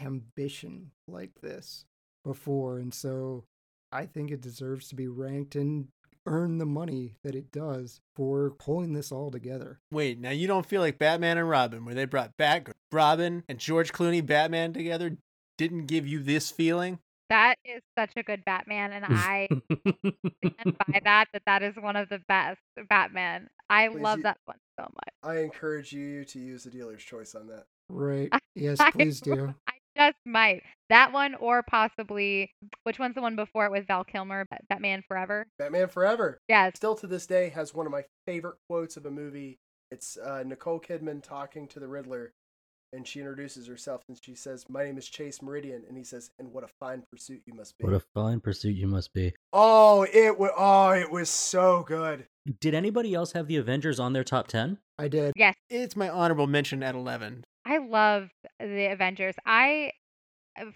[0.00, 1.84] ambition like this
[2.24, 2.78] before.
[2.78, 3.44] And so
[3.90, 5.88] I think it deserves to be ranked and
[6.26, 9.80] earn the money that it does for pulling this all together.
[9.90, 13.58] wait, now you don't feel like Batman and Robin, where they brought back Robin and
[13.58, 15.16] George Clooney Batman together,
[15.58, 17.00] didn't give you this feeling?
[17.32, 21.28] That is such a good Batman, and I stand by that.
[21.32, 22.60] That that is one of the best
[22.90, 23.48] Batman.
[23.70, 25.14] I Please, love you- that one so much.
[25.22, 27.64] I encourage you to use the dealer's choice on that.
[27.88, 28.30] Right.
[28.54, 29.54] Yes, I please do.
[29.66, 32.50] I just might that one, or possibly
[32.84, 35.46] which one's the one before it with Val Kilmer, Bat- Batman Forever.
[35.58, 36.38] Batman Forever.
[36.48, 39.58] Yes, Still to this day has one of my favorite quotes of a movie.
[39.90, 42.34] It's uh, Nicole Kidman talking to the Riddler,
[42.92, 46.30] and she introduces herself and she says, "My name is Chase Meridian," and he says,
[46.38, 49.34] "And what a fine pursuit you must be." what a fine pursuit you must be
[49.52, 52.26] oh, it was oh, it was so good.
[52.60, 55.32] did anybody else have the avengers on their top 10 I did.
[55.36, 55.56] yes.
[55.68, 57.44] It's my honorable mention at 11.
[57.64, 58.28] I love
[58.60, 59.34] the Avengers.
[59.46, 59.92] I,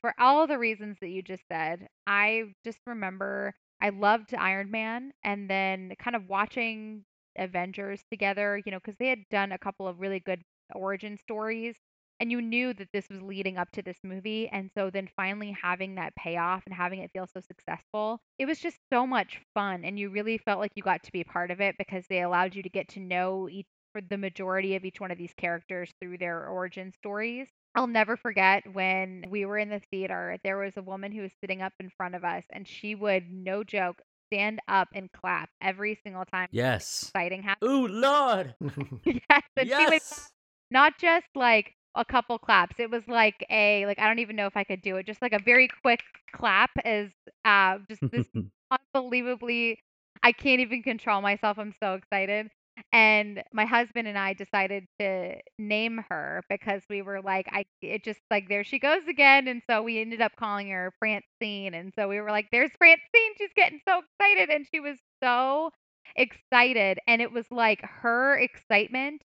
[0.00, 5.12] for all the reasons that you just said, I just remember I loved Iron Man
[5.22, 7.04] and then kind of watching
[7.38, 10.42] Avengers together, you know, because they had done a couple of really good
[10.74, 11.76] origin stories.
[12.20, 14.48] And you knew that this was leading up to this movie.
[14.52, 18.58] And so then finally having that payoff and having it feel so successful, it was
[18.58, 19.84] just so much fun.
[19.84, 22.22] And you really felt like you got to be a part of it because they
[22.22, 25.32] allowed you to get to know each for the majority of each one of these
[25.38, 27.48] characters through their origin stories.
[27.74, 31.32] I'll never forget when we were in the theater, there was a woman who was
[31.40, 34.02] sitting up in front of us, and she would, no joke,
[34.32, 37.70] stand up and clap every single time yes exciting happened.
[37.70, 38.54] ooh lord
[39.04, 40.30] yes, she would yes
[40.70, 42.76] not just like a couple claps.
[42.78, 45.06] It was like a like I don't even know if I could do it.
[45.06, 46.00] Just like a very quick
[46.34, 47.10] clap is
[47.44, 48.26] uh just this
[48.94, 49.80] unbelievably
[50.22, 51.58] I can't even control myself.
[51.58, 52.50] I'm so excited.
[52.92, 58.04] And my husband and I decided to name her because we were like, I it
[58.04, 59.48] just like there she goes again.
[59.48, 61.74] And so we ended up calling her Francine.
[61.74, 63.32] And so we were like, there's Francine.
[63.38, 64.50] She's getting so excited.
[64.50, 65.70] And she was so
[66.16, 66.98] excited.
[67.06, 69.22] And it was like her excitement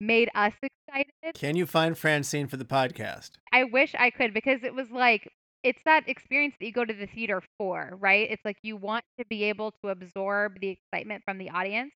[0.00, 1.34] made us excited.
[1.34, 3.32] Can you find Francine for the podcast?
[3.52, 5.30] I wish I could because it was like
[5.62, 8.30] it's that experience that you go to the theater for, right?
[8.30, 11.92] It's like you want to be able to absorb the excitement from the audience.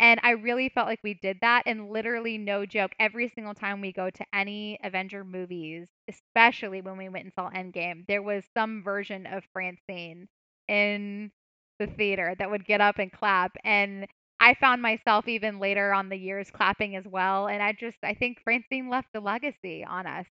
[0.00, 1.64] And I really felt like we did that.
[1.66, 6.96] And literally, no joke, every single time we go to any Avenger movies, especially when
[6.96, 10.26] we went and saw Endgame, there was some version of Francine
[10.68, 11.30] in
[11.78, 13.56] the theater that would get up and clap.
[13.62, 14.06] And
[14.44, 17.48] I found myself even later on the years clapping as well.
[17.48, 20.26] And I just, I think Francine left a legacy on us.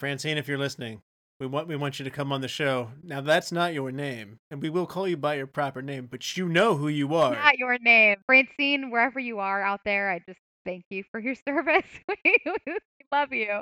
[0.00, 1.02] Francine, if you're listening,
[1.38, 2.90] we want we want you to come on the show.
[3.04, 6.36] Now that's not your name, and we will call you by your proper name, but
[6.36, 7.34] you know who you are.
[7.34, 8.16] Not your name.
[8.26, 11.86] Francine, wherever you are out there, I just thank you for your service.
[12.24, 12.36] we
[13.12, 13.60] love you.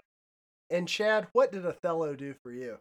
[0.71, 2.79] And Chad, what did Othello do for you?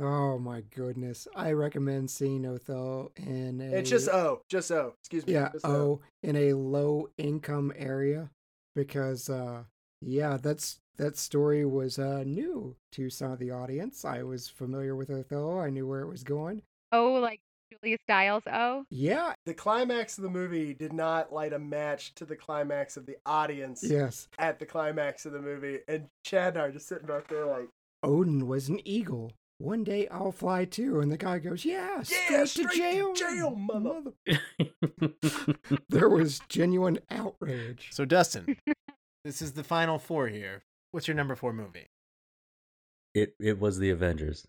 [0.00, 1.26] Oh my goodness!
[1.34, 3.76] I recommend seeing Othello in a.
[3.76, 4.94] It's just O, just O.
[5.00, 5.32] Excuse me.
[5.34, 8.30] yeah, just oh, in a low income area,
[8.74, 9.62] because uh,
[10.00, 14.04] yeah, that's that story was uh new to some of the audience.
[14.04, 15.60] I was familiar with Othello.
[15.60, 16.62] I knew where it was going.
[16.92, 18.42] Oh, like Julia Stiles.
[18.46, 22.96] Oh, Yeah, The climax of the movie did not light a match to the climax
[22.96, 24.28] of the audience yes.
[24.38, 25.80] at the climax of the movie.
[25.86, 27.68] And Chad and I are just sitting back there like,
[28.02, 29.32] Odin was an eagle.
[29.58, 31.00] One day I'll fly too.
[31.00, 33.14] And the guy goes, Yeah, straight, Yeah, to straight to jail.
[33.14, 34.12] jail, mother-"
[35.88, 37.88] there was genuine outrage.
[37.90, 38.56] So Dustin,
[39.24, 40.62] this is the final four here.
[40.92, 41.86] What's your number four movie?
[43.14, 44.46] it it was the Avengers.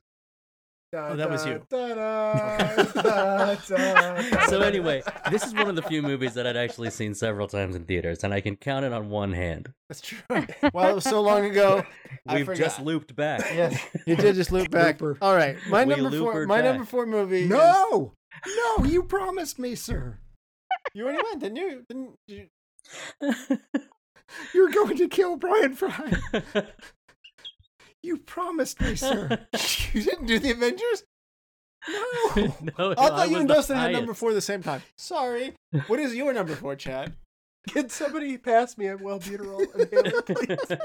[0.92, 1.62] Oh, that was you.
[4.50, 7.76] So anyway, this is one of the few movies that I'd actually seen several times
[7.76, 9.72] in theaters, and I can count it on one hand.
[9.88, 10.18] That's true.
[10.74, 11.84] Well, it was so long ago.
[12.34, 13.42] We've just looped back.
[13.54, 15.00] Yes, you did just loop back.
[15.00, 15.18] Looper.
[15.22, 16.48] All right, my We number four.
[16.48, 16.72] My back.
[16.72, 17.44] number four movie.
[17.44, 18.14] is- No,
[18.48, 20.18] no, you promised me, sir.
[20.94, 21.84] you already went, didn't you?
[21.88, 22.48] Didn't you?
[24.54, 26.14] You're going to kill Brian Fry.
[28.04, 29.48] You promised me, sir.
[29.94, 31.04] You didn't do the Avengers.
[31.88, 32.56] No.
[32.78, 34.82] no, I thought you and the Dustin had number four at the same time.
[34.98, 35.54] Sorry.
[35.88, 37.14] What is your number four, Chad?
[37.70, 40.80] Can somebody pass me a albuterol inhaler, please?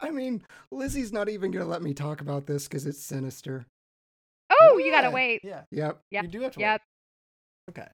[0.00, 3.66] I mean, Lizzie's not even going to let me talk about this because it's sinister.
[4.50, 5.40] oh, you gotta wait.
[5.44, 6.00] Yeah, Yep.
[6.10, 6.24] Yep.
[6.24, 6.60] you do have to.
[6.60, 6.80] Yep.
[7.68, 7.78] Wait.
[7.82, 7.88] Okay.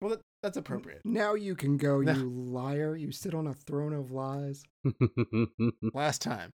[0.00, 1.02] Well, that, that's appropriate.
[1.04, 2.12] Now you can go, No.
[2.12, 2.96] you liar.
[2.96, 4.62] You sit on a throne of lies.
[5.94, 6.50] Last time.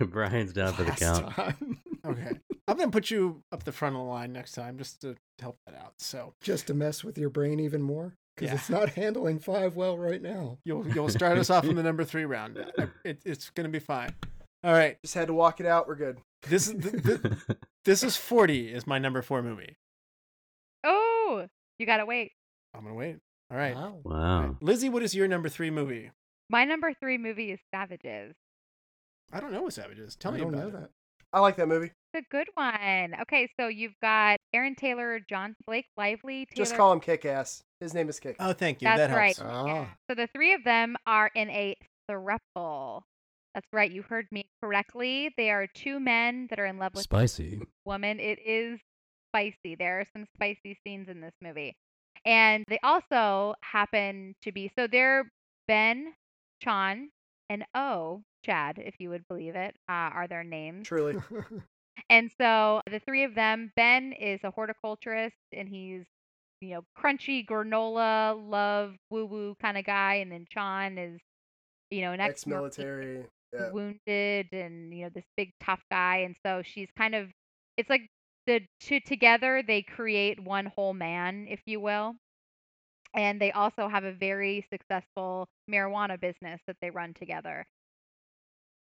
[0.00, 1.30] Brian's down for the Last count.
[1.34, 1.78] time.
[2.06, 2.30] Okay.
[2.66, 5.58] I'm gonna put you up the front of the line next time just to help
[5.66, 5.92] that out.
[5.98, 8.14] So Just to mess with your brain even more.
[8.34, 8.54] Because Yeah.
[8.54, 10.56] it's not handling five well right now.
[10.64, 12.58] you'll you'll start us off in the number three round.
[12.78, 14.14] I- It, it's gonna be fine.
[14.64, 14.96] All right.
[15.02, 15.86] Just had to walk it out.
[15.86, 16.20] We're good.
[16.48, 17.20] This is th- th-
[17.84, 19.76] this is 40 is my number four movie.
[20.84, 21.46] Oh,
[21.78, 22.32] you gotta wait.
[22.74, 23.16] I'm gonna wait.
[23.50, 23.74] All right.
[23.76, 24.00] Oh.
[24.04, 24.12] Wow.
[24.12, 24.40] All wow.
[24.46, 24.56] right.
[24.62, 26.10] Lizzie, what is your number three movie?
[26.48, 28.34] My number three movie is Savages.
[29.32, 30.16] I don't know what Savages.
[30.16, 30.80] Tell I me don't about know it.
[30.80, 30.90] that.
[31.32, 31.92] I like that movie.
[32.12, 33.14] It's a good one.
[33.22, 36.46] Okay, so you've got Aaron Taylor, John Blake Lively.
[36.46, 37.62] Taylor Just call him Kick Ass.
[37.80, 38.34] His name is Kick.
[38.40, 38.86] Oh, thank you.
[38.88, 39.36] That's that right.
[39.36, 39.68] helps.
[39.68, 39.86] Yeah.
[40.08, 41.76] So the three of them are in a
[42.10, 43.02] throuple.
[43.54, 43.90] That's right.
[43.90, 45.32] You heard me correctly.
[45.36, 47.60] They are two men that are in love with Spicy.
[47.62, 48.18] a woman.
[48.18, 48.80] It is
[49.30, 49.76] spicy.
[49.76, 51.76] There are some spicy scenes in this movie.
[52.24, 55.30] And they also happen to be so they're
[55.66, 56.12] Ben,
[56.62, 57.10] Sean,
[57.48, 60.86] and O, Chad, if you would believe it, uh, are their names.
[60.86, 61.16] Truly.
[62.08, 66.04] And so the three of them, Ben is a horticulturist and he's,
[66.60, 70.14] you know, crunchy granola, love, woo woo kind of guy.
[70.14, 71.20] And then Sean is,
[71.90, 73.26] you know, an ex Ex-military.
[73.52, 73.70] Yeah.
[73.70, 76.18] wounded and, you know, this big tough guy.
[76.18, 77.28] And so she's kind of,
[77.76, 78.08] it's like
[78.46, 82.16] the two together, they create one whole man, if you will.
[83.14, 87.66] And they also have a very successful marijuana business that they run together.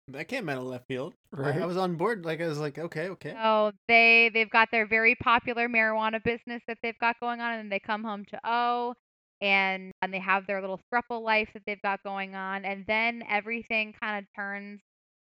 [0.08, 1.14] That came out of left field.
[1.32, 1.62] I- Right.
[1.62, 2.24] I was on board.
[2.24, 3.32] Like I was like, okay, okay.
[3.32, 7.72] So they they've got their very popular marijuana business that they've got going on, and
[7.72, 8.94] they come home to O,
[9.40, 13.22] and and they have their little thruple life that they've got going on, and then
[13.28, 14.80] everything kind of turns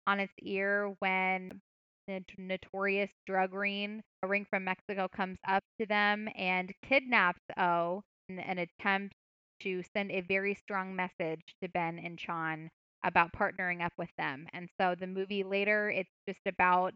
[0.06, 1.60] on its ear when
[2.08, 8.02] the notorious drug ring, a ring from Mexico, comes up to them and kidnaps O
[8.28, 9.14] in an attempt
[9.60, 12.68] to send a very strong message to Ben and Sean
[13.04, 14.46] about partnering up with them.
[14.52, 16.94] And so the movie later, it's just about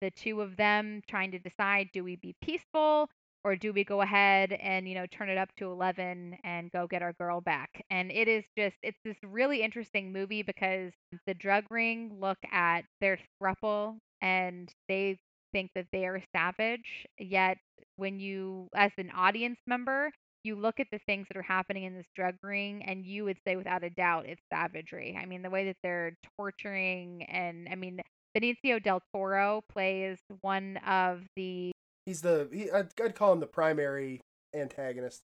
[0.00, 3.08] the two of them trying to decide do we be peaceful
[3.44, 6.88] or do we go ahead and you know turn it up to 11 and go
[6.88, 10.90] get our girl back and it is just it's this really interesting movie because
[11.26, 15.18] the drug ring look at their thruple and they
[15.52, 17.58] think that they are savage yet
[17.96, 20.10] when you as an audience member
[20.44, 23.38] you look at the things that are happening in this drug ring and you would
[23.46, 27.74] say without a doubt it's savagery i mean the way that they're torturing and i
[27.74, 28.00] mean
[28.36, 31.72] benicio del toro plays one of the
[32.06, 34.20] He's the he, I'd, I'd call him the primary
[34.54, 35.22] antagonist.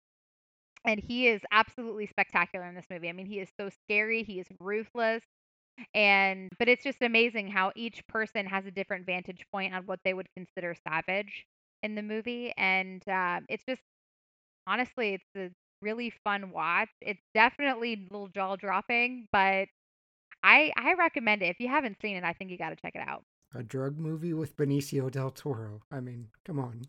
[0.85, 3.09] and he is absolutely spectacular in this movie.
[3.09, 5.23] I mean, he is so scary, he is ruthless,
[5.95, 10.01] and but it's just amazing how each person has a different vantage point on what
[10.05, 11.47] they would consider savage
[11.83, 13.83] in the movie, and uh, it's just
[14.67, 15.51] honestly, it's a
[15.83, 16.91] really fun watch.
[17.01, 19.69] It's definitely a little jaw dropping, but
[20.43, 21.47] I I recommend it.
[21.47, 23.23] If you haven't seen it, I think you got to check it out.
[23.55, 25.81] A drug movie with Benicio del Toro.
[25.91, 26.83] I mean, come on.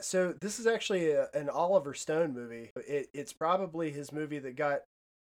[0.00, 2.70] So this is actually a, an Oliver Stone movie.
[2.76, 4.80] It, it's probably his movie that got.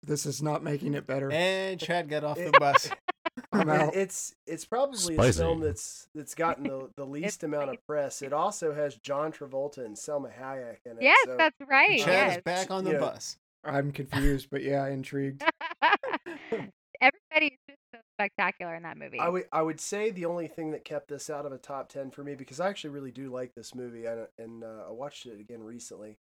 [0.02, 1.30] This is not making it better.
[1.30, 2.90] And Chad got off the bus.
[3.52, 3.94] I'm out.
[3.94, 8.20] it's it's probably a film that's that's gotten the, the least amount of press.
[8.20, 11.02] It also has John Travolta and Salma Hayek in it.
[11.02, 11.98] Yes, so that's right.
[11.98, 12.36] Chad yes.
[12.36, 12.98] is back on the Yeah.
[12.98, 13.38] bus.
[13.64, 15.42] I'm confused, but yeah, intrigued.
[15.82, 19.18] Everybody is just so spectacular in that movie.
[19.18, 21.88] I would I would say the only thing that kept this out of a top
[21.88, 24.92] ten for me because I actually really do like this movie and and uh, I
[24.92, 26.18] watched it again recently.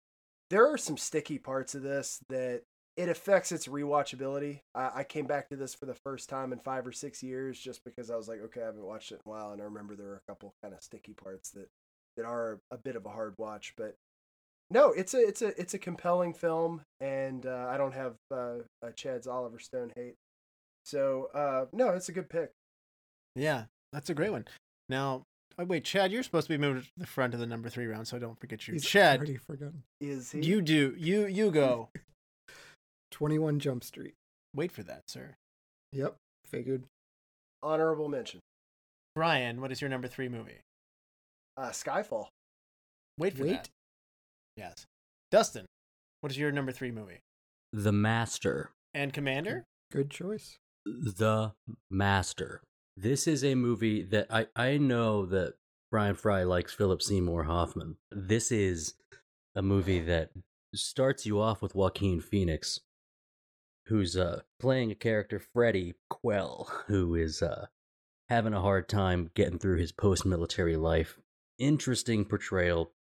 [0.49, 2.63] There are some sticky parts of this that
[2.97, 4.61] it affects its rewatchability.
[4.73, 7.59] I, I came back to this for the first time in five or six years
[7.59, 9.65] just because I was like, okay, I haven't watched it in a while, and I
[9.65, 11.67] remember there were a couple kind of sticky parts that
[12.17, 13.95] that are a bit of a hard watch, but.
[14.71, 18.55] No, it's a it's a it's a compelling film, and uh, I don't have uh,
[18.81, 20.15] a Chad's Oliver Stone hate.
[20.83, 22.49] So uh, no, it's a good pick.
[23.35, 24.45] Yeah, that's a great one.
[24.89, 25.21] Now,
[25.59, 27.85] oh, wait, Chad, you're supposed to be moved to the front of the number three
[27.85, 28.73] round, so I don't forget you.
[28.73, 29.83] He's Chad, already forgotten.
[30.01, 30.41] Is he?
[30.41, 30.95] you do.
[30.97, 31.89] You you go.
[33.19, 34.13] 21 Jump Street.
[34.53, 35.35] Wait for that, sir.
[35.93, 36.83] Yep, figured.
[37.63, 38.41] honorable mention.
[39.15, 40.59] Brian, what is your number three movie?
[41.55, 42.27] Uh, Skyfall.
[43.17, 43.51] Wait for Wait.
[43.51, 43.69] that.
[44.57, 44.85] Yes.
[45.31, 45.65] Dustin,
[46.19, 47.19] what is your number three movie?
[47.71, 48.71] The Master.
[48.93, 49.63] And Commander?
[49.93, 50.57] Good choice.
[50.85, 51.53] The
[51.89, 52.61] Master.
[52.97, 55.53] This is a movie that I, I know that
[55.89, 57.95] Brian Fry likes Philip Seymour Hoffman.
[58.11, 58.95] This is
[59.55, 60.31] a movie that
[60.73, 62.81] starts you off with Joaquin Phoenix,
[63.87, 67.67] who's uh, playing a character, Freddie Quell, who is uh,
[68.29, 71.17] having a hard time getting through his post military life.
[71.57, 72.91] Interesting portrayal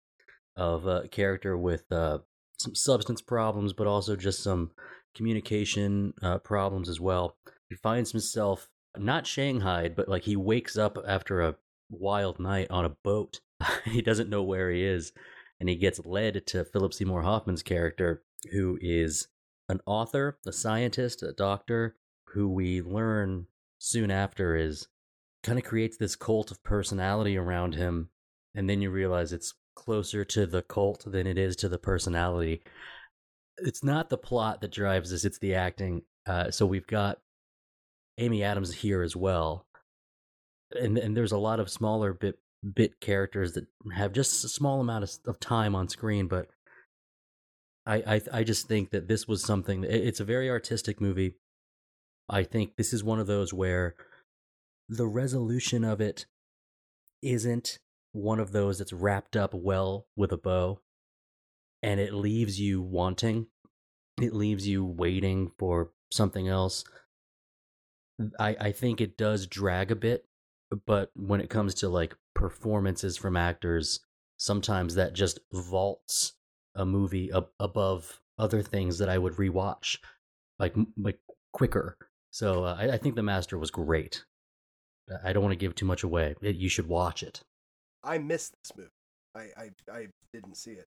[0.56, 2.18] of a character with uh,
[2.58, 4.70] some substance problems, but also just some
[5.14, 7.36] communication uh, problems as well.
[7.68, 11.56] He finds himself not shanghaied, but like he wakes up after a
[11.90, 13.40] wild night on a boat.
[13.84, 15.12] he doesn't know where he is,
[15.58, 19.28] and he gets led to Philip Seymour Hoffman's character, who is
[19.74, 21.96] an author, a scientist, a doctor,
[22.28, 23.46] who we learn
[23.78, 24.88] soon after is
[25.42, 28.08] kind of creates this cult of personality around him,
[28.54, 32.62] and then you realize it's closer to the cult than it is to the personality.
[33.58, 36.02] It's not the plot that drives this; it's the acting.
[36.26, 37.18] Uh, so we've got
[38.18, 39.66] Amy Adams here as well,
[40.70, 42.38] and and there's a lot of smaller bit
[42.74, 46.48] bit characters that have just a small amount of, of time on screen, but
[47.86, 49.84] I, I I just think that this was something.
[49.84, 51.36] It's a very artistic movie.
[52.28, 53.94] I think this is one of those where
[54.88, 56.26] the resolution of it
[57.22, 57.78] isn't
[58.12, 60.80] one of those that's wrapped up well with a bow,
[61.82, 63.48] and it leaves you wanting.
[64.20, 66.84] It leaves you waiting for something else.
[68.38, 70.26] I I think it does drag a bit,
[70.86, 74.00] but when it comes to like performances from actors,
[74.38, 76.34] sometimes that just vaults
[76.74, 79.98] a movie up above other things that I would rewatch,
[80.58, 81.18] like like
[81.52, 81.96] quicker.
[82.32, 84.24] So uh, I, I think The Master was great.
[85.22, 86.34] I don't want to give too much away.
[86.40, 87.42] It, you should watch it.
[88.02, 88.90] I missed this movie.
[89.34, 90.86] I I, I didn't see it.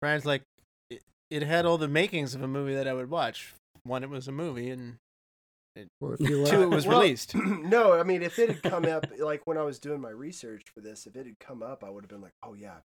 [0.00, 0.42] Brian's like,
[0.90, 3.54] it, it had all the makings of a movie that I would watch.
[3.84, 4.98] One, it was a movie, and
[6.00, 7.34] Well, if you two, it was Well, released.
[7.34, 10.64] no, I mean, if it had come up, like when I was doing my research
[10.74, 12.82] for this, if it had come up, I would have been like, oh yeah, I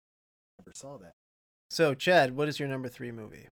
[0.60, 1.14] never saw that.
[1.70, 3.48] So, Chad, what is your number three movie?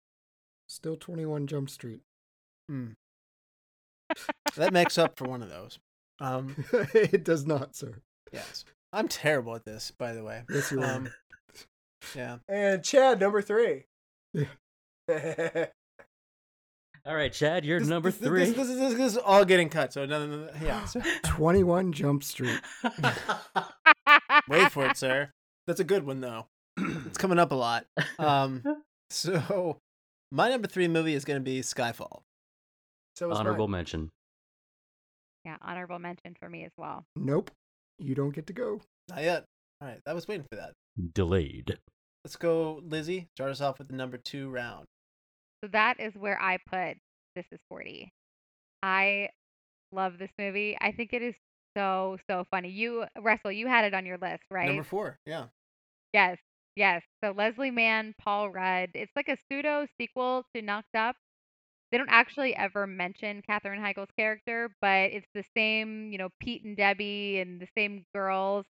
[0.69, 2.01] Still 21 Jump Street.
[2.69, 2.89] Hmm.
[4.57, 5.79] That makes up for one of those.
[6.21, 6.55] Um,
[6.93, 7.95] it does not, sir.
[8.31, 8.67] yes.
[8.93, 10.43] I'm terrible at this, by the way.
[10.51, 10.93] Yes, you are.
[10.97, 11.09] Um,
[12.15, 12.37] yeah.
[12.49, 13.85] And Chad, number three.
[14.35, 15.67] Yeah.
[17.07, 18.45] All right, Chad, you're This- number this, three.
[18.45, 19.95] This, this, this, this is all getting cut.
[19.95, 20.85] So, no, no, no, yeah.
[20.85, 22.61] so- 21 Jump Street.
[24.49, 25.31] Wait for it, sir.
[25.67, 26.47] That's a good one, though.
[27.13, 27.85] It's coming up a lot.
[28.19, 28.63] Um,
[29.11, 29.77] so
[30.31, 32.23] my number three movie is going to be Skyfall.
[33.17, 33.81] So Honorable mine.
[33.81, 34.11] mention.
[35.45, 37.05] Yeah, honorable mention for me as well.
[37.15, 37.51] Nope.
[37.99, 38.81] You don't get to go.
[39.11, 39.45] Not yet.
[39.83, 40.73] All right, I was waiting for that.
[41.13, 41.79] Delayed.
[42.25, 43.29] Let's go, Lizzie.
[43.37, 44.87] Start us off with the number two round.
[45.63, 46.97] So that is where I put
[47.37, 48.11] This is 40.
[48.83, 49.29] I
[49.93, 50.79] love this movie.
[50.81, 51.35] I think it is
[51.77, 52.71] so, so funny.
[52.71, 54.69] You, Russell, you had it on your list, right?
[54.69, 55.19] Number four.
[55.27, 55.47] Yeah.
[56.15, 56.39] Yes,
[56.77, 57.03] yes.
[57.23, 58.91] So Leslie Mann, Paul Rudd.
[58.95, 61.17] It's like a pseudo sequel to Knocked Up.
[61.91, 66.65] They don't actually ever mention Katherine Heigl's character, but it's the same, you know, Pete
[66.65, 68.67] and Debbie and the same girls.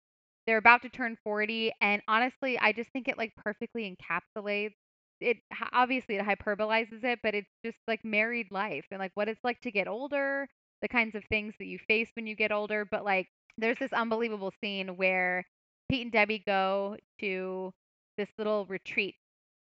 [0.46, 4.74] They're about to turn 40, and honestly, I just think it like perfectly encapsulates
[5.20, 5.38] it.
[5.72, 9.60] Obviously, it hyperbolizes it, but it's just like married life and like what it's like
[9.62, 10.48] to get older,
[10.82, 12.86] the kinds of things that you face when you get older.
[12.90, 13.28] But like,
[13.58, 15.44] there's this unbelievable scene where
[15.90, 17.72] Pete and Debbie go to
[18.20, 19.16] this little retreat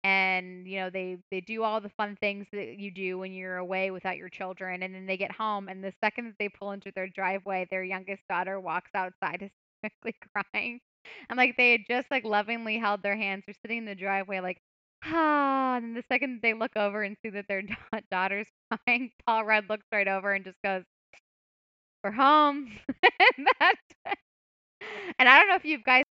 [0.04, 3.56] and you know they they do all the fun things that you do when you're
[3.58, 6.72] away without your children and then they get home and the second that they pull
[6.72, 9.50] into their driveway their youngest daughter walks outside
[9.82, 10.14] hysterically
[10.52, 10.80] crying.
[11.30, 14.40] And like they had just like lovingly held their hands they're sitting in the driveway
[14.40, 14.60] like
[15.04, 17.62] ah and the second they look over and see that their
[17.92, 18.48] da- daughter's
[18.86, 20.82] crying paul rudd looks right over and just goes
[22.04, 22.70] we're home.
[23.38, 24.16] And that's
[25.18, 26.04] and i don't know if you guys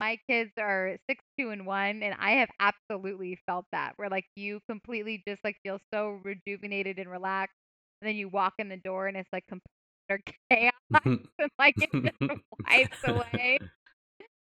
[0.00, 4.26] my kids are six, two, and one, and I have absolutely felt that where like
[4.36, 7.54] you completely just like feel so rejuvenated and relaxed,
[8.00, 10.72] and then you walk in the door and it's like complete chaos,
[11.38, 12.16] and like it just
[12.68, 13.58] wipes away,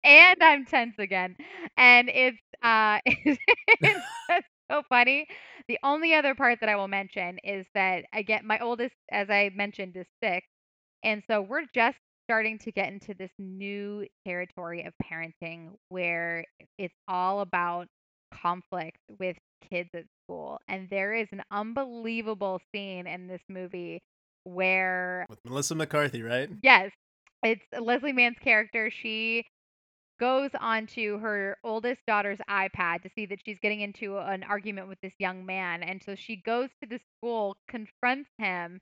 [0.05, 1.37] and I'm tense again,
[1.77, 5.27] and it's uh, it's just so funny.
[5.69, 9.29] The only other part that I will mention is that I get my oldest, as
[9.31, 10.47] I mentioned, is six,
[11.05, 16.45] and so we're just starting to get into this new territory of parenting where
[16.79, 17.87] it's all about
[18.33, 19.37] conflict with
[19.69, 20.59] kids at school.
[20.69, 24.03] And there is an unbelievable scene in this movie
[24.45, 26.49] where With Melissa McCarthy, right?
[26.63, 26.91] Yes.
[27.43, 28.91] It's Leslie Mann's character.
[28.91, 29.45] She
[30.21, 34.99] goes onto her oldest daughter's iPad to see that she's getting into an argument with
[35.03, 35.83] this young man.
[35.83, 38.81] And so she goes to the school, confronts him,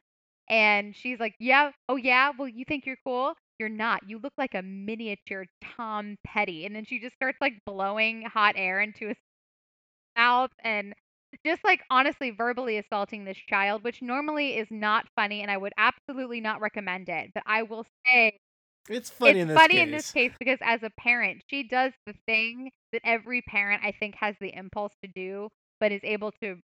[0.51, 3.35] and she's like, Yeah, oh yeah, well, you think you're cool?
[3.61, 4.03] You're not.
[4.09, 5.47] You look like a miniature
[5.77, 6.67] Tom Petty.
[6.67, 9.19] And then she just starts like blowing hot air into his
[10.17, 10.95] mouth and
[11.47, 15.73] just like honestly verbally assaulting this child, which normally is not funny and I would
[15.79, 17.31] absolutely not recommend it.
[17.35, 18.39] But I will say
[18.91, 19.81] It's funny it's in this funny case.
[19.81, 23.93] in this case because as a parent, she does the thing that every parent I
[23.93, 25.51] think has the impulse to do,
[25.81, 26.59] but is able to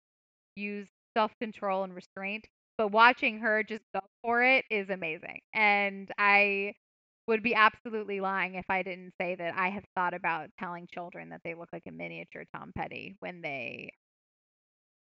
[0.56, 2.46] use self control and restraint.
[2.78, 5.40] But watching her just go for it is amazing.
[5.54, 6.74] And I
[7.28, 11.30] would be absolutely lying if I didn't say that I have thought about telling children
[11.30, 13.90] that they look like a miniature Tom Petty when they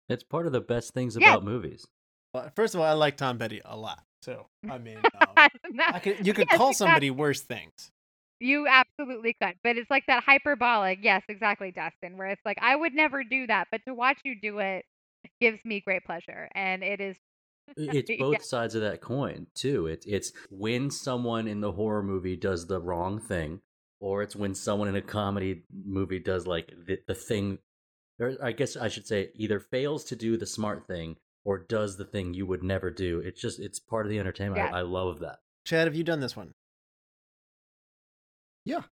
[0.08, 1.36] It's part of the best things Yeah.
[1.36, 1.86] about movies.
[2.34, 4.02] Well, First of all, I like Tom Petty a lot.
[4.22, 5.40] So, I mean, um,
[5.90, 6.76] I could, you could Yes, call exactly.
[6.78, 7.90] somebody worse things.
[8.40, 9.54] You absolutely could.
[9.62, 10.98] But it's like that hyperbolic.
[11.02, 13.68] Yes, exactly, Dustin, where it's like, I would never do that.
[13.70, 14.84] But to watch you do it
[15.40, 16.48] gives me great pleasure.
[16.54, 17.16] And it is.
[17.76, 18.16] It's Yeah.
[18.18, 19.86] both sides of that coin too.
[19.86, 23.60] It's it's when someone in the horror movie does the wrong thing,
[24.00, 27.58] or it's when someone in a comedy movie does like the, the thing.
[28.20, 31.96] Or I guess I should say either fails to do the smart thing or does
[31.96, 33.18] the thing you would never do.
[33.18, 34.58] It's just it's part of the entertainment.
[34.62, 34.72] Yes.
[34.72, 35.38] I, I love that.
[35.64, 36.52] Chad, have you done this one?
[38.64, 38.82] Yeah,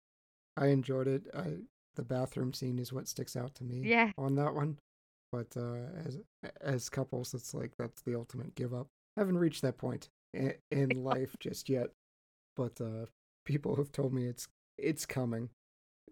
[0.57, 1.27] I enjoyed it.
[1.35, 1.59] I
[1.95, 3.83] the bathroom scene is what sticks out to me.
[3.85, 4.13] Yeah.
[4.19, 4.79] on that one.
[5.33, 6.19] But uh, as
[6.61, 8.89] as couples, it's like that's the ultimate give up.
[9.17, 11.89] I haven't reached that point in, in life just yet,
[12.55, 13.07] but uh,
[13.45, 14.47] people have told me it's
[14.79, 15.49] it's coming.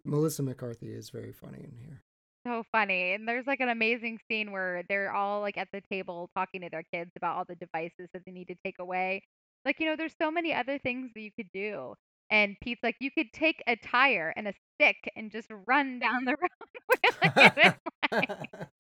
[0.05, 2.03] Melissa McCarthy is very funny in here.
[2.47, 3.13] so funny.
[3.13, 6.71] And there's like an amazing scene where they're all like at the table talking to
[6.71, 9.23] their kids about all the devices that they need to take away.
[9.67, 11.95] Like, you know, there's so many other things that you could do.
[12.31, 16.25] And Pete's like, you could take a tire and a stick and just run down
[16.25, 16.51] the road
[16.89, 17.77] with
[18.13, 18.69] it.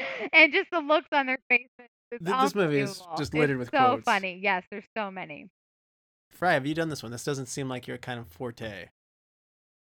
[0.32, 1.68] and just the looks on their faces.
[2.10, 4.04] It's Th- this movie is just littered It's with so quotes.
[4.04, 4.38] funny.
[4.42, 5.48] Yes, there's so many.
[6.30, 7.12] Fry, have you done this one?
[7.12, 8.88] This doesn't seem like your kind of forte.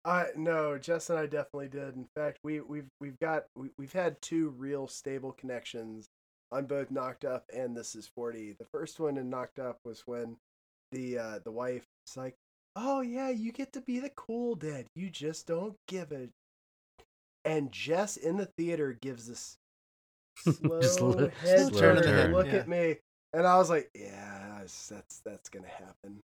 [0.05, 1.97] Uh, no, Jess and I definitely did.
[1.97, 6.07] In fact, we we've we've got we, we've had two real stable connections
[6.53, 8.53] on both Knocked Up and This Is Forty.
[8.59, 10.37] The first one in Knocked Up was when
[10.93, 12.35] the uh, the wife was like,
[12.77, 14.87] "Oh yeah, you get to be the cool dad.
[14.95, 16.31] You just don't give it."
[17.47, 19.57] And Jess in the theater gives this
[20.37, 22.55] slow Just look- head slow turn turn look yeah.
[22.55, 22.97] at me,
[23.33, 26.21] and I was like, "Yeah, that's that's, that's gonna happen."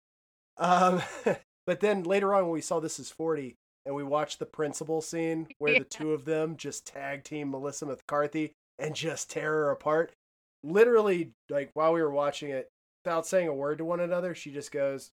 [0.59, 1.02] Um,
[1.66, 3.56] but then later on, when we saw This Is Forty,
[3.86, 5.78] and we watched the principal scene where Yeah.
[5.81, 10.12] the two of them just tag team Melissa McCarthy and just tear her apart.
[10.62, 12.68] Literally, like while we were watching it,
[13.05, 15.10] without saying a word to one another, she just goes,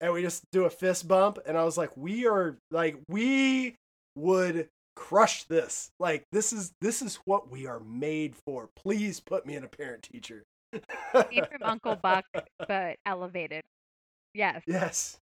[0.00, 3.76] and we just do a fist bump, and I was like, we are like we
[4.16, 5.90] would crush this.
[5.98, 8.68] Like this is this is what we are made for.
[8.76, 10.44] Please put me in a parent teacher.
[10.72, 12.24] Scene from Uncle Buck,
[12.68, 13.62] but elevated.
[14.34, 14.62] Yes.
[14.66, 15.18] Yes.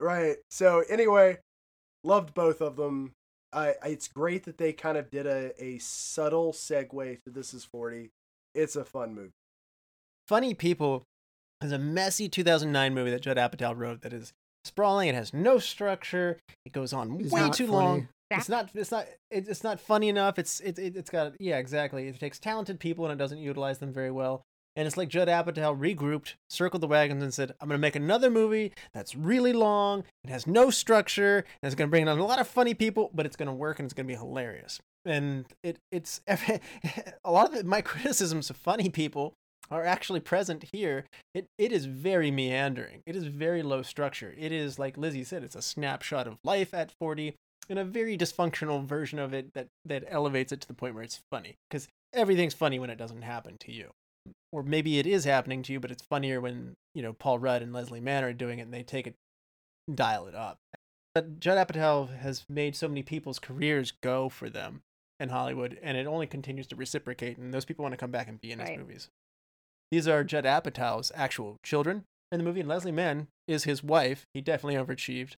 [0.00, 0.36] Right.
[0.50, 1.38] So anyway,
[2.04, 3.12] loved both of them.
[3.52, 7.54] I, I it's great that they kind of did a, a subtle segue to This
[7.54, 8.10] Is 40.
[8.54, 9.30] It's a fun movie.
[10.28, 11.04] Funny People
[11.62, 14.32] is a messy 2009 movie that Judd Apatow wrote that is
[14.64, 15.08] sprawling.
[15.08, 16.38] It has no structure.
[16.64, 17.76] It goes on It's way too funny.
[17.76, 18.08] long.
[18.30, 18.70] It's not.
[18.74, 19.06] It's not.
[19.30, 20.38] it- It's not funny enough.
[20.38, 20.60] It's.
[20.60, 20.96] It, it.
[20.96, 21.34] It's got.
[21.40, 22.08] Yeah, exactly.
[22.08, 24.42] It takes talented people and it doesn't utilize them very well.
[24.78, 27.96] And it's like Judd Apatow regrouped, circled the wagons, and said, "I'm going to make
[27.96, 30.04] another movie that's really long.
[30.24, 33.10] It has no structure, and it's going to bring on a lot of funny people,
[33.14, 35.78] but it's going to work and it's going to be hilarious." And it.
[35.92, 36.20] It's
[37.24, 39.34] a lot of the, my criticisms of funny people
[39.70, 41.06] are actually present here.
[41.34, 43.02] It it is very meandering.
[43.06, 44.34] It is very low structure.
[44.38, 47.34] It is like Lizzie said, it's a snapshot of life at 40
[47.68, 51.04] in a very dysfunctional version of it that that elevates it to the point where
[51.04, 53.90] it's funny because everything's funny when it doesn't happen to you.
[54.52, 57.62] Or maybe it is happening to you, but it's funnier when, you know, Paul Rudd
[57.62, 59.14] and Leslie Mann are doing it and they take it
[59.92, 60.58] dial it up.
[61.14, 64.82] But Judd Apatow has made so many people's careers go for them
[65.18, 68.28] in Hollywood, and it only continues to reciprocate, and those people want to come back
[68.28, 68.78] and be in his Right.
[68.78, 69.08] movies.
[69.90, 74.26] These are Judd Apatow's actual children in the movie, and Leslie Mann is his wife.
[74.34, 75.36] He definitely overachieved.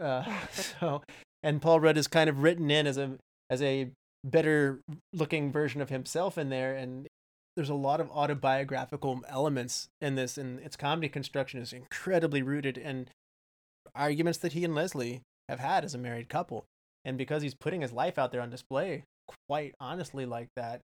[0.00, 1.02] Uh, so,
[1.42, 3.12] and Paul Rudd is kind of written in as a
[3.50, 3.90] as a
[4.24, 4.80] better
[5.12, 7.06] looking version of himself in there, and
[7.56, 12.78] there's a lot of autobiographical elements in this, and its comedy construction is incredibly rooted
[12.78, 13.08] in
[13.94, 16.64] arguments that he and Leslie have had as a married couple.
[17.04, 19.04] And because he's putting his life out there on display,
[19.48, 20.80] quite honestly, like that,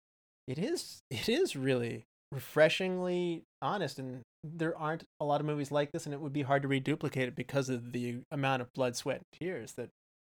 [0.47, 3.99] it is it is really refreshingly honest.
[3.99, 6.67] And there aren't a lot of movies like this, and it would be hard to
[6.67, 9.89] reduplicate it because of the amount of blood, sweat, and tears that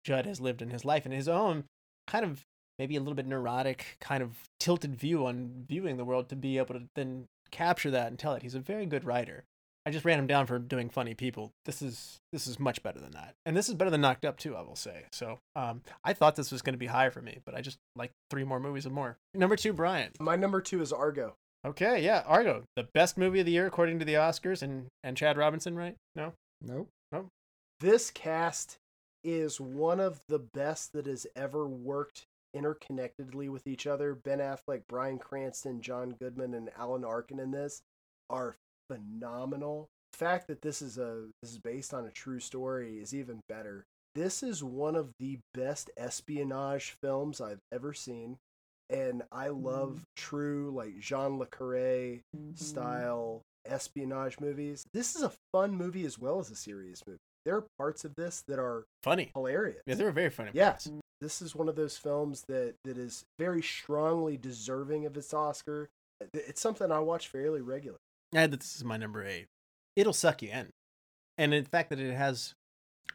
[0.05, 1.65] Judd has lived in his life and his own
[2.07, 2.45] kind of
[2.79, 6.59] maybe a little bit neurotic, kind of tilted view on viewing the world to be
[6.59, 8.43] able to then capture that and tell it.
[8.43, 9.45] He's a very good writer.
[9.87, 11.53] I just ran him down for doing funny people.
[11.67, 14.39] This is this is much better than that, and this is better than Knocked Up
[14.39, 14.57] too.
[14.57, 15.05] I will say.
[15.13, 17.77] So, um, I thought this was going to be higher for me, but I just
[17.95, 19.19] like three more movies and more.
[19.35, 20.11] Number two, Brian.
[20.19, 21.37] My number two is Argo.
[21.65, 25.17] Okay, yeah, Argo, the best movie of the year according to the Oscars, and and
[25.17, 25.97] Chad Robinson, right?
[26.15, 26.89] No, Nope.
[27.81, 28.79] This cast
[29.23, 32.25] is one of the best that has ever worked
[32.57, 34.15] interconnectedly with each other.
[34.15, 37.83] Ben Affleck, Bryan Cranston, John Goodman, and Alan Arkin in this
[38.31, 38.57] are
[38.89, 39.89] phenomenal.
[40.13, 43.41] The fact that this is a this is based on a true story is even
[43.49, 43.85] better.
[44.15, 48.39] This is one of the best espionage films I've ever seen.
[48.91, 49.65] And I mm-hmm.
[49.65, 52.55] love true like Jean Le Carre mm-hmm.
[52.55, 54.85] style espionage movies.
[54.93, 57.19] This is a fun movie as well as a serious movie.
[57.45, 59.31] There are parts of this that are funny.
[59.35, 59.83] hilarious.
[59.87, 60.51] Yeah, they were very funny.
[60.55, 60.89] Yes.
[61.21, 65.89] This is one of those films that, that is very strongly deserving of its Oscar.
[66.33, 67.99] It's something I watch fairly regularly.
[68.33, 69.47] Yeah, this is my number eight.
[69.97, 70.71] It'll suck you in,
[71.39, 72.55] and in fact that it has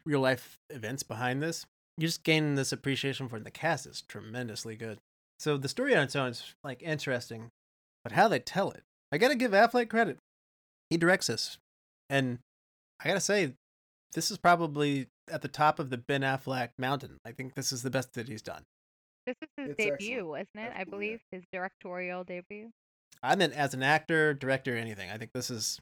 [0.06, 1.66] real life events behind this,
[1.98, 3.44] you just gain this appreciation for it.
[3.44, 4.98] The cast is tremendously good.
[5.40, 7.48] So the story on its own is like interesting,
[8.04, 10.18] but how they tell it, I gotta give Affleck credit.
[10.90, 11.56] He directs this,
[12.10, 12.38] and
[13.02, 13.54] I gotta say,
[14.12, 17.16] this is probably at the top of the Ben Affleck mountain.
[17.24, 18.64] I think this is the best that he's done.
[19.26, 20.28] This was his It's debut, excellent.
[20.28, 20.58] wasn't it?
[20.60, 20.84] I Absolutely, yeah.
[20.84, 22.70] believe his directorial debut.
[23.22, 25.10] I meant as an actor, director, anything.
[25.10, 25.78] I think this is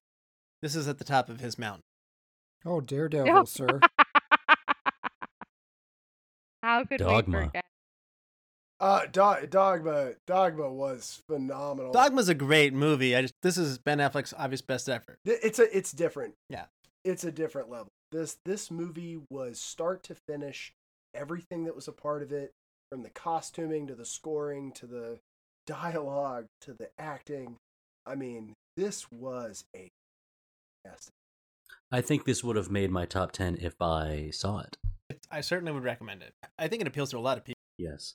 [0.63, 1.83] this is at the top of his mountain.
[2.65, 3.45] Oh, Daredevil, No.
[3.47, 3.81] sir.
[6.63, 7.39] How could Dogma.
[7.39, 7.65] we forget?
[8.81, 11.93] Uh, Do- Dogma, Dogma was phenomenal.
[11.93, 13.17] Dogma's a great movie.
[13.17, 15.19] I just this is Ben Affleck's obvious best effort.
[15.25, 16.35] It's a, it's different.
[16.49, 16.67] Yeah.
[17.05, 17.89] it's a different level.
[18.13, 20.73] This this movie was start to finish,
[21.15, 22.53] everything that was a part of it,
[22.91, 25.19] from the costuming to the scoring to the
[25.67, 27.57] dialogue to the acting.
[28.07, 29.89] I mean, this was a
[30.85, 31.13] fantastic.
[31.91, 34.77] I think this would have made my top 10 if I saw it.
[35.31, 36.33] I certainly would recommend it.
[36.59, 37.59] I think it appeals to a lot of people.
[37.77, 38.15] Yes.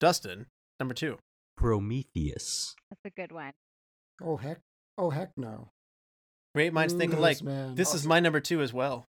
[0.00, 0.46] Dustin,
[0.80, 1.18] number two.
[1.56, 2.74] Prometheus.
[2.90, 3.52] That's a good one.
[4.22, 4.58] Oh heck.
[4.98, 5.68] Oh heck no.
[6.54, 7.42] Great minds think alike.
[7.42, 7.74] man.
[7.74, 9.06] This is my number two as well.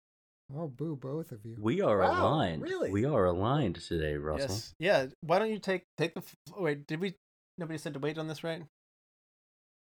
[0.55, 1.56] Oh boo, both of you.
[1.59, 2.62] We are Wow, aligned.
[2.62, 2.90] really?
[2.90, 4.48] We are aligned today, Russell.
[4.51, 4.74] Yes.
[4.78, 5.06] Yeah.
[5.23, 6.23] Why don't you take take the
[6.56, 6.86] wait?
[6.86, 7.15] Did we?
[7.59, 8.62] Nobody said to wait on this, right?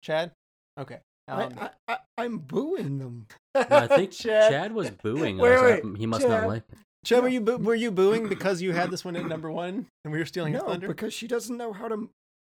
[0.02, 0.32] Chad.
[0.78, 0.98] Okay.
[1.28, 3.26] Um, I, I, I, I'm booing them.
[3.54, 4.50] No, I think Chad.
[4.50, 5.82] Chad, was booing Wait, us.
[5.84, 6.30] wait, He must Chad.
[6.30, 6.78] not like it.
[7.04, 9.86] Chad, were you boo- were you booing because you had this one at number one
[10.04, 10.88] and we were stealing your No, thunder?
[10.88, 12.10] because she doesn't know how to m-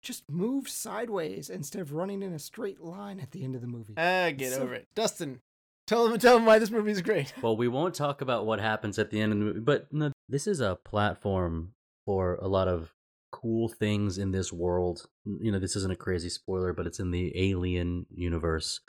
[0.01, 3.67] just move sideways instead of running in a straight line at the end of the
[3.67, 3.93] movie.
[3.97, 5.41] Ah, get So- over it, Dustin.
[5.87, 7.33] Tell them, tell them why this movie is great.
[7.41, 10.11] Well, we won't talk about what happens at the end of the movie, but no,
[10.29, 11.73] this is a platform
[12.05, 12.93] for a lot of
[13.31, 15.07] cool things in this world.
[15.25, 18.81] You know, this isn't a crazy spoiler, but it's in the alien universe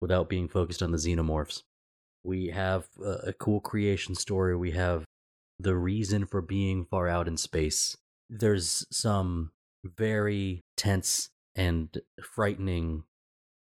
[0.00, 1.62] without being focused on the xenomorphs.
[2.26, 4.56] We have a, a cool creation story.
[4.56, 5.04] We have
[5.60, 7.96] the reason for being far out in space.
[8.28, 9.52] There's some
[9.84, 13.04] very tense and frightening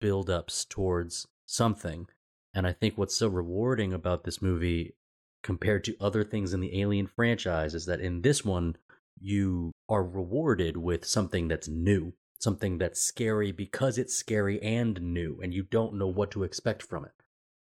[0.00, 2.06] build-ups towards something.
[2.52, 4.94] And I think what's so rewarding about this movie
[5.42, 8.76] compared to other things in the Alien franchise is that in this one,
[9.18, 15.40] you are rewarded with something that's new, something that's scary because it's scary and new,
[15.42, 17.12] and you don't know what to expect from it.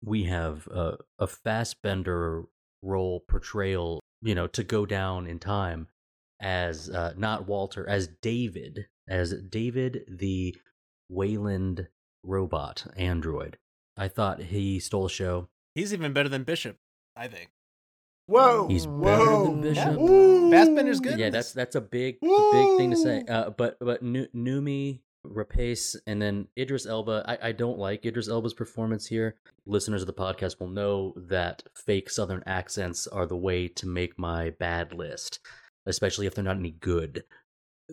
[0.03, 2.43] We have a, a Fassbender
[2.81, 5.87] role portrayal, you know, to go down in time
[6.41, 10.55] as uh, not Walter, as David, as David the
[11.09, 11.87] Weyland
[12.23, 13.57] robot android.
[13.97, 15.49] I thought he stole a show.
[15.75, 16.77] He's even better than Bishop,
[17.15, 17.51] I think.
[18.27, 18.67] Whoa.
[18.67, 19.03] He's whoa.
[19.03, 19.97] better than Bishop.
[19.99, 20.49] Ooh.
[20.51, 21.19] Fassbender's good.
[21.19, 23.23] Yeah, that's that's a big a big thing to say.
[23.27, 27.23] Uh, but but Nu- Noomi, Rapace, and then Idris Elba.
[27.27, 29.35] I, I don't like Idris Elba's performance here.
[29.65, 34.17] Listeners of the podcast will know that fake Southern accents are the way to make
[34.17, 35.39] my bad list,
[35.85, 37.23] especially if they're not any good.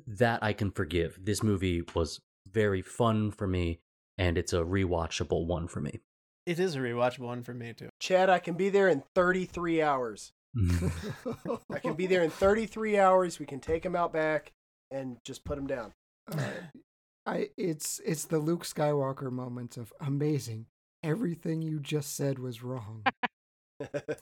[0.06, 1.18] That I can forgive.
[1.20, 3.80] This movie was very fun for me,
[4.16, 6.00] and it's a rewatchable one for me.
[6.46, 7.90] It is a rewatchable one for me too.
[8.00, 10.32] Chad, I can be there in 33 hours.
[11.70, 13.38] I can be there in 33 hours.
[13.38, 14.52] We can take him out back
[14.90, 15.92] and just put him down.
[16.30, 16.38] Uh,
[17.28, 20.66] I it's it's the Luke Skywalker moment of amazing.
[21.02, 23.02] Everything you just said was wrong.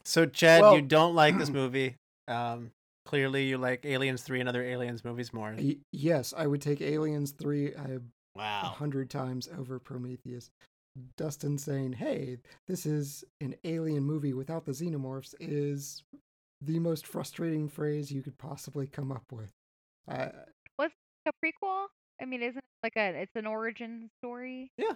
[0.05, 1.97] So Chad, Well- you don't like this movie.
[2.29, 2.73] Um,
[3.07, 5.55] clearly you like Aliens Three and other Aliens movies more.
[5.59, 8.01] Y- yes, I would take Aliens three a
[8.35, 8.75] Wow.
[8.77, 10.51] hundred times over Prometheus.
[11.17, 12.37] Dustin saying, "Hey,
[12.69, 16.03] this is an alien movie without the xenomorphs," is
[16.61, 19.51] the most frustrating phrase you could possibly come up with.
[20.07, 20.33] I,
[20.79, 21.87] A prequel?
[22.21, 23.21] I mean, isn't it like a?
[23.23, 24.71] It's an origin story.
[24.77, 24.95] Yeah.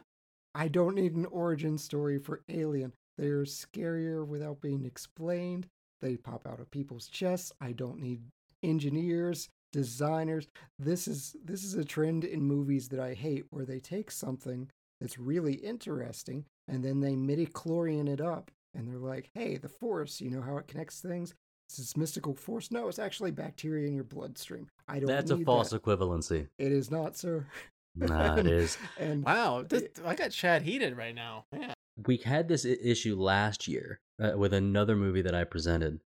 [0.55, 2.93] I don't need an origin story for Alien.
[3.19, 5.69] They're scarier without being explained.
[6.01, 7.53] They pop out of people's chests.
[7.61, 8.23] I don't need
[8.63, 10.49] engineers, designers.
[10.79, 14.71] This is this is a trend in movies that I hate where they take something
[15.01, 20.21] that's really interesting and then they midi-chlorian it up and they're like, "Hey, the force,
[20.21, 21.35] you know how it connects things?
[21.71, 22.73] It's this mystical force.
[22.73, 24.69] No, it's actually bacteria in your bloodstream.
[24.89, 25.81] I don't That's a false that.
[25.81, 26.49] equivalency.
[26.59, 27.47] It is not, sir.
[27.95, 28.77] Nah, it is.
[28.99, 29.65] And Wow.
[29.69, 31.45] This, I got Chad heated right now.
[31.57, 31.75] Yeah.
[32.09, 36.01] we had this issue last year uh, with another movie that I presented,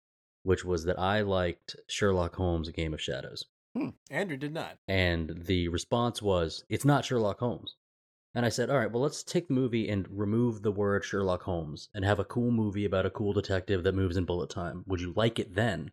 [0.43, 3.89] which was that I liked Sherlock Holmes: A Game of Shadows, Hmm.
[4.11, 4.75] Andrew did not.
[4.89, 7.75] and the response was, "It's not Sherlock Holmes."
[8.35, 11.43] And I said, "All right, well, let's take the movie and remove the word Sherlock
[11.43, 14.83] Holmes and have a cool movie about a cool detective that moves in bullet time.
[14.87, 15.91] Would you like it then?"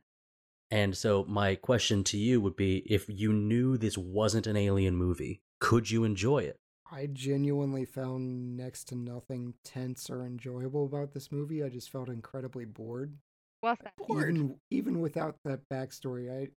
[0.71, 4.95] And so my question to you would be, if you knew this wasn't an alien
[4.97, 6.61] movie, could you enjoy it?
[6.91, 11.63] I genuinely found next to nothing tense or enjoyable about this movie.
[11.63, 13.17] I just felt incredibly bored.
[13.63, 13.93] Well said.
[14.09, 16.49] Even even without that backstory, I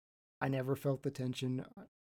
[0.44, 1.64] I never felt the tension.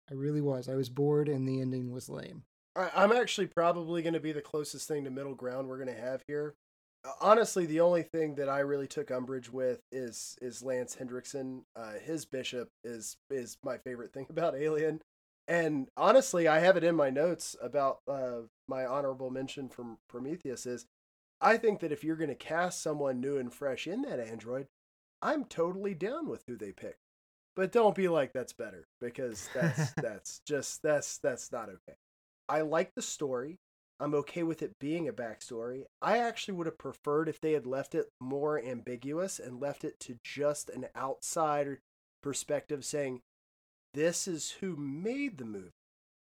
[0.09, 0.67] I really was.
[0.67, 2.43] I was bored, and the ending was lame.
[2.75, 5.93] I- I'm actually probably going to be the closest thing to middle ground we're going
[5.93, 6.55] to have here.
[7.03, 11.65] Uh, Honestly, the only thing that I really took umbrage with is is Lance Henriksen.
[11.75, 15.01] Uh, his bishop is is my favorite thing about Alien,
[15.47, 20.65] and honestly, I have it in my notes about uh, my honorable mention from Prometheus.
[20.65, 20.85] Is
[21.41, 24.67] I think that if you're going to cast someone new and fresh in that android,
[25.21, 26.97] I'm totally down with who they pick.
[27.55, 31.97] But don't be like that's better because that's that's just that's that's not okay.
[32.49, 33.57] I like the story.
[33.99, 35.83] I'm okay with it being a backstory.
[36.01, 39.99] I actually would have preferred if they had left it more ambiguous and left it
[40.01, 41.81] to just an outsider
[42.23, 43.21] perspective saying,
[43.93, 45.69] this is who made the movie.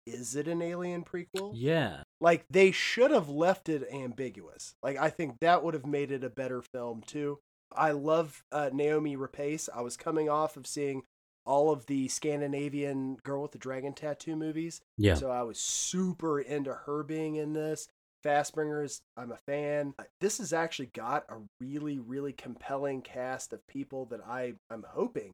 [0.05, 1.53] Is it an alien prequel?
[1.53, 2.03] Yeah.
[2.19, 4.75] Like, they should have left it ambiguous.
[4.83, 7.39] Like, I think that would have made it a better film, too.
[7.71, 9.69] I love uh, Naomi Rapace.
[9.73, 11.03] I was coming off of seeing
[11.45, 14.81] all of the Scandinavian Girl with the Dragon Tattoo movies.
[14.97, 15.15] Yeah.
[15.15, 17.87] So I was super into her being in this.
[18.23, 19.93] Fassbender's, I'm a fan.
[19.99, 24.85] Uh, This has actually got a really, really compelling cast of people that I, I'm
[24.87, 25.31] hoping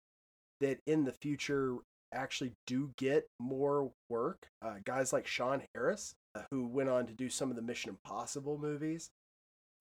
[0.59, 1.75] that in the future
[2.11, 4.47] actually do get more work.
[4.63, 7.91] Uh, guys like Sean Harris, uh, who went on to do some of the Mission
[7.91, 9.11] Impossible movies.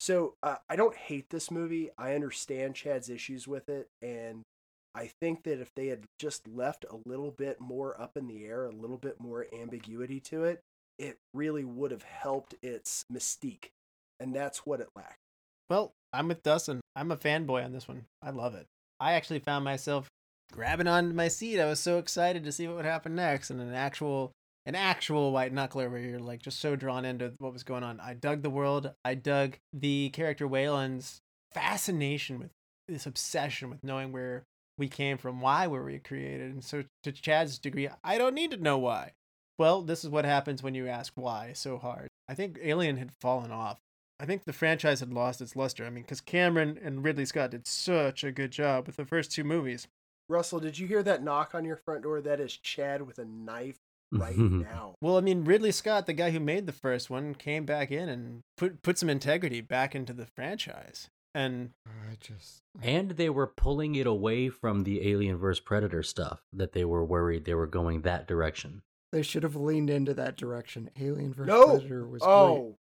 [0.01, 1.91] So uh, I don't hate this movie.
[1.97, 4.43] I understand Chad's issues with it, and
[4.99, 8.45] I think that if they had just left a little bit more up in the
[8.45, 10.61] air, a little bit more ambiguity to it,
[10.99, 13.69] it really would have helped its mystique,
[14.19, 15.20] and that's what it lacked.
[15.70, 16.81] Well, I'm with Dustin.
[16.97, 18.07] I'm a fanboy on this one.
[18.23, 18.66] I love it.
[18.99, 20.09] I actually found myself
[20.51, 21.61] grabbing onto my seat.
[21.61, 24.33] I was so excited to see what would happen next, and an actual
[24.66, 28.01] an actual white knuckler where you're like just so drawn into what was going on.
[28.01, 28.91] I dug the world.
[29.05, 31.20] I dug the character Weyland's
[31.53, 32.51] fascination with
[32.89, 34.43] this obsession with knowing where
[34.79, 36.53] we came from, why were we created.
[36.53, 39.13] And so to Chad's degree, I don't need to know why.
[39.59, 42.09] Well, this is what happens when you ask why so hard.
[42.29, 43.79] I think Alien had fallen off.
[44.21, 45.85] I think the franchise had lost its luster.
[45.85, 49.33] I mean, because Cameron and Ridley Scott did such a good job with the first
[49.33, 49.87] two movies.
[50.29, 52.21] Russell, did you hear that knock on your front door?
[52.21, 53.79] That is Chad with a knife
[54.13, 54.95] right now.
[55.01, 58.09] Well, I mean, Ridley Scott, the guy who made the first one, came back in
[58.09, 61.09] and put put some integrity back into the franchise.
[61.35, 66.41] And I just And they were pulling it away from the Alien vs Predator stuff
[66.53, 68.83] that they were worried they were going that direction.
[69.13, 70.91] they should have leaned into that direction.
[71.01, 71.67] Alien vs No.
[71.79, 72.27] Predator was oh!
[72.55, 72.61] great.
[72.61, 72.77] Oh,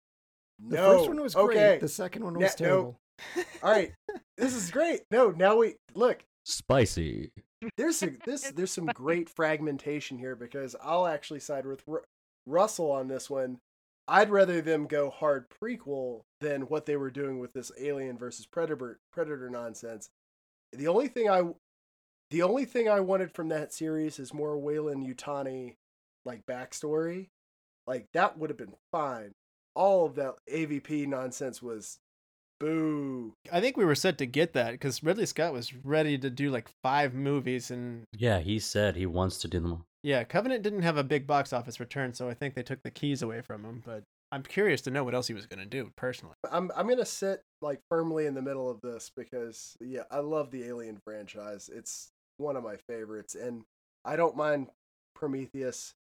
[0.68, 0.96] The no.
[0.98, 1.56] first one was great.
[1.58, 1.78] Okay.
[1.80, 2.66] The second one Na- was no.
[2.66, 3.00] terrible.
[3.62, 3.92] All right,
[4.36, 5.00] this is great.
[5.10, 6.22] No, now we look.
[6.44, 7.30] Spicy.
[7.78, 8.50] There's a, this.
[8.54, 12.02] There's some great fragmentation here because I'll actually side with Ru-
[12.46, 13.58] Russell on this one.
[14.08, 18.46] I'd rather them go hard prequel than what they were doing with this Alien versus
[18.46, 20.10] Predator Predator nonsense.
[20.72, 21.42] The only thing I,
[22.30, 25.74] the only thing I wanted from that series is more Weyland-Yutani,
[26.24, 27.28] like backstory,
[27.86, 29.32] like that would have been fine.
[29.74, 31.98] All of that AVP nonsense was,
[32.58, 33.34] boo.
[33.52, 36.50] I think we were set to get that because Ridley Scott was ready to do
[36.50, 37.70] like five movies.
[37.70, 39.84] And Yeah, he said he wants to do them.
[40.06, 40.10] All.
[40.10, 42.14] yeah, Covenant didn't have a big box office return.
[42.14, 43.82] So I think they took the keys away from him.
[43.84, 46.34] But I'm curious to know what else he was going to do personally.
[46.50, 50.50] I'm I'm gonna sit like firmly in the middle of this because yeah, I love
[50.50, 51.70] the Alien franchise.
[51.72, 53.62] It's one of my favorites, and
[54.04, 54.68] I don't mind
[55.14, 55.94] Prometheus.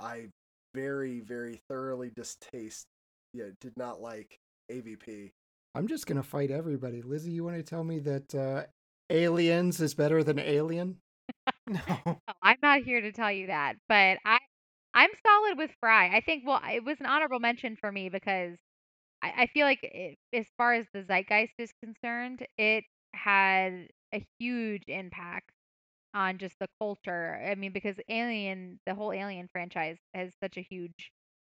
[0.00, 0.26] I
[0.74, 2.86] very very thoroughly distaste.
[3.32, 4.38] Yeah, did not like
[4.70, 5.30] AVP.
[5.74, 7.02] I'm just gonna fight everybody.
[7.02, 8.64] Lizzie, you want to tell me that uh,
[9.10, 10.98] Aliens is better than Alien?
[11.66, 12.20] No.
[12.28, 14.38] Oh, I'm not here to tell you that, but I
[14.94, 16.08] I'm solid with Fry.
[16.16, 18.56] I think well, it was an honorable mention for me because
[19.22, 22.84] I, I feel like it, as far as the zeitgeist is concerned, it
[23.14, 25.50] had a huge impact
[26.14, 27.40] on just the culture.
[27.50, 31.12] I mean, because Alien, the whole Alien franchise, has such a huge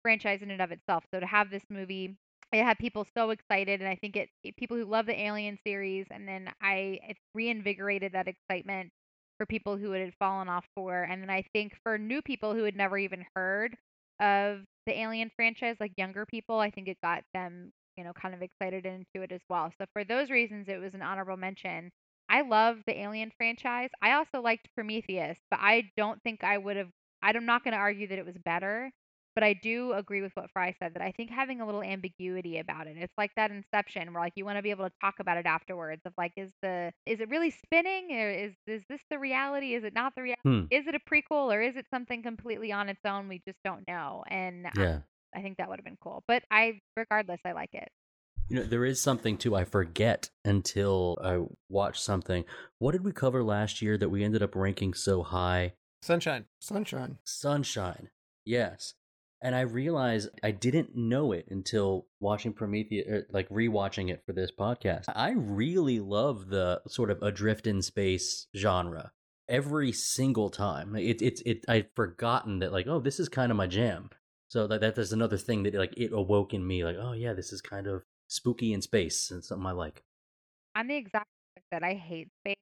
[0.04, 1.06] franchise in and of itself.
[1.14, 2.18] So to have this movie,
[2.54, 5.60] it had people so excited, and I think it, it people who love the Alien
[5.66, 8.92] series, and then I it reinvigorated that excitement
[9.38, 12.54] for people who it had fallen off for, and then I think for new people
[12.54, 13.76] who had never even heard
[14.20, 18.34] of the Alien franchise, like younger people, I think it got them, you know, kind
[18.34, 19.72] of excited into it as well.
[19.80, 21.90] So for those reasons, it was an honorable mention.
[22.30, 23.90] I love the Alien franchise.
[24.02, 26.90] I also liked Prometheus, but I don't think I would have.
[27.22, 28.92] I'm not going to argue that it was better,
[29.38, 32.58] but I do agree with what Fry said that I think having a little ambiguity
[32.58, 32.98] about it.
[32.98, 35.46] It's like that Inception where like you want to be able to talk about it
[35.46, 36.02] afterwards.
[36.06, 39.76] Of like, is the is it really spinning or is is this the reality?
[39.76, 40.42] Is it not the reality?
[40.42, 40.62] Hmm.
[40.72, 43.28] Is it a prequel or is it something completely on its own?
[43.28, 44.24] We just don't know.
[44.28, 45.00] And I- Yeah.
[45.36, 46.24] I think that would have been cool.
[46.28, 47.90] But I, regardless, I like it.
[48.50, 52.44] You know, there is something too I forget until I watch something.
[52.80, 55.74] What did we cover last year that we ended up ranking so high?
[56.02, 56.46] Sunshine.
[56.60, 57.20] Sunshine.
[57.24, 58.10] Sunshine.
[58.46, 58.96] Yes.
[59.42, 64.34] And I realized I didn't know it until watching Prometheus, or like rewatching it for
[64.34, 65.06] this podcast.
[65.08, 69.12] I really love the sort of adrift in space genre
[69.48, 70.96] every single time.
[70.96, 74.10] It, it's it, I'd forgotten that like, oh, this is kind of my jam.
[74.50, 77.34] So that that is another thing that like it awoke in me, like, oh yeah,
[77.34, 80.04] this is kind of spooky in space and something I like.
[80.74, 81.28] I'm the exact
[81.72, 82.30] that I hate.
[82.42, 82.56] Space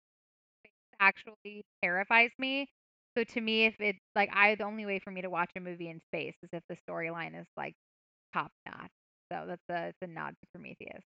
[1.00, 2.68] actually terrifies me.
[3.18, 5.60] So to me, if it's like I, the only way for me to watch a
[5.60, 7.74] movie in space is if the storyline is like
[8.34, 8.90] top notch.
[9.32, 11.04] So that's a it's a nod to Prometheus.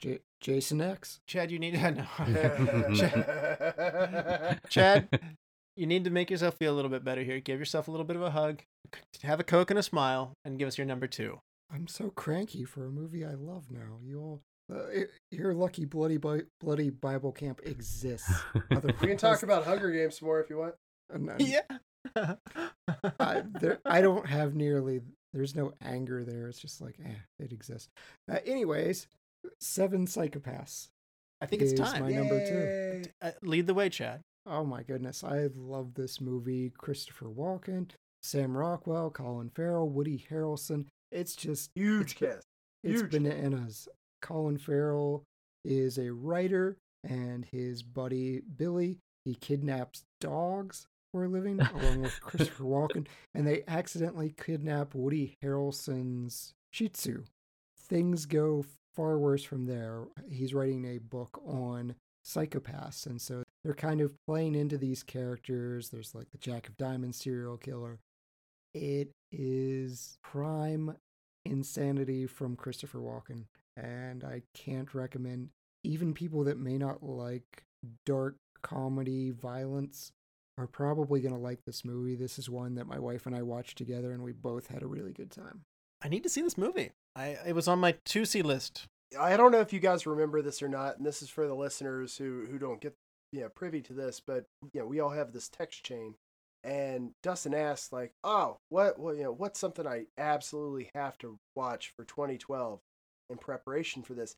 [0.00, 1.20] J- Jason X.
[1.26, 2.06] Chad, you need to know.
[4.68, 5.08] Chad,
[5.76, 7.40] you need to make yourself feel a little bit better here.
[7.40, 8.62] Give yourself a little bit of a hug.
[9.22, 11.40] Have a coke and a smile, and give us your number two.
[11.72, 13.98] I'm so cranky for a movie I love now.
[14.02, 14.40] You all,
[14.72, 18.30] uh, i- your lucky bloody Bi- bloody Bible camp exists.
[18.70, 20.74] we can talk about Hunger Games more if you want.
[21.10, 22.34] And, and Yeah.
[23.20, 25.00] I, there, I don't have nearly.
[25.32, 26.48] There's no anger there.
[26.48, 27.08] It's just like, eh,
[27.40, 27.88] it exists.
[28.30, 29.08] Uh, anyways,
[29.60, 30.88] Seven Psychopaths.
[31.40, 32.02] I think it's time.
[32.02, 32.54] my number two.
[32.54, 33.02] Yay.
[33.20, 34.20] Uh, lead the way, Chad.
[34.46, 36.70] Oh my goodness, I love this movie.
[36.78, 37.90] Christopher Walken,
[38.22, 40.86] Sam Rockwell, Colin Farrell, Woody Harrelson.
[41.10, 42.44] It's just Huge cast.
[42.84, 43.10] It's Huge.
[43.10, 43.88] bananas.
[44.22, 45.24] Colin Farrell
[45.64, 50.86] is a writer, and his buddy Billy he kidnaps dogs
[51.22, 57.22] a living, along with Christopher Walken, and they accidentally kidnap Woody Harrelson's Shih Tzu.
[57.78, 58.64] Things go
[58.96, 60.04] far worse from there.
[60.28, 61.94] He's writing a book on
[62.26, 65.90] psychopaths, and so they're kind of playing into these characters.
[65.90, 68.00] There's like the Jack of Diamonds serial killer.
[68.74, 70.96] It is prime
[71.44, 73.44] insanity from Christopher Walken,
[73.76, 75.50] and I can't recommend
[75.84, 77.62] even people that may not like
[78.06, 80.10] dark comedy violence
[80.56, 82.14] are probably going to like this movie.
[82.14, 84.86] This is one that my wife and I watched together and we both had a
[84.86, 85.62] really good time.
[86.02, 86.92] I need to see this movie.
[87.16, 88.86] I it was on my to see list.
[89.18, 91.54] I don't know if you guys remember this or not, and this is for the
[91.54, 92.94] listeners who who don't get
[93.32, 96.14] you know privy to this, but you know we all have this text chain,
[96.62, 101.38] and Dustin asked like, "Oh, what what you know what's something I absolutely have to
[101.54, 102.80] watch for 2012
[103.30, 104.36] in preparation for this?"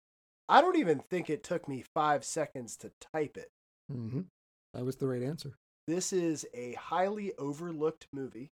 [0.48, 3.50] I don't even think it took me five seconds to type it.
[3.92, 4.20] Mm-hmm.
[4.74, 5.56] That was the right answer.
[5.86, 8.50] This is a highly overlooked movie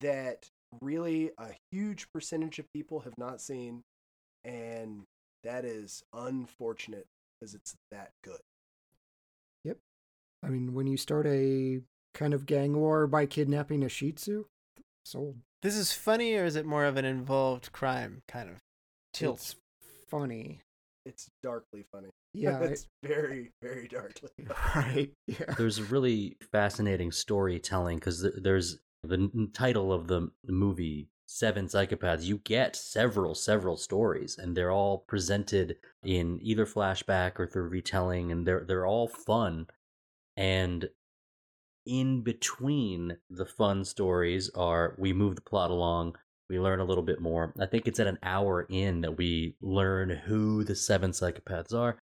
[0.00, 0.48] that
[0.80, 3.82] really a huge percentage of people have not seen,
[4.44, 5.02] and
[5.44, 7.06] that is unfortunate
[7.40, 8.40] because it's that good.
[9.64, 9.78] Yep.
[10.42, 11.80] I mean, when you start a
[12.14, 14.46] kind of gang war by kidnapping a Shih Tzu,
[15.04, 15.36] sold.
[15.62, 18.56] This is funny, or is it more of an involved crime kind of
[19.12, 19.36] tilt?
[19.36, 19.56] It's
[20.08, 20.60] funny.
[21.04, 22.08] It's darkly funny.
[22.34, 24.30] Yeah, I- it's very, very darkly.
[24.74, 25.10] right.
[25.26, 25.52] Yeah.
[25.58, 32.38] There's really fascinating storytelling because there's the n- title of the movie seven psychopaths you
[32.38, 38.46] get several several stories and they're all presented in either flashback or through retelling and
[38.46, 39.66] they're they're all fun
[40.36, 40.88] and
[41.86, 46.14] in between the fun stories are we move the plot along
[46.52, 47.52] we learn a little bit more.
[47.58, 51.98] I think it's at an hour in that we learn who the seven psychopaths are.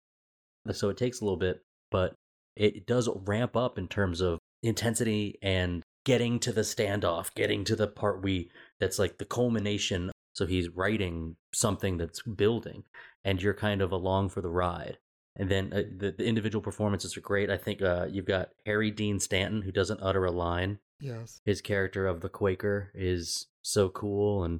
[0.71, 2.15] So it takes a little bit but
[2.55, 7.75] it does ramp up in terms of intensity and getting to the standoff getting to
[7.75, 8.49] the part we
[8.79, 10.11] that's like the culmination.
[10.33, 12.83] So he's writing something that's building
[13.23, 14.97] and you're kind of along for the ride
[15.37, 18.91] and then uh, the, the individual performances are great i think uh, you've got harry
[18.91, 21.41] dean stanton who doesn't utter a line Yes.
[21.45, 24.59] his character of the quaker is so cool and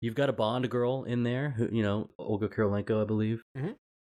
[0.00, 3.42] you've got a bond girl in there who you know olga kurylenko i believe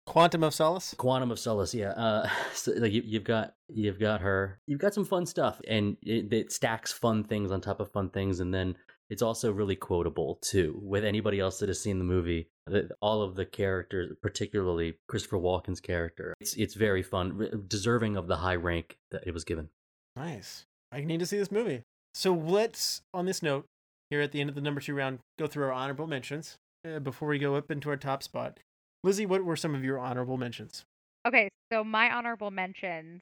[0.06, 0.94] Quantum of Solace.
[0.96, 1.90] Quantum of Solace, yeah.
[1.90, 4.60] Uh, so, like you, you've got you've got her.
[4.68, 8.10] You've got some fun stuff, and it, it stacks fun things on top of fun
[8.10, 8.76] things, and then
[9.10, 10.78] it's also really quotable too.
[10.82, 15.38] With anybody else that has seen the movie, the, all of the characters, particularly Christopher
[15.38, 19.44] Walken's character, it's it's very fun, re- deserving of the high rank that it was
[19.44, 19.68] given.
[20.16, 20.64] Nice.
[20.92, 21.82] I need to see this movie.
[22.14, 23.66] So let's, on this note,
[24.10, 26.56] here at the end of the number two round, go through our honorable mentions
[26.86, 28.58] uh, before we go up into our top spot.
[29.04, 30.84] Lizzie, what were some of your honorable mentions?
[31.26, 33.20] Okay, so my honorable mentions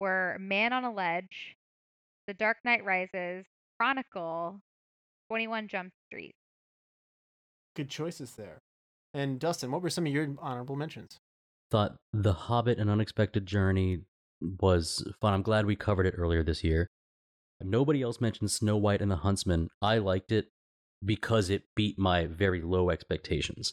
[0.00, 1.56] were Man on a Ledge,
[2.26, 3.44] The Dark Knight Rises,
[3.78, 4.60] Chronicle,
[5.32, 6.34] 21 Jump Street.
[7.74, 8.58] Good choices there.
[9.14, 11.16] And Dustin, what were some of your honorable mentions?
[11.70, 14.00] Thought The Hobbit: An Unexpected Journey
[14.44, 15.32] mm, was fun.
[15.32, 16.86] I'm glad we covered it earlier this year.
[17.62, 19.70] Nobody else mentioned Snow White and the Huntsman.
[19.80, 20.48] I liked it
[21.02, 23.72] because it beat my very low expectations.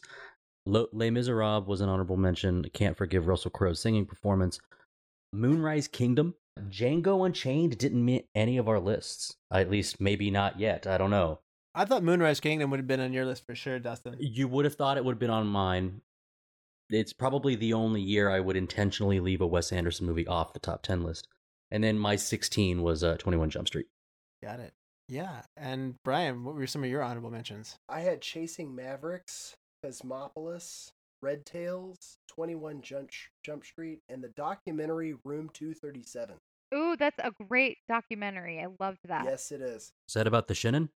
[0.64, 2.64] Lo- Les Miserables was an honorable mention.
[2.72, 4.58] Can't forgive Russell Crowe's singing performance.
[5.34, 9.36] Moonrise Kingdom, Django Unchained didn't meet any of our lists.
[9.52, 10.86] At least maybe not yet.
[10.86, 11.40] I don't know.
[11.74, 14.16] I thought Moonrise Kingdom would have been on your list for sure, Dustin.
[14.18, 16.00] You would have thought it would have been on mine.
[16.88, 20.58] It's probably the only year I would intentionally leave a Wes Anderson movie off the
[20.58, 21.28] top 10 list.
[21.70, 23.86] And then my 16 was uh, 21 Jump Street.
[24.42, 24.72] Got it.
[25.08, 25.42] Yeah.
[25.56, 27.76] And Brian, what were some of your honorable mentions?
[27.88, 30.90] I had Chasing Mavericks, Cosmopolis,
[31.22, 33.10] Red Tails, 21 Jump,
[33.44, 36.36] Jump Street, and the documentary Room 237.
[36.74, 38.60] Ooh, that's a great documentary.
[38.60, 39.24] I loved that.
[39.24, 39.92] Yes, it is.
[40.08, 40.88] Is that about the Shining?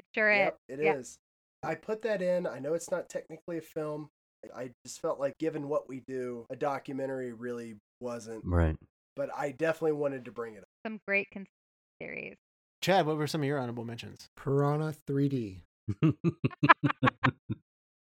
[0.00, 0.78] It sure Yep, is.
[0.80, 0.94] it yeah.
[0.94, 1.18] is.
[1.62, 2.46] I put that in.
[2.46, 4.08] I know it's not technically a film.
[4.56, 8.42] I just felt like, given what we do, a documentary really wasn't.
[8.46, 8.76] Right.
[9.14, 10.68] But I definitely wanted to bring it up.
[10.86, 11.50] Some great conspiracy
[12.00, 12.36] theories.
[12.80, 14.28] Chad, what were some of your honorable mentions?
[14.36, 15.60] Piranha 3D.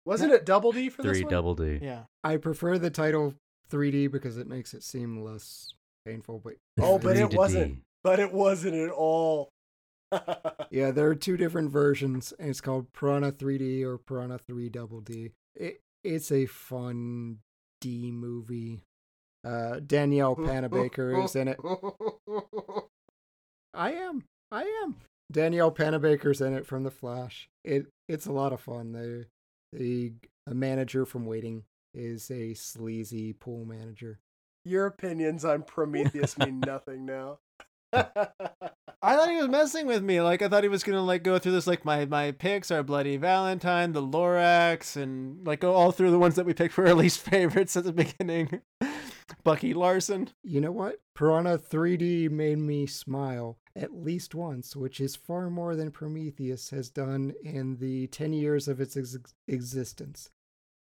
[0.05, 1.31] Wasn't it Double D for this Three one?
[1.31, 1.79] double D.
[1.81, 2.03] Yeah.
[2.23, 3.33] I prefer the title
[3.71, 5.73] 3D because it makes it seem less
[6.05, 6.41] painful.
[6.43, 7.79] But Oh, but it wasn't.
[8.03, 9.49] But it wasn't at all.
[10.69, 12.33] yeah, there are two different versions.
[12.39, 15.31] And it's called Piranha 3D or Piranha 3 Double D.
[15.55, 17.39] It it's a fun
[17.81, 18.83] D movie.
[19.43, 21.59] Uh, Danielle Panabaker is in it.
[23.73, 24.23] I am.
[24.51, 24.95] I am.
[25.31, 27.49] Danielle Panabaker's in it from The Flash.
[27.63, 28.91] It it's a lot of fun.
[28.91, 29.25] The
[29.73, 30.13] the
[30.47, 31.63] a manager from Waiting
[31.93, 34.19] is a sleazy pool manager.
[34.63, 37.39] Your opinions on Prometheus mean nothing now.
[39.01, 40.21] I thought he was messing with me.
[40.21, 42.83] Like I thought he was gonna like go through this like my my picks are
[42.83, 46.85] Bloody Valentine, the Lorax, and like go all through the ones that we picked for
[46.87, 48.61] our least favorites at the beginning.
[49.43, 50.29] Bucky Larson.
[50.43, 51.01] You know what?
[51.15, 56.89] Piranha 3D made me smile at least once, which is far more than Prometheus has
[56.89, 60.29] done in the 10 years of its ex- existence.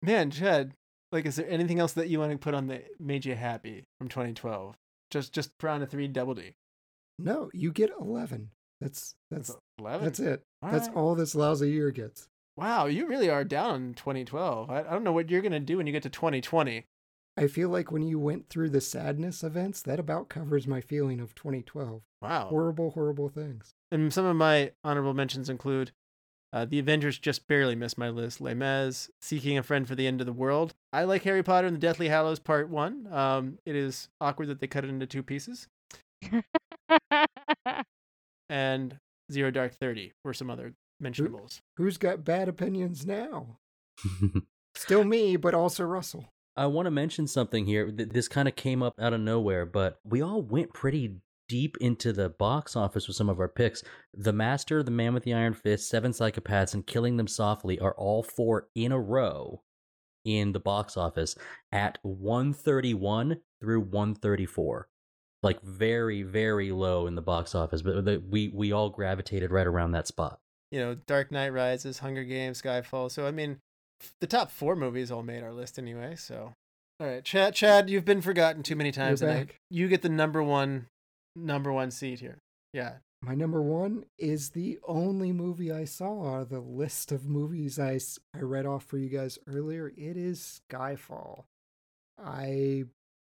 [0.02, 0.74] Man, Chad,
[1.12, 3.85] like is there anything else that you want to put on that made you happy
[3.98, 4.76] from 2012?
[5.10, 6.55] Just just Piranha 3 Double D.
[7.19, 8.51] No, you get 11.
[8.81, 10.05] That's that's 11.
[10.05, 10.43] that's it.
[10.62, 10.97] All that's right.
[10.97, 12.28] all this lousy year gets.
[12.57, 14.70] Wow, you really are down in 2012.
[14.70, 16.85] I, I don't know what you're gonna do when you get to 2020.
[17.36, 21.20] I feel like when you went through the sadness events, that about covers my feeling
[21.20, 22.03] of 2012.
[22.20, 22.47] Wow.
[22.49, 23.74] Horrible, horrible things.
[23.93, 25.93] And some of my honorable mentions include
[26.53, 28.40] uh, The Avengers just barely missed my list.
[28.40, 30.74] Les Mis, Seeking a Friend for the End of the World.
[30.93, 33.12] I like Harry Potter and the Deathly Hallows Part 1.
[33.12, 35.69] Um, it is awkward that they cut it into two pieces.
[38.48, 38.98] And
[39.31, 41.60] Zero Dark 30 were some other mentionables.
[41.77, 43.59] Who's got bad opinions now?
[44.74, 46.32] Still me, but also Russell.
[46.56, 47.93] I want to mention something here.
[47.93, 51.16] This kind of came up out of nowhere, but we all went pretty
[51.48, 53.82] deep into the box office with some of our picks.
[54.15, 57.94] The Master, The Man with the Iron Fist, Seven Psychopaths, and Killing Them Softly are
[57.94, 59.62] all four in a row
[60.24, 61.36] in the box office
[61.70, 64.89] at 131 through 134.
[65.43, 69.66] Like very, very low in the box office, but the, we we all gravitated right
[69.66, 70.40] around that spot.
[70.73, 73.10] You know, Dark Knight Rises, Hunger Games, Skyfall.
[73.10, 73.59] So, I mean,
[74.20, 76.16] the top four movies all made our list anyway.
[76.16, 76.52] So,
[77.01, 79.47] all right, Chad, Chad, you've been forgotten too many times You're tonight.
[79.47, 79.56] back.
[79.70, 80.86] You get the number one,
[81.36, 82.39] number one seat here.
[82.73, 82.94] Yeah.
[83.23, 87.78] My number one is the only movie I saw out of the list of movies
[87.78, 87.98] I,
[88.36, 89.89] I read off for you guys earlier.
[89.97, 91.44] It is Skyfall.
[92.23, 92.85] I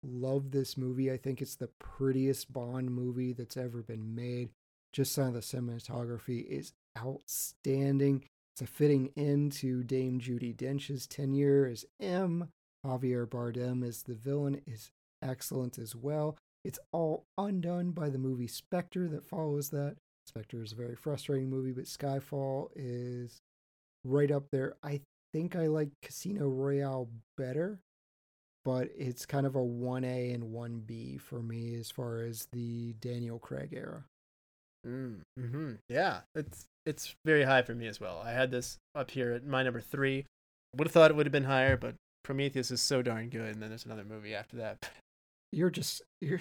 [0.07, 1.11] love this movie.
[1.11, 4.51] I think it's the prettiest Bond movie that's ever been made.
[4.93, 8.25] Just some of the cinematography is outstanding.
[8.55, 12.49] It's a fitting end to Dame Judi Dench's tenure as M.
[12.87, 14.91] Javier Bardem as the villain is
[15.23, 16.37] excellent as well.
[16.65, 19.97] It's all undone by the movie Spectre that follows that.
[20.27, 23.43] Spectre is a very frustrating movie, but Skyfall is
[24.05, 24.75] right up there.
[24.83, 25.01] I
[25.33, 27.81] think I like Casino Royale better,
[28.65, 33.39] but it's kind of a 1A and 1B for me as far as the Daniel
[33.39, 34.05] Craig era.
[34.87, 38.21] Mm, hmm Yeah, it's it's very high for me as well.
[38.25, 40.27] I had this up here at my number three.
[40.77, 43.63] Would have thought it would have been higher, but Prometheus is so darn good, and
[43.63, 44.91] then there's another movie after that.
[45.53, 46.41] You're just you're,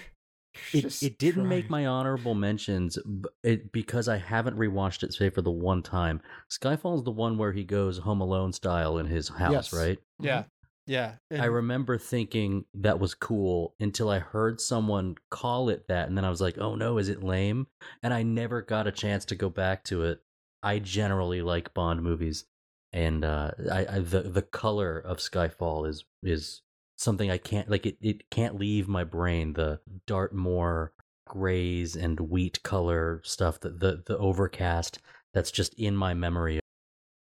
[0.72, 5.14] It, just it didn't make my honorable mentions b- it, because I haven't rewatched it,
[5.14, 6.20] say, for the one time.
[6.50, 9.72] Skyfall is the one where he goes Home Alone style in his house, Yes.
[9.72, 9.98] right?
[10.20, 10.44] Yeah,
[10.86, 11.14] yeah.
[11.30, 16.24] I remember thinking that was cool until I heard someone call it that, and then
[16.24, 17.66] I was like, "Oh no, is it lame?"
[18.02, 20.20] And I never got a chance to go back to it.
[20.62, 22.44] I generally like Bond movies,
[22.92, 26.62] and uh, I, I the the color of Skyfall is is
[26.96, 27.86] something I can't like.
[27.86, 29.54] It it can't leave my brain.
[29.54, 30.92] The Dartmoor
[31.26, 35.00] grays and wheat color stuff, the the, the overcast
[35.32, 36.60] that's just in my memory.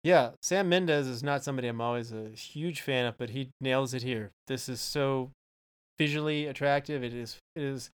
[0.04, 3.94] Yeah, Sam Mendes is not somebody I'm always a huge fan of, but he nails
[3.94, 4.32] it here.
[4.48, 5.30] This is so
[5.96, 7.04] visually attractive.
[7.04, 7.38] It is.
[7.54, 7.90] It is.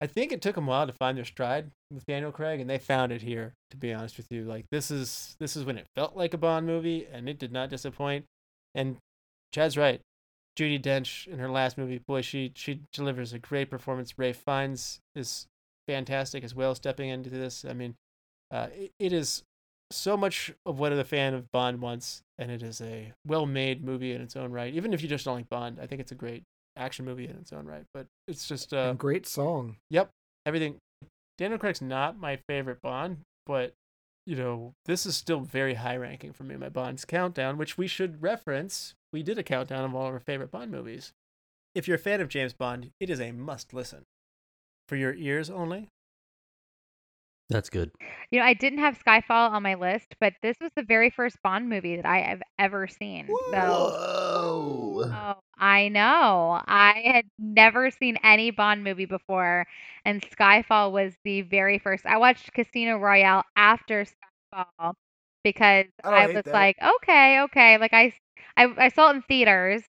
[0.00, 2.68] I think it took them a while to find their stride with Daniel Craig, and
[2.68, 3.54] they found it here.
[3.70, 6.38] To be honest with you, like this is this is when it felt like a
[6.38, 8.24] Bond movie, and it did not disappoint.
[8.74, 8.96] And
[9.52, 10.00] Chad's right.
[10.58, 14.18] Judi Dench in her last movie, boy, she she delivers a great performance.
[14.18, 15.46] Ralph Fiennes is
[15.86, 17.64] fantastic as well, stepping into this.
[17.64, 17.94] I mean,
[18.50, 19.42] uh, it, it is
[19.90, 24.12] so much of what a fan of Bond wants, and it is a well-made movie
[24.12, 24.72] in its own right.
[24.74, 26.42] Even if you just don't like Bond, I think it's a great
[26.76, 27.84] action movie in its own right.
[27.92, 29.76] But it's just uh, And great song.
[29.90, 30.10] Yep,
[30.46, 30.76] everything.
[31.38, 33.72] Daniel Craig's not my favorite Bond, but
[34.26, 36.56] you know this is still very high ranking for me.
[36.56, 38.94] My Bond's countdown, which we should reference.
[39.12, 41.12] We did a countdown of all of our favorite Bond movies.
[41.74, 44.04] If you're a fan of James Bond, it is a must listen.
[44.88, 45.88] For your ears only.
[47.54, 47.92] That's good.
[48.32, 51.40] You know, I didn't have Skyfall on my list, but this was the very first
[51.42, 53.38] Bond movie that I have ever seen.
[53.52, 55.12] So, Whoa.
[55.12, 56.60] oh, I know.
[56.66, 59.66] I had never seen any Bond movie before,
[60.04, 62.04] and Skyfall was the very first.
[62.06, 64.04] I watched Casino Royale after
[64.54, 64.94] Skyfall
[65.44, 66.52] because oh, I I was that.
[66.52, 67.78] like, okay, okay.
[67.78, 68.12] Like I,
[68.56, 69.82] I, I saw it in theaters,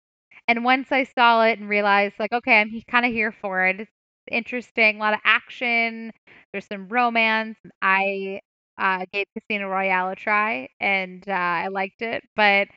[0.47, 3.79] and once I saw it and realized, like, okay, I'm kind of here for it.
[3.81, 3.91] It's
[4.31, 6.11] interesting, a lot of action.
[6.51, 7.57] There's some romance.
[7.81, 8.41] I
[8.77, 12.23] uh, gave Casino Royale a try, and uh, I liked it.
[12.35, 12.67] But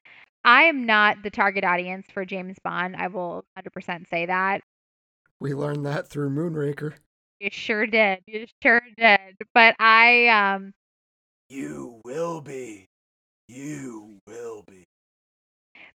[0.45, 2.97] I am not the target audience for James Bond.
[2.97, 4.63] I will 100% say that.
[5.41, 6.95] We learned that through Moonraker.
[7.41, 8.21] You sure did.
[8.27, 9.37] You sure did.
[9.55, 10.73] But I um
[11.49, 12.87] You will be.
[13.49, 14.85] You will be.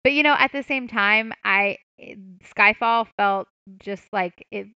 [0.02, 1.78] but you know, at the same time, I
[2.56, 3.48] Skyfall felt
[3.78, 4.66] just like it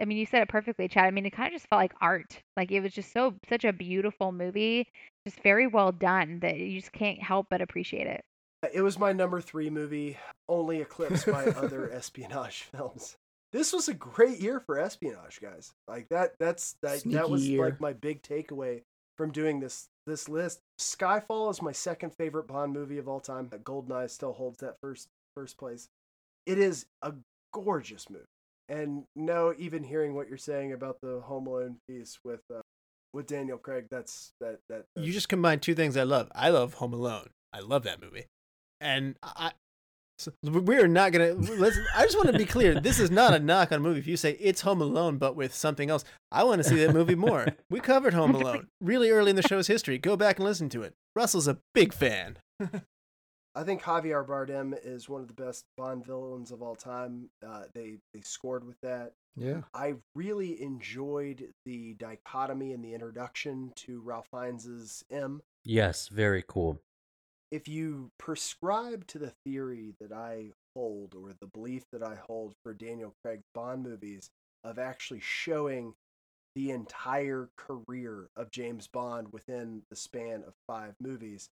[0.00, 1.04] I mean, you said it perfectly, Chad.
[1.04, 2.40] I mean, it kind of just felt like art.
[2.56, 4.88] Like it was just so such a beautiful movie,
[5.26, 8.24] just very well done that you just can't help but appreciate it.
[8.62, 10.16] Uh, it was my number three movie,
[10.48, 13.16] only eclipsed by other espionage films.
[13.52, 15.72] This was a great year for espionage, guys.
[15.86, 16.34] Like that.
[16.38, 17.00] That's that.
[17.00, 17.64] Sneaky that was year.
[17.64, 18.82] like my big takeaway
[19.16, 20.60] from doing this this list.
[20.78, 23.48] Skyfall is my second favorite Bond movie of all time.
[23.48, 25.88] Goldeneye still holds that first first place.
[26.46, 27.12] It is a
[27.52, 28.24] gorgeous movie,
[28.68, 32.60] and no, even hearing what you're saying about the Home Alone piece with uh,
[33.12, 34.84] with Daniel Craig, that's that that.
[34.96, 36.30] You just combined two things I love.
[36.34, 37.30] I love Home Alone.
[37.52, 38.24] I love that movie,
[38.80, 39.52] and I.
[40.18, 41.32] So we are not gonna.
[41.34, 41.78] Let's.
[41.94, 42.80] I just want to be clear.
[42.80, 44.00] This is not a knock on a movie.
[44.00, 46.92] If you say it's Home Alone but with something else, I want to see that
[46.92, 47.46] movie more.
[47.70, 49.98] We covered Home Alone really early in the show's history.
[49.98, 50.94] Go back and listen to it.
[51.14, 52.38] Russell's a big fan.
[53.54, 57.30] I think Javier Bardem is one of the best Bond villains of all time.
[57.44, 59.12] Uh, they they scored with that.
[59.36, 59.62] Yeah.
[59.74, 65.42] I really enjoyed the dichotomy and the introduction to Ralph Fiennes's M.
[65.64, 66.80] Yes, very cool.
[67.50, 72.54] If you prescribe to the theory that I hold, or the belief that I hold
[72.62, 74.30] for Daniel Craig's Bond movies,
[74.64, 75.94] of actually showing
[76.54, 81.48] the entire career of James Bond within the span of five movies,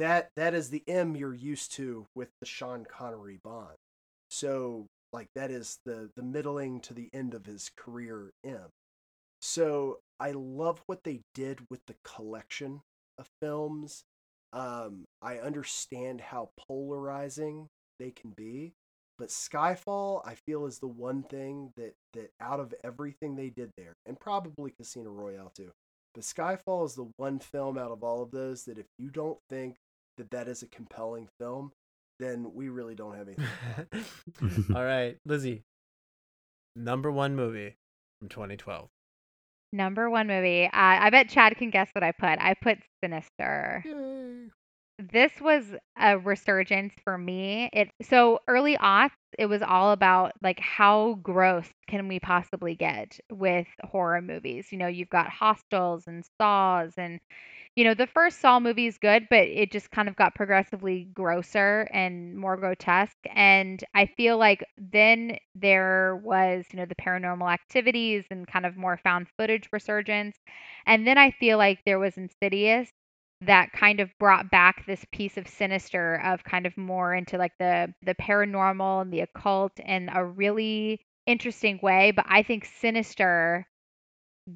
[0.00, 3.76] that that is the M you're used to with the Sean Connery Bond.
[4.30, 8.70] So like that is the the middling to the end of his career M.
[9.42, 12.80] So I love what they did with the collection
[13.18, 14.04] of films.
[14.52, 17.68] Um, I understand how polarizing
[17.98, 18.72] they can be,
[19.18, 23.70] but Skyfall I feel is the one thing that that out of everything they did
[23.76, 25.70] there, and probably Casino Royale too.
[26.14, 29.38] But Skyfall is the one film out of all of those that if you don't
[29.48, 29.76] think
[30.20, 31.72] that that is a compelling film,
[32.18, 34.66] then we really don't have anything.
[34.76, 35.62] All right, Lizzie.
[36.76, 37.76] Number one movie
[38.20, 38.88] from 2012.
[39.72, 40.64] Number one movie.
[40.66, 42.38] Uh, I bet Chad can guess what I put.
[42.38, 43.82] I put Sinister.
[43.86, 44.50] Yay.
[45.10, 45.64] this was
[45.98, 47.70] a resurgence for me.
[47.72, 53.18] It so early aughts, it was all about like how gross can we possibly get
[53.32, 54.66] with horror movies.
[54.70, 57.20] You know, you've got Hostels and Saws and
[57.80, 61.08] you know, the first Saw movie is good, but it just kind of got progressively
[61.14, 63.16] grosser and more grotesque.
[63.34, 68.76] And I feel like then there was, you know, the paranormal activities and kind of
[68.76, 70.36] more found footage resurgence.
[70.86, 72.90] And then I feel like there was Insidious
[73.40, 77.52] that kind of brought back this piece of sinister of kind of more into like
[77.58, 83.66] the the paranormal and the occult in a really interesting way but i think sinister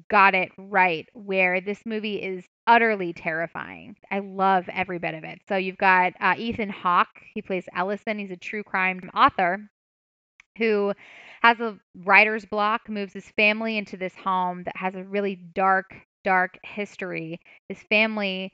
[0.09, 3.95] got it right where this movie is utterly terrifying.
[4.11, 5.39] I love every bit of it.
[5.47, 9.59] So you've got uh, ethan hawke he plays ellison he's a true crime author
[10.57, 10.93] who
[11.41, 15.93] has a writer's block moves his family into this home that has a really dark
[16.23, 17.39] dark history.
[17.69, 18.53] His family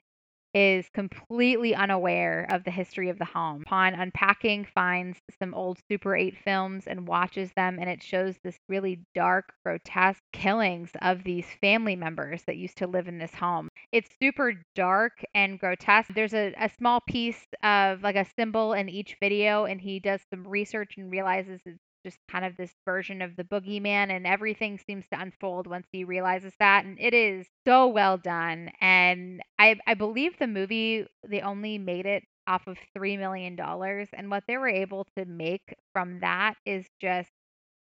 [0.54, 3.62] is completely unaware of the history of the home.
[3.62, 8.60] Upon unpacking, finds some old Super 8 films and watches them, and it shows this
[8.68, 13.70] really dark, grotesque killings of these family members that used to live in this home.
[13.92, 16.14] It's super dark and grotesque.
[16.14, 20.22] There's a, a small piece of like a symbol in each video, and he does
[20.30, 24.80] some research and realizes it's just kind of this version of the boogeyman and everything
[24.80, 29.76] seems to unfold once he realizes that and it is so well done and i
[29.88, 34.44] i believe the movie they only made it off of 3 million dollars and what
[34.48, 37.30] they were able to make from that is just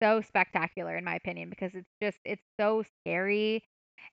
[0.02, 3.64] so spectacular in my opinion because it's just it's so scary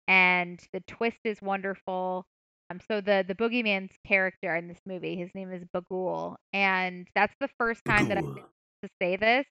[0.08, 2.26] and the twist is wonderful
[2.72, 7.36] um, so the the boogeyman's character in this movie his name is Bughuul and that's
[7.42, 8.46] the first time that i Bughuul.
[8.84, 9.46] to say this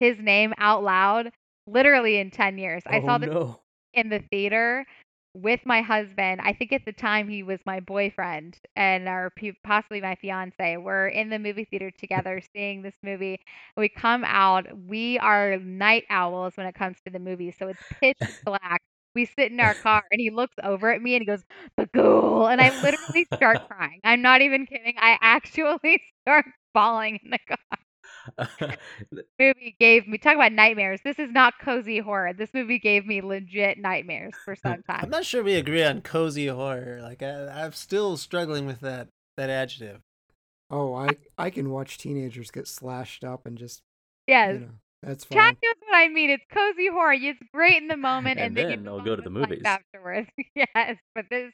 [0.00, 1.30] his name out loud
[1.66, 2.82] literally in 10 years.
[2.86, 3.60] I oh, saw this no.
[3.94, 4.86] in the theater
[5.34, 6.40] with my husband.
[6.42, 10.76] I think at the time he was my boyfriend and or p- possibly my fiance.
[10.76, 13.40] We're in the movie theater together seeing this movie.
[13.76, 14.66] We come out.
[14.86, 17.52] We are night owls when it comes to the movie.
[17.52, 18.80] So it's pitch black.
[19.14, 21.42] We sit in our car and he looks over at me and he goes,
[21.76, 22.52] "The Bughuul.
[22.52, 24.00] And I literally start crying.
[24.04, 24.94] I'm not even kidding.
[24.98, 27.78] I actually start bawling in the car.
[29.38, 31.00] movie gave me talk about nightmares.
[31.04, 32.32] This is not cozy horror.
[32.32, 35.00] This movie gave me legit nightmares for hmm, some time.
[35.04, 37.00] I'm not sure we agree on cozy horror.
[37.02, 40.00] Like I, I'm still struggling with that that adjective.
[40.70, 43.82] Oh, I I can watch teenagers get slashed up and just
[44.26, 44.54] yes.
[44.54, 44.70] you know
[45.02, 45.56] that's Chad fine.
[45.62, 46.30] knows what I mean.
[46.30, 47.12] It's cozy horror.
[47.12, 49.62] It's great in the moment, And and, then, then you I'll go to the movies.
[49.64, 50.28] afterwards.
[50.54, 51.52] yes, but this,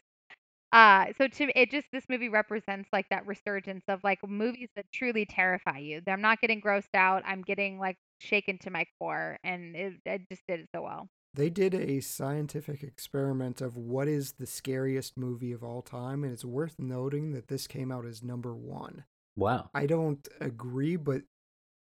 [0.75, 4.87] uh, so to it just this movie represents like that resurgence of like movies that
[4.93, 6.03] truly terrify you.
[6.09, 7.23] I'm not getting grossed out.
[7.25, 11.09] I'm getting like shaken to my core, and it, it just did it so well.
[11.33, 16.33] They did a scientific experiment of what is the scariest movie of all time, and
[16.33, 19.05] it's worth noting that this came out as number one.
[19.37, 19.69] wow.
[19.75, 21.23] I don't agree, but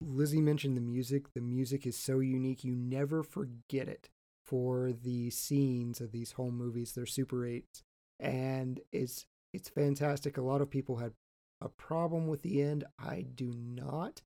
[0.00, 1.32] Lizzie mentioned the music.
[1.34, 4.08] The music is so unique, you never forget it
[4.44, 6.92] for the scenes of these home movies.
[6.92, 7.82] They're Super 8s,
[8.24, 10.36] and it's it's fantastic.
[10.36, 11.12] A lot of people had
[11.60, 12.84] a problem with the end.
[12.98, 14.22] I do not.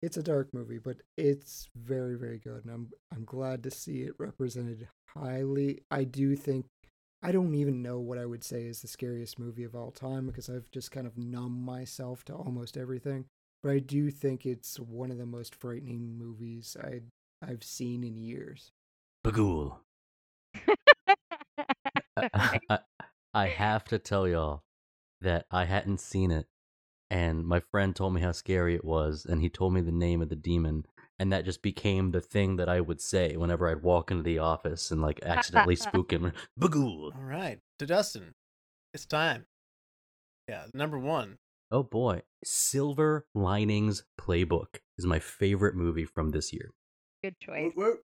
[0.00, 4.02] It's a dark movie, but it's very very good, and I'm I'm glad to see
[4.02, 5.80] it represented highly.
[5.90, 6.66] I do think
[7.22, 10.26] I don't even know what I would say is the scariest movie of all time
[10.26, 13.24] because I've just kind of numbed myself to almost everything.
[13.62, 17.00] But I do think it's one of the most frightening movies I
[17.44, 18.70] I've seen in years.
[19.26, 19.78] Bughuul.
[22.34, 22.78] I, I,
[23.34, 24.62] I have to tell y'all
[25.20, 26.46] that I hadn't seen it,
[27.10, 30.22] and my friend told me how scary it was, and he told me the name
[30.22, 30.84] of the demon,
[31.18, 34.38] and that just became the thing that I would say whenever I'd walk into the
[34.38, 36.32] office and like accidentally spook him.
[36.58, 37.14] Bughuul.
[37.14, 38.34] All right, to Dustin,
[38.94, 39.46] it's time.
[40.48, 41.38] Yeah, number one.
[41.70, 46.70] Oh boy, Silver Linings Playbook is my favorite movie from this year.
[47.22, 47.72] Good choice.
[47.76, 47.98] Woot, woot.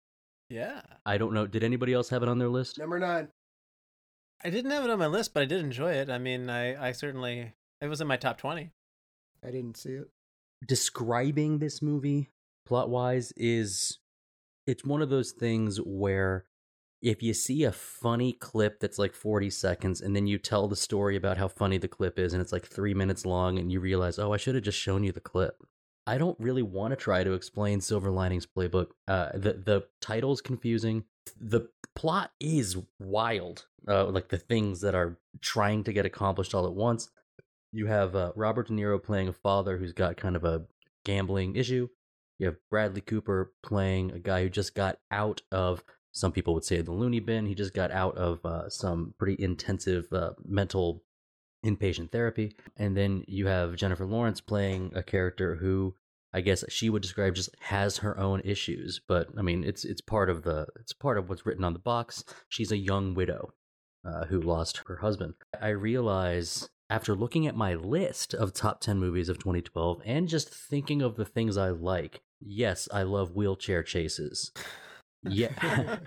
[0.50, 1.46] Yeah, I don't know.
[1.46, 2.78] Did anybody else have it on their list?
[2.78, 3.28] Number nine.
[4.44, 6.10] I didn't have it on my list, but I did enjoy it.
[6.10, 8.72] I mean, I I certainly it was in my top twenty.
[9.42, 10.08] I didn't see it.
[10.66, 12.30] describing this movie
[12.66, 13.98] plot wise is
[14.66, 16.46] it's one of those things where
[17.02, 20.76] if you see a funny clip that's like 40 seconds and then you tell the
[20.76, 23.80] story about how funny the clip is and it's like three minutes long and you
[23.80, 25.56] realize oh i should have just shown you the clip
[26.06, 30.40] i don't really want to try to explain silver linings playbook uh, the, the title's
[30.40, 31.04] confusing
[31.38, 36.66] the plot is wild uh, like the things that are trying to get accomplished all
[36.66, 37.10] at once
[37.74, 40.62] you have uh, Robert De Niro playing a father who's got kind of a
[41.04, 41.88] gambling issue.
[42.38, 46.64] You have Bradley Cooper playing a guy who just got out of, some people would
[46.64, 47.46] say, the loony bin.
[47.46, 51.02] He just got out of uh, some pretty intensive uh, mental
[51.66, 52.54] inpatient therapy.
[52.76, 55.96] And then you have Jennifer Lawrence playing a character who
[56.34, 59.00] I guess she would describe just has her own issues.
[59.06, 61.78] But I mean, it's it's part of the it's part of what's written on the
[61.78, 62.24] box.
[62.48, 63.54] She's a young widow
[64.04, 65.34] uh, who lost her husband.
[65.60, 70.52] I realize after looking at my list of top 10 movies of 2012 and just
[70.52, 74.52] thinking of the things I like, yes, I love wheelchair chases.
[75.22, 75.98] Yeah.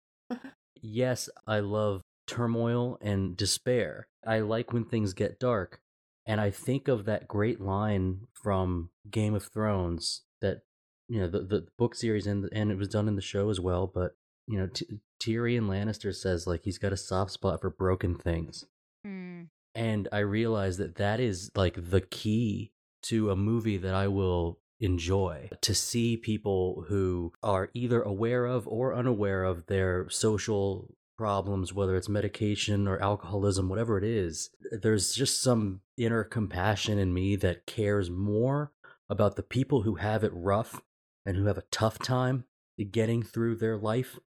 [0.82, 4.06] yes, I love turmoil and despair.
[4.24, 5.80] I like when things get dark.
[6.26, 10.62] And I think of that great line from Game of Thrones that,
[11.08, 13.60] you know, the, the book series and, and it was done in the show as
[13.60, 13.86] well.
[13.86, 14.16] But,
[14.48, 14.86] you know, T-
[15.22, 18.64] Tyrion Lannister says, like, he's got a soft spot for broken things
[19.04, 19.42] Hmm.
[19.74, 22.72] and I realize that that is like the key
[23.04, 28.66] to a movie that I will enjoy to see people who are either aware of
[28.66, 35.14] or unaware of their social problems whether it's medication or alcoholism whatever it is there's
[35.14, 38.72] just some inner compassion in me that cares more
[39.08, 40.82] about the people who have it rough
[41.24, 42.44] and who have a tough time
[42.90, 44.18] getting through their life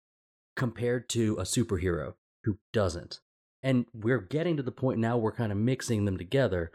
[0.57, 3.21] compared to a superhero who doesn't.
[3.63, 6.71] And we're getting to the point now we're kind of mixing them together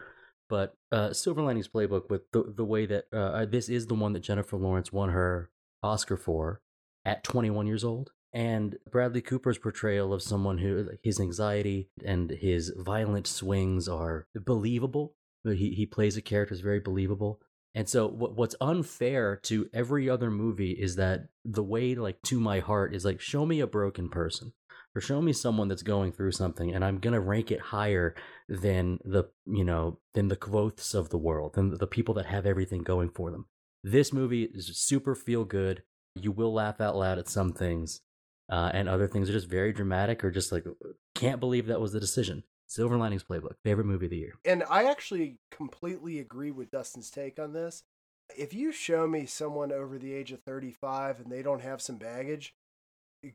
[0.48, 4.12] but uh, silver linings playbook with the, the way that uh, this is the one
[4.12, 5.50] that jennifer lawrence won her
[5.82, 6.60] oscar for
[7.04, 12.72] at 21 years old and bradley cooper's portrayal of someone who his anxiety and his
[12.76, 15.14] violent swings are believable.
[15.44, 17.40] He, he plays a character that's very believable.
[17.74, 22.40] And so what, what's unfair to every other movie is that the way like to
[22.40, 24.52] my heart is like show me a broken person
[24.94, 28.14] or show me someone that's going through something and i'm going to rank it higher
[28.48, 32.46] than the you know than the quoths of the world than the people that have
[32.46, 33.46] everything going for them.
[33.82, 35.82] This movie is super feel good.
[36.14, 38.00] You will laugh out loud at some things
[38.50, 40.64] uh, and other things are just very dramatic or just like
[41.14, 44.64] can't believe that was the decision silver linings playbook favorite movie of the year And
[44.68, 47.82] I actually completely agree with Dustin's take on this.
[48.36, 51.96] If you show me someone over the age of 35 and they don't have some
[51.96, 52.54] baggage,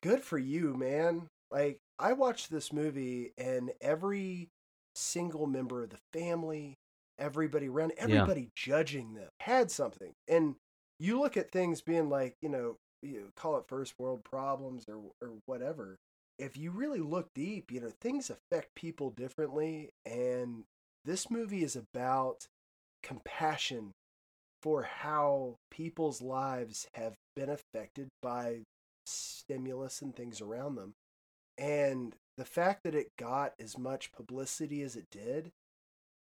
[0.01, 1.27] good for you, man.
[1.51, 4.49] Like, I watched this movie and every
[4.95, 6.77] single member of the family,
[7.17, 10.13] everybody around, everybody judging them had something.
[10.27, 10.55] And
[10.99, 14.97] you look at things being like, you know, you call it first world problems or
[15.21, 15.97] or whatever.
[16.37, 20.63] If you really look deep, you know, things affect people differently and
[21.05, 22.47] this movie is about
[23.03, 23.91] compassion
[24.61, 28.59] for how people's lives have been affected by
[29.05, 30.93] stimulus and things around them.
[31.57, 35.51] And the fact that it got as much publicity as it did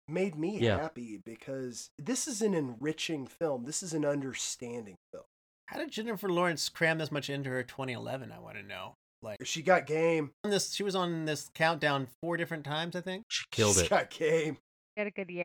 [0.08, 0.78] made me Yeah.
[0.78, 3.64] happy because this is an enriching film.
[3.64, 5.24] This is an understanding film.
[5.70, 8.32] How did Jennifer Lawrence cram this much into her 2011?
[8.32, 8.96] I want to know.
[9.22, 10.32] Like She got game.
[10.44, 13.84] on this, she was on this countdown four different times, I think, She killed She's
[13.84, 13.90] it.
[13.90, 14.54] got game.
[14.56, 15.44] She had a good year.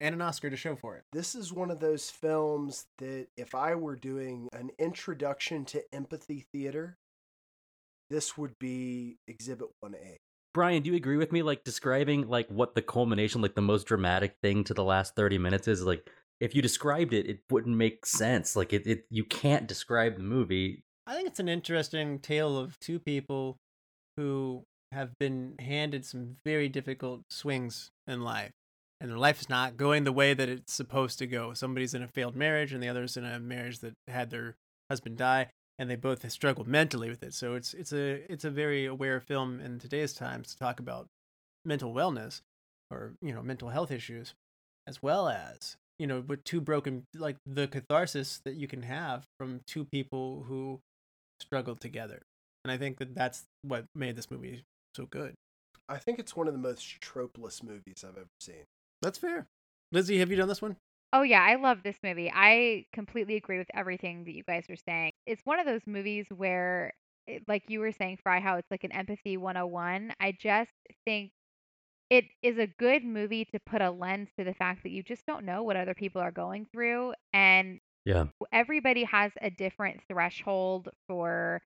[0.00, 1.04] and an Oscar to show for it.
[1.12, 6.46] This is one of those films that if I were doing an introduction to empathy
[6.52, 6.96] theater,
[8.10, 10.16] this would be Exhibit 1A.
[10.52, 11.42] Brian, do you agree with me?
[11.42, 15.36] Like describing like what the culmination, like the most dramatic thing to the last thirty
[15.36, 15.82] minutes is.
[15.82, 16.08] Like
[16.44, 18.54] if you described it, it wouldn't make sense.
[18.54, 20.84] Like it, it you can't describe the movie.
[21.06, 23.56] I think it's an interesting tale of two people
[24.18, 28.50] who have been handed some very difficult swings in life.
[29.00, 31.52] And their life is not going the way that it's supposed to go.
[31.54, 34.54] Somebody's in a failed marriage, and the other's in a marriage that had their
[34.90, 35.48] husband die,
[35.78, 37.32] and they both have struggled mentally with it.
[37.32, 41.06] So it's it's a it's a very aware film in today's times to talk about
[41.64, 42.42] mental wellness
[42.90, 44.34] or you know mental health issues,
[44.86, 49.24] as well as you know with two broken like the catharsis that you can have
[49.38, 50.80] from two people who
[51.40, 52.22] struggled together.
[52.64, 54.64] And I think that that's what made this movie
[54.96, 55.34] so good.
[55.88, 58.64] I think it's one of the most tropeless movies I've ever seen.
[59.02, 59.46] That's fair.
[59.92, 60.76] Lizzie, have you done this one?
[61.12, 62.32] Oh yeah, I love this movie.
[62.34, 65.12] I completely agree with everything that you guys are saying.
[65.26, 66.92] It's one of those movies where
[67.26, 70.12] it, like you were saying Fry how it's like an empathy 101.
[70.18, 70.72] I just
[71.04, 71.30] think
[72.10, 75.26] it is a good movie to put a lens to the fact that you just
[75.26, 78.26] don't know what other people are going through and Yeah.
[78.52, 81.62] everybody has a different threshold for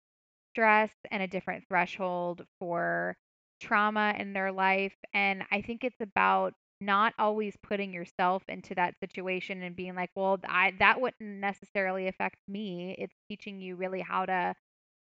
[0.53, 3.17] stress and a different threshold for
[3.61, 4.95] trauma in their life.
[5.15, 10.11] And I think it's about not always putting yourself into that situation and being like,
[10.17, 12.95] well, I that wouldn't necessarily affect me.
[12.99, 14.55] It's teaching you really how to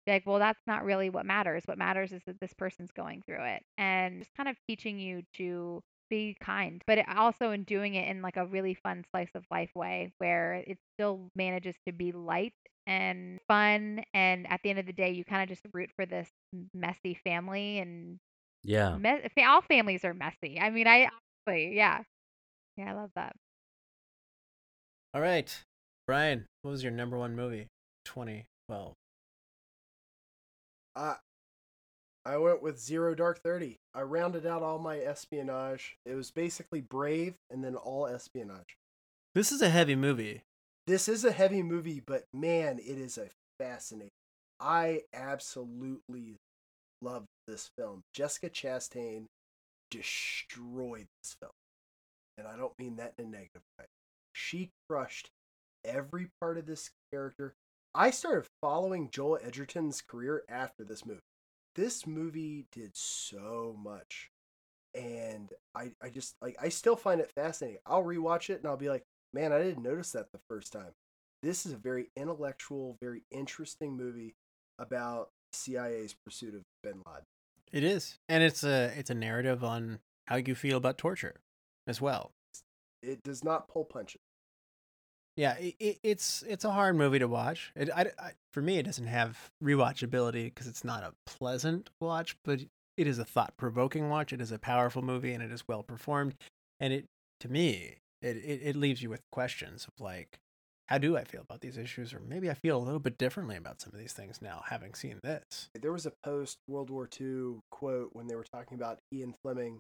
[0.08, 1.64] like, well, that's not really what matters.
[1.66, 3.64] What matters is that this person's going through it.
[3.78, 8.08] And just kind of teaching you to be kind, but it also in doing it
[8.10, 12.12] in like a really fun slice of life way where it still manages to be
[12.12, 12.54] light
[12.88, 14.04] and fun.
[14.14, 16.30] And at the end of the day, you kind of just root for this
[16.74, 18.20] messy family and
[18.64, 18.98] Yeah.
[18.98, 20.60] me- all families are messy.
[20.60, 21.10] I mean, I
[21.48, 22.04] honestly, yeah,
[22.78, 23.36] yeah, I love that.
[25.14, 25.64] All right.
[26.08, 27.68] Brian, what was your number one movie?
[28.06, 28.94] 2012.
[30.96, 31.16] I
[32.26, 33.80] I went with Zero Dark Thirty.
[33.94, 35.98] I rounded out all my espionage.
[36.06, 38.78] It was basically Brave and then all espionage.
[39.34, 40.44] This is a heavy movie.
[40.88, 44.12] This is a heavy movie, but man, it is a fascinating.
[44.60, 46.38] I absolutely
[47.02, 48.04] love this film.
[48.14, 49.26] Jessica Chastain
[49.90, 51.52] destroyed this film.
[52.38, 53.86] And I don't mean that in a negative way.
[54.34, 55.30] She crushed
[55.84, 57.54] every part of this character.
[57.94, 61.20] I started following Joel Edgerton's career after this movie.
[61.76, 64.30] This movie did so much.
[64.94, 67.80] And I, I just like I still find it fascinating.
[67.86, 69.04] I'll rewatch it and I'll be like,
[69.34, 70.92] man, I didn't notice that the first time.
[71.44, 74.36] This is a very intellectual, very interesting movie
[74.80, 77.26] about CIA's pursuit of bin Laden.
[77.72, 78.20] It is.
[78.28, 81.40] And it's a it's a narrative on how you feel about torture
[81.88, 82.32] as well.
[83.02, 84.22] It does not pull punches.
[85.42, 87.72] Yeah, it, it, it's it's a hard movie to watch.
[87.76, 92.38] It, I, I, for me, it doesn't have rewatchability because it's not a pleasant watch,
[92.46, 92.60] but
[92.96, 94.34] it is a thought provoking watch.
[94.34, 96.36] It is a powerful movie and it is well performed.
[96.80, 97.06] And it,
[97.40, 100.38] to me, it, it, it leaves you with questions of like,
[100.90, 102.14] how do I feel about these issues?
[102.14, 104.94] Or maybe I feel a little bit differently about some of these things now, having
[104.94, 105.72] seen this.
[105.74, 109.80] There was a post World War II quote when they were talking about Ian Fleming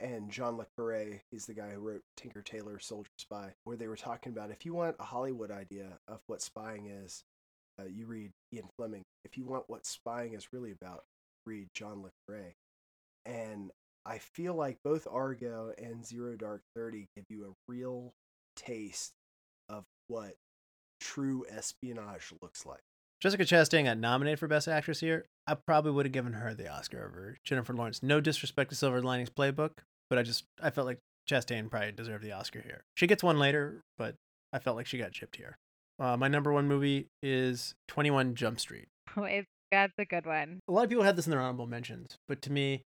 [0.00, 1.20] and John Le Carre.
[1.30, 4.64] He's the guy who wrote Tinker Tailor Soldier Spy, where they were talking about if
[4.64, 7.22] you want a Hollywood idea of what spying is,
[7.78, 9.02] uh, you read Ian Fleming.
[9.24, 11.04] If you want what spying is really about,
[11.46, 12.54] read John Le Carre.
[13.26, 13.70] And
[14.06, 18.14] I feel like both Argo and Zero Dark Thirty give you a real
[18.56, 19.12] taste
[19.68, 20.34] of what
[21.00, 22.80] true espionage looks like.
[23.20, 25.26] Jessica Chastain got nominated for Best Actress here.
[25.46, 28.02] I probably would have given her the Oscar over Jennifer Lawrence.
[28.02, 29.72] No disrespect to Silver Linings Playbook,
[30.10, 32.82] but I just I felt like Chastain probably deserved the Oscar here.
[32.96, 34.16] She gets one later, but
[34.52, 35.56] I felt like she got chipped here.
[35.98, 38.88] Uh, my number one movie is 21 Jump Street.
[39.16, 40.60] Oh, it's, that's a good one.
[40.68, 42.82] A lot of people have this in their honorable mentions, but to me,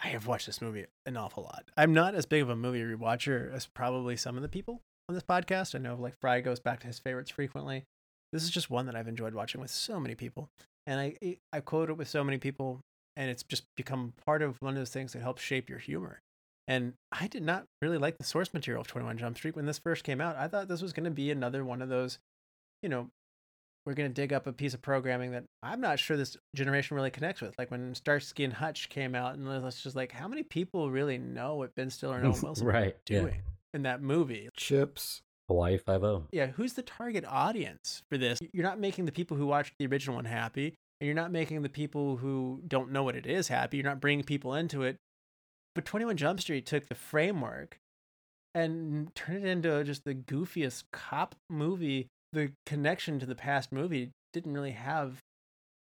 [0.00, 1.64] I have watched this movie an awful lot.
[1.76, 5.14] I'm not as big of a movie rewatcher as probably some of the people, on
[5.14, 5.74] this podcast.
[5.74, 7.84] I know like Fry goes back to his favorites frequently.
[8.32, 10.48] This is just one that I've enjoyed watching with so many people,
[10.86, 12.80] and I I quote it with so many people,
[13.16, 16.20] and it's just become part of one of those things that helps shape your humor.
[16.68, 19.78] And I did not really like the source material of 21 Jump Street when this
[19.78, 20.36] first came out.
[20.36, 22.18] I thought this was going to be another one of those,
[22.82, 23.08] you know,
[23.86, 26.94] we're going to dig up a piece of programming that I'm not sure this generation
[26.94, 27.54] really connects with.
[27.58, 31.16] Like when Starsky and Hutch came out, and it's just like, how many people really
[31.16, 32.92] know what Ben Stiller and Owen Wilson right.
[32.92, 33.20] are Yeah.
[33.22, 33.42] doing
[33.72, 34.50] in that movie?
[34.54, 35.22] Chips.
[35.48, 36.24] Hawaii Five O.
[36.30, 38.38] Yeah, who's the target audience for this?
[38.52, 41.62] You're not making the people who watched the original one happy, and you're not making
[41.62, 43.78] the people who don't know what it is happy.
[43.78, 44.96] You're not bringing people into it.
[45.78, 47.78] But 21 Jump Street took the framework
[48.52, 52.08] and turned it into just the goofiest cop movie.
[52.32, 55.18] The connection to the past movie didn't really have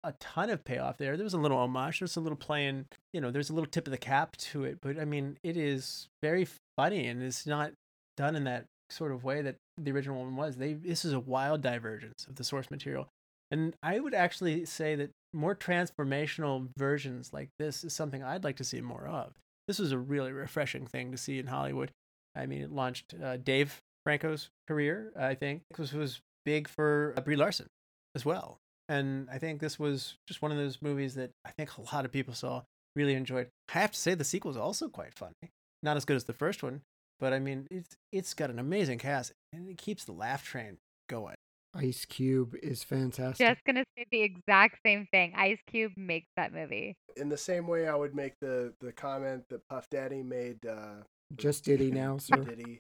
[0.03, 1.17] a ton of payoff there.
[1.17, 3.87] There was a little homage, there's a little playing, you know, there's a little tip
[3.87, 4.77] of the cap to it.
[4.83, 6.47] But I mean, it is very
[6.77, 7.71] funny and it's not
[8.17, 10.57] done in that sort of way that the original one was.
[10.57, 13.07] They this is a wild divergence of the source material.
[13.49, 18.57] And I would actually say that more transformational versions like this is something I'd like
[18.57, 19.33] to see more of.
[19.67, 21.91] This was a really refreshing thing to see in Hollywood.
[22.35, 25.11] I mean, it launched uh, Dave Franco's career.
[25.17, 27.67] I think this was big for uh, Brie Larson
[28.15, 28.59] as well.
[28.89, 32.05] And I think this was just one of those movies that I think a lot
[32.05, 32.63] of people saw,
[32.95, 33.49] really enjoyed.
[33.73, 35.51] I have to say the sequel is also quite funny.
[35.83, 36.81] Not as good as the first one,
[37.19, 40.77] but I mean, it's it's got an amazing cast and it keeps the laugh train
[41.09, 41.35] going.
[41.77, 43.45] Ice Cube is fantastic.
[43.45, 45.33] Just gonna say the exact same thing.
[45.35, 46.97] Ice Cube makes that movie.
[47.15, 50.65] In the same way, I would make the the comment that Puff Daddy made.
[50.65, 51.03] Uh,
[51.35, 52.37] Just Diddy now, sir.
[52.37, 52.79] Diddy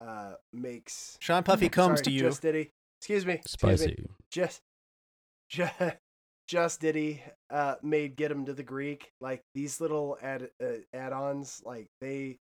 [0.00, 2.20] uh, makes Sean Puffy comes sorry, to you.
[2.20, 2.70] Just Diddy.
[3.00, 3.34] Excuse me.
[3.34, 3.76] excuse me.
[3.76, 4.06] Spicy.
[4.30, 4.60] Just,
[5.48, 5.74] just,
[6.48, 9.12] just Diddy uh, made get him to the Greek.
[9.20, 12.38] Like these little add uh, add-ons, like they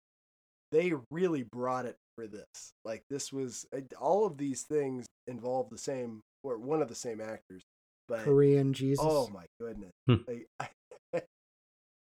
[0.72, 2.46] they really brought it for this.
[2.86, 6.96] Like this was uh, all of these things involve the same or one of the
[6.96, 7.62] same actors,
[8.08, 9.04] but Korean Jesus.
[9.08, 10.16] oh my goodness, Hmm.
[10.28, 11.22] like I,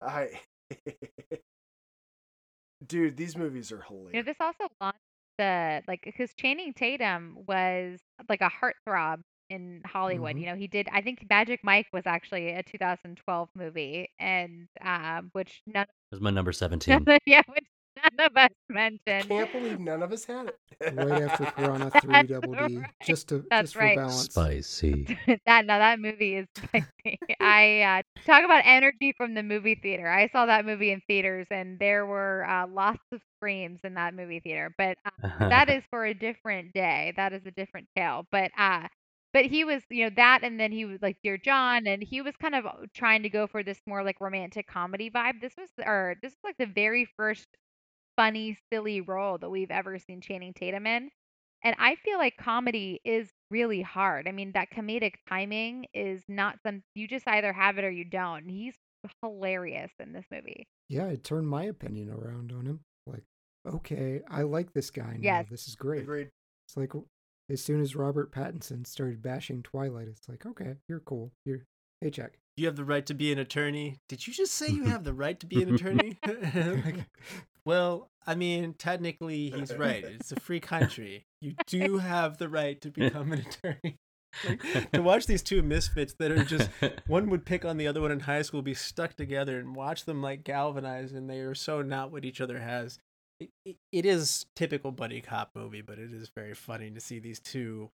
[0.02, 0.40] I
[2.86, 4.12] dude, these movies are hilarious.
[4.14, 4.98] You know, this also launched
[5.38, 9.20] the like because Channing Tatum was like a heartthrob
[9.50, 10.36] in Hollywood.
[10.36, 10.40] Mhm.
[10.40, 10.88] You know, he did.
[10.92, 16.22] I think Magic Mike was actually a 2012 movie, and um, which none, This is
[16.22, 17.06] my number 17.
[17.26, 17.64] yeah, which
[18.18, 18.50] none of us
[19.18, 19.28] I mentioned.
[19.28, 20.58] can't believe none of us had it.
[20.94, 22.78] right after Piranha That's 3 Double D.
[22.78, 22.90] right.
[23.02, 23.96] Just to That's just for right.
[23.96, 24.32] balance.
[24.32, 25.08] Spicy.
[25.46, 27.18] that no, that movie is spicy.
[27.40, 30.08] I uh, talk about energy from the movie theater.
[30.08, 34.14] I saw that movie in theaters, and there were uh, lots of screams in that
[34.14, 34.74] movie theater.
[34.76, 37.12] But uh, that is for a different day.
[37.16, 38.26] That is a different tale.
[38.30, 38.88] But uh,
[39.32, 42.22] but he was, you know, that, and then he was like Dear John, and he
[42.22, 42.64] was kind of
[42.94, 45.40] trying to go for this more like romantic comedy vibe.
[45.40, 47.46] This was, or this was like the very first
[48.16, 51.10] funny, silly role that we've ever seen Channing Tatum in.
[51.62, 54.28] And I feel like comedy is really hard.
[54.28, 58.04] I mean, that comedic timing is not some you just either have it or you
[58.04, 58.48] don't.
[58.48, 58.74] He's
[59.22, 60.66] hilarious in this movie.
[60.88, 62.80] Yeah, it turned my opinion around on him.
[63.06, 63.24] Like,
[63.66, 65.22] okay, I like this guy now.
[65.22, 65.46] Yes.
[65.50, 66.02] This is great.
[66.02, 66.28] Agreed.
[66.68, 66.92] It's like
[67.50, 71.32] as soon as Robert Pattinson started bashing Twilight, it's like, okay, you're cool.
[71.44, 71.62] You're
[72.00, 72.38] hey check.
[72.56, 73.98] You have the right to be an attorney.
[74.08, 76.18] Did you just say you have the right to be an attorney?
[77.66, 80.04] well, I mean, technically, he's right.
[80.08, 81.26] It's a free country.
[81.42, 83.96] You do have the right to become an attorney.
[84.46, 86.70] Like, to watch these two misfits that are just
[87.06, 90.04] one would pick on the other one in high school, be stuck together, and watch
[90.04, 92.98] them like galvanize, and they are so not what each other has.
[93.40, 97.18] It, it, it is typical buddy cop movie, but it is very funny to see
[97.18, 97.90] these two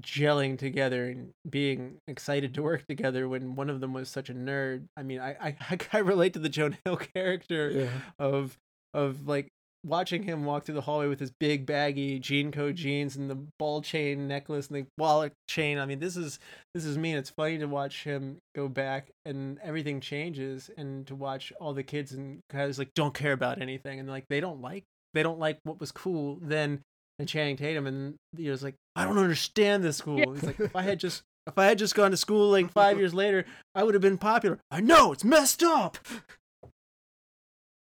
[0.00, 4.34] gelling together and being excited to work together when one of them was such a
[4.34, 4.84] nerd.
[4.96, 7.90] I mean, I I, I relate to the Jonah Hill character Yeah.
[8.18, 8.58] of
[8.94, 9.48] of like
[9.84, 13.38] watching him walk through the hallway with his big baggy jean coat jeans and the
[13.58, 15.78] ball chain necklace and the wallet chain.
[15.78, 16.38] I mean, this is
[16.74, 17.10] this is me.
[17.12, 21.72] And it's funny to watch him go back and everything changes, and to watch all
[21.72, 24.84] the kids and guys like don't care about anything, and like they don't like
[25.14, 26.80] they don't like what was cool then.
[27.18, 30.18] And Channing Tatum, and you know, it's like I don't understand this school.
[30.18, 30.26] Yeah.
[30.34, 32.98] He's like, if I had just if I had just gone to school like five
[32.98, 34.58] years later, I would have been popular.
[34.70, 35.96] I know it's messed up.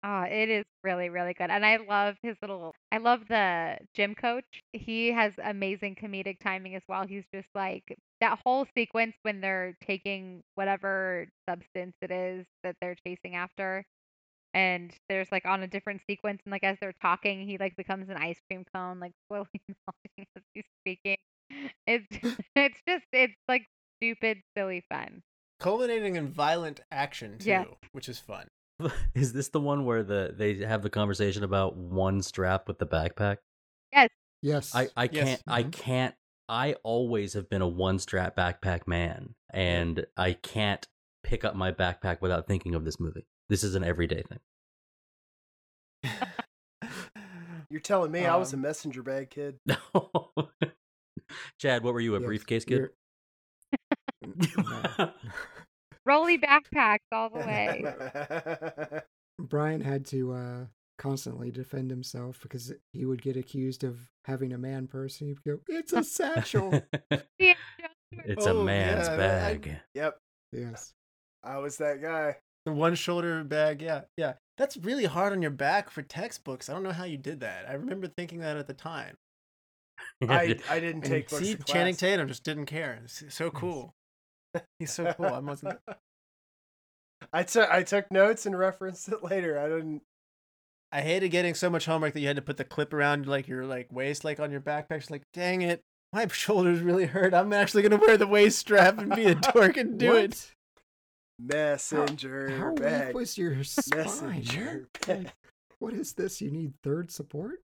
[0.07, 1.51] Oh, it is really, really good.
[1.51, 4.45] And I love his little I love the gym coach.
[4.75, 7.07] He has amazing comedic timing as well.
[7.07, 12.97] He's just like that whole sequence when they're taking whatever substance it is that they're
[13.07, 13.85] chasing after.
[14.53, 18.11] And there's like on a different sequence and like as they're talking, he like becomes
[18.11, 21.17] an ice cream cone, like slowly melting as he's speaking.
[21.87, 22.07] It's
[22.57, 23.67] it's just it's like
[23.99, 25.23] stupid, silly fun.
[25.61, 28.49] culminating in violent action too, which is fun.
[29.15, 32.87] Is this the one where the they have the conversation about one strap with the
[32.87, 33.39] backpack?
[33.93, 34.09] Yes.
[34.43, 34.75] Yes.
[34.75, 35.25] I, I Yes.
[35.25, 35.73] can't I Mhm.
[35.73, 36.15] can't
[36.49, 40.87] I always have been a one strap backpack man and I can't
[41.23, 43.25] pick up my backpack without thinking of this movie.
[43.49, 44.41] This is an everyday thing.
[47.71, 49.59] You're telling me I was a Um, messenger bag kid.
[49.67, 50.51] No.
[51.59, 52.91] Chad, what were you, a Yes, briefcase kid?
[56.07, 59.01] You're- Rolly backpacks all the way.
[59.39, 60.65] Brian had to uh,
[60.99, 65.21] constantly defend himself because he would get accused of having a man purse.
[65.21, 66.83] And he'd go, "It's a satchel."
[68.27, 69.77] It's Oh, a man's yeah, I- bag.
[69.95, 70.19] yep,
[70.53, 70.93] yes.
[71.43, 72.37] I was that guy.
[72.65, 74.35] The one shoulder bag, yeah, yeah.
[74.57, 76.69] That's really hard on your back for textbooks.
[76.69, 77.69] I don't know how you did that.
[77.69, 79.17] I remember thinking that at the time.
[80.29, 81.67] I, I didn't take books see, in class.
[81.75, 83.01] Channing Tatum just didn't care.
[83.05, 83.95] It's so cool.
[84.79, 85.27] He's so cool.
[85.27, 85.79] I wasn't.
[87.33, 89.59] I took I took notes and referenced it later.
[89.59, 90.03] I didn't.
[90.93, 93.49] I hated getting so much homework that you had to put the clip around like
[93.49, 94.99] your like waist, like on your backpack.
[94.99, 97.35] It's like, dang it, my shoulders really hurt.
[97.35, 100.31] I'm actually gonna wear the waist strap and be a dork and do it.
[100.31, 100.51] What?
[101.41, 103.07] Messenger How bag.
[103.09, 104.05] weak was your spine?
[104.05, 105.33] Messenger bag.
[105.81, 106.41] What is this?
[106.41, 107.64] You need third support?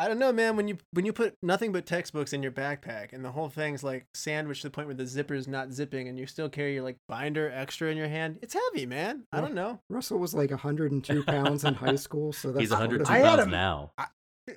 [0.00, 0.56] I don't know, man.
[0.56, 3.84] When you when you put nothing but textbooks in your backpack and the whole thing's
[3.84, 6.74] like sandwiched to the point where the zipper is not zipping and you still carry
[6.74, 9.24] your like binder extra in your hand, it's heavy, man.
[9.32, 9.80] I don't know.
[9.90, 13.36] Russell was like 102 pounds in high school, so that's He's sort 102 I had
[13.36, 13.92] pounds a- now.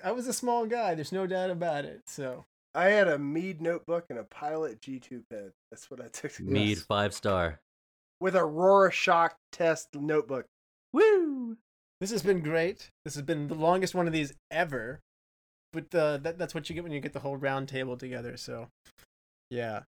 [0.02, 0.94] I was a small guy.
[0.94, 2.00] There's no doubt about it.
[2.06, 5.52] So I had a Mead notebook and a Pilot G2 pen.
[5.70, 6.32] That's what I took.
[6.32, 6.86] to Mead class.
[6.86, 7.60] five star.
[8.18, 10.46] with a Rorschach test notebook.
[10.92, 11.56] Woo!
[12.00, 12.90] This has been great.
[13.04, 15.00] This has been the longest one of these ever.
[15.74, 18.36] But uh, that, that's what you get when you get the whole round table together.
[18.36, 18.68] So,
[19.50, 19.80] yeah.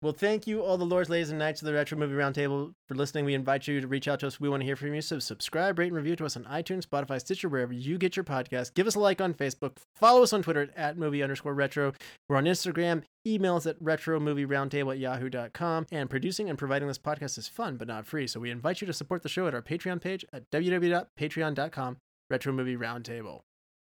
[0.00, 2.94] Well, thank you, all the lords, ladies, and knights of the Retro Movie Roundtable, for
[2.94, 3.24] listening.
[3.24, 4.38] We invite you to reach out to us.
[4.38, 5.00] We want to hear from you.
[5.00, 8.24] So, subscribe, rate, and review to us on iTunes, Spotify, Stitcher, wherever you get your
[8.24, 8.74] podcast.
[8.74, 9.78] Give us a like on Facebook.
[9.96, 11.94] Follow us on Twitter at movie underscore retro.
[12.28, 13.04] We're on Instagram.
[13.26, 15.86] Email us at retromovieroundtable at yahoo.com.
[15.90, 18.26] And producing and providing this podcast is fun, but not free.
[18.26, 21.96] So, we invite you to support the show at our Patreon page at www.patreon.com
[22.28, 23.40] retro movie roundtable.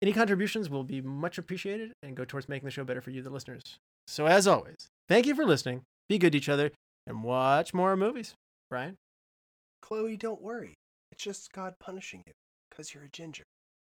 [0.04, 3.22] Any contributions will be much appreciated and go towards making the show better for you,
[3.22, 3.62] the listeners.
[4.06, 5.80] So, as always, thank you for listening.
[6.10, 6.72] Be good to each other
[7.06, 8.34] and watch more movies.
[8.68, 8.96] Brian?
[9.80, 10.74] Chloe, don't worry.
[11.10, 12.34] It's just God punishing you
[12.70, 13.44] because you're a ginger.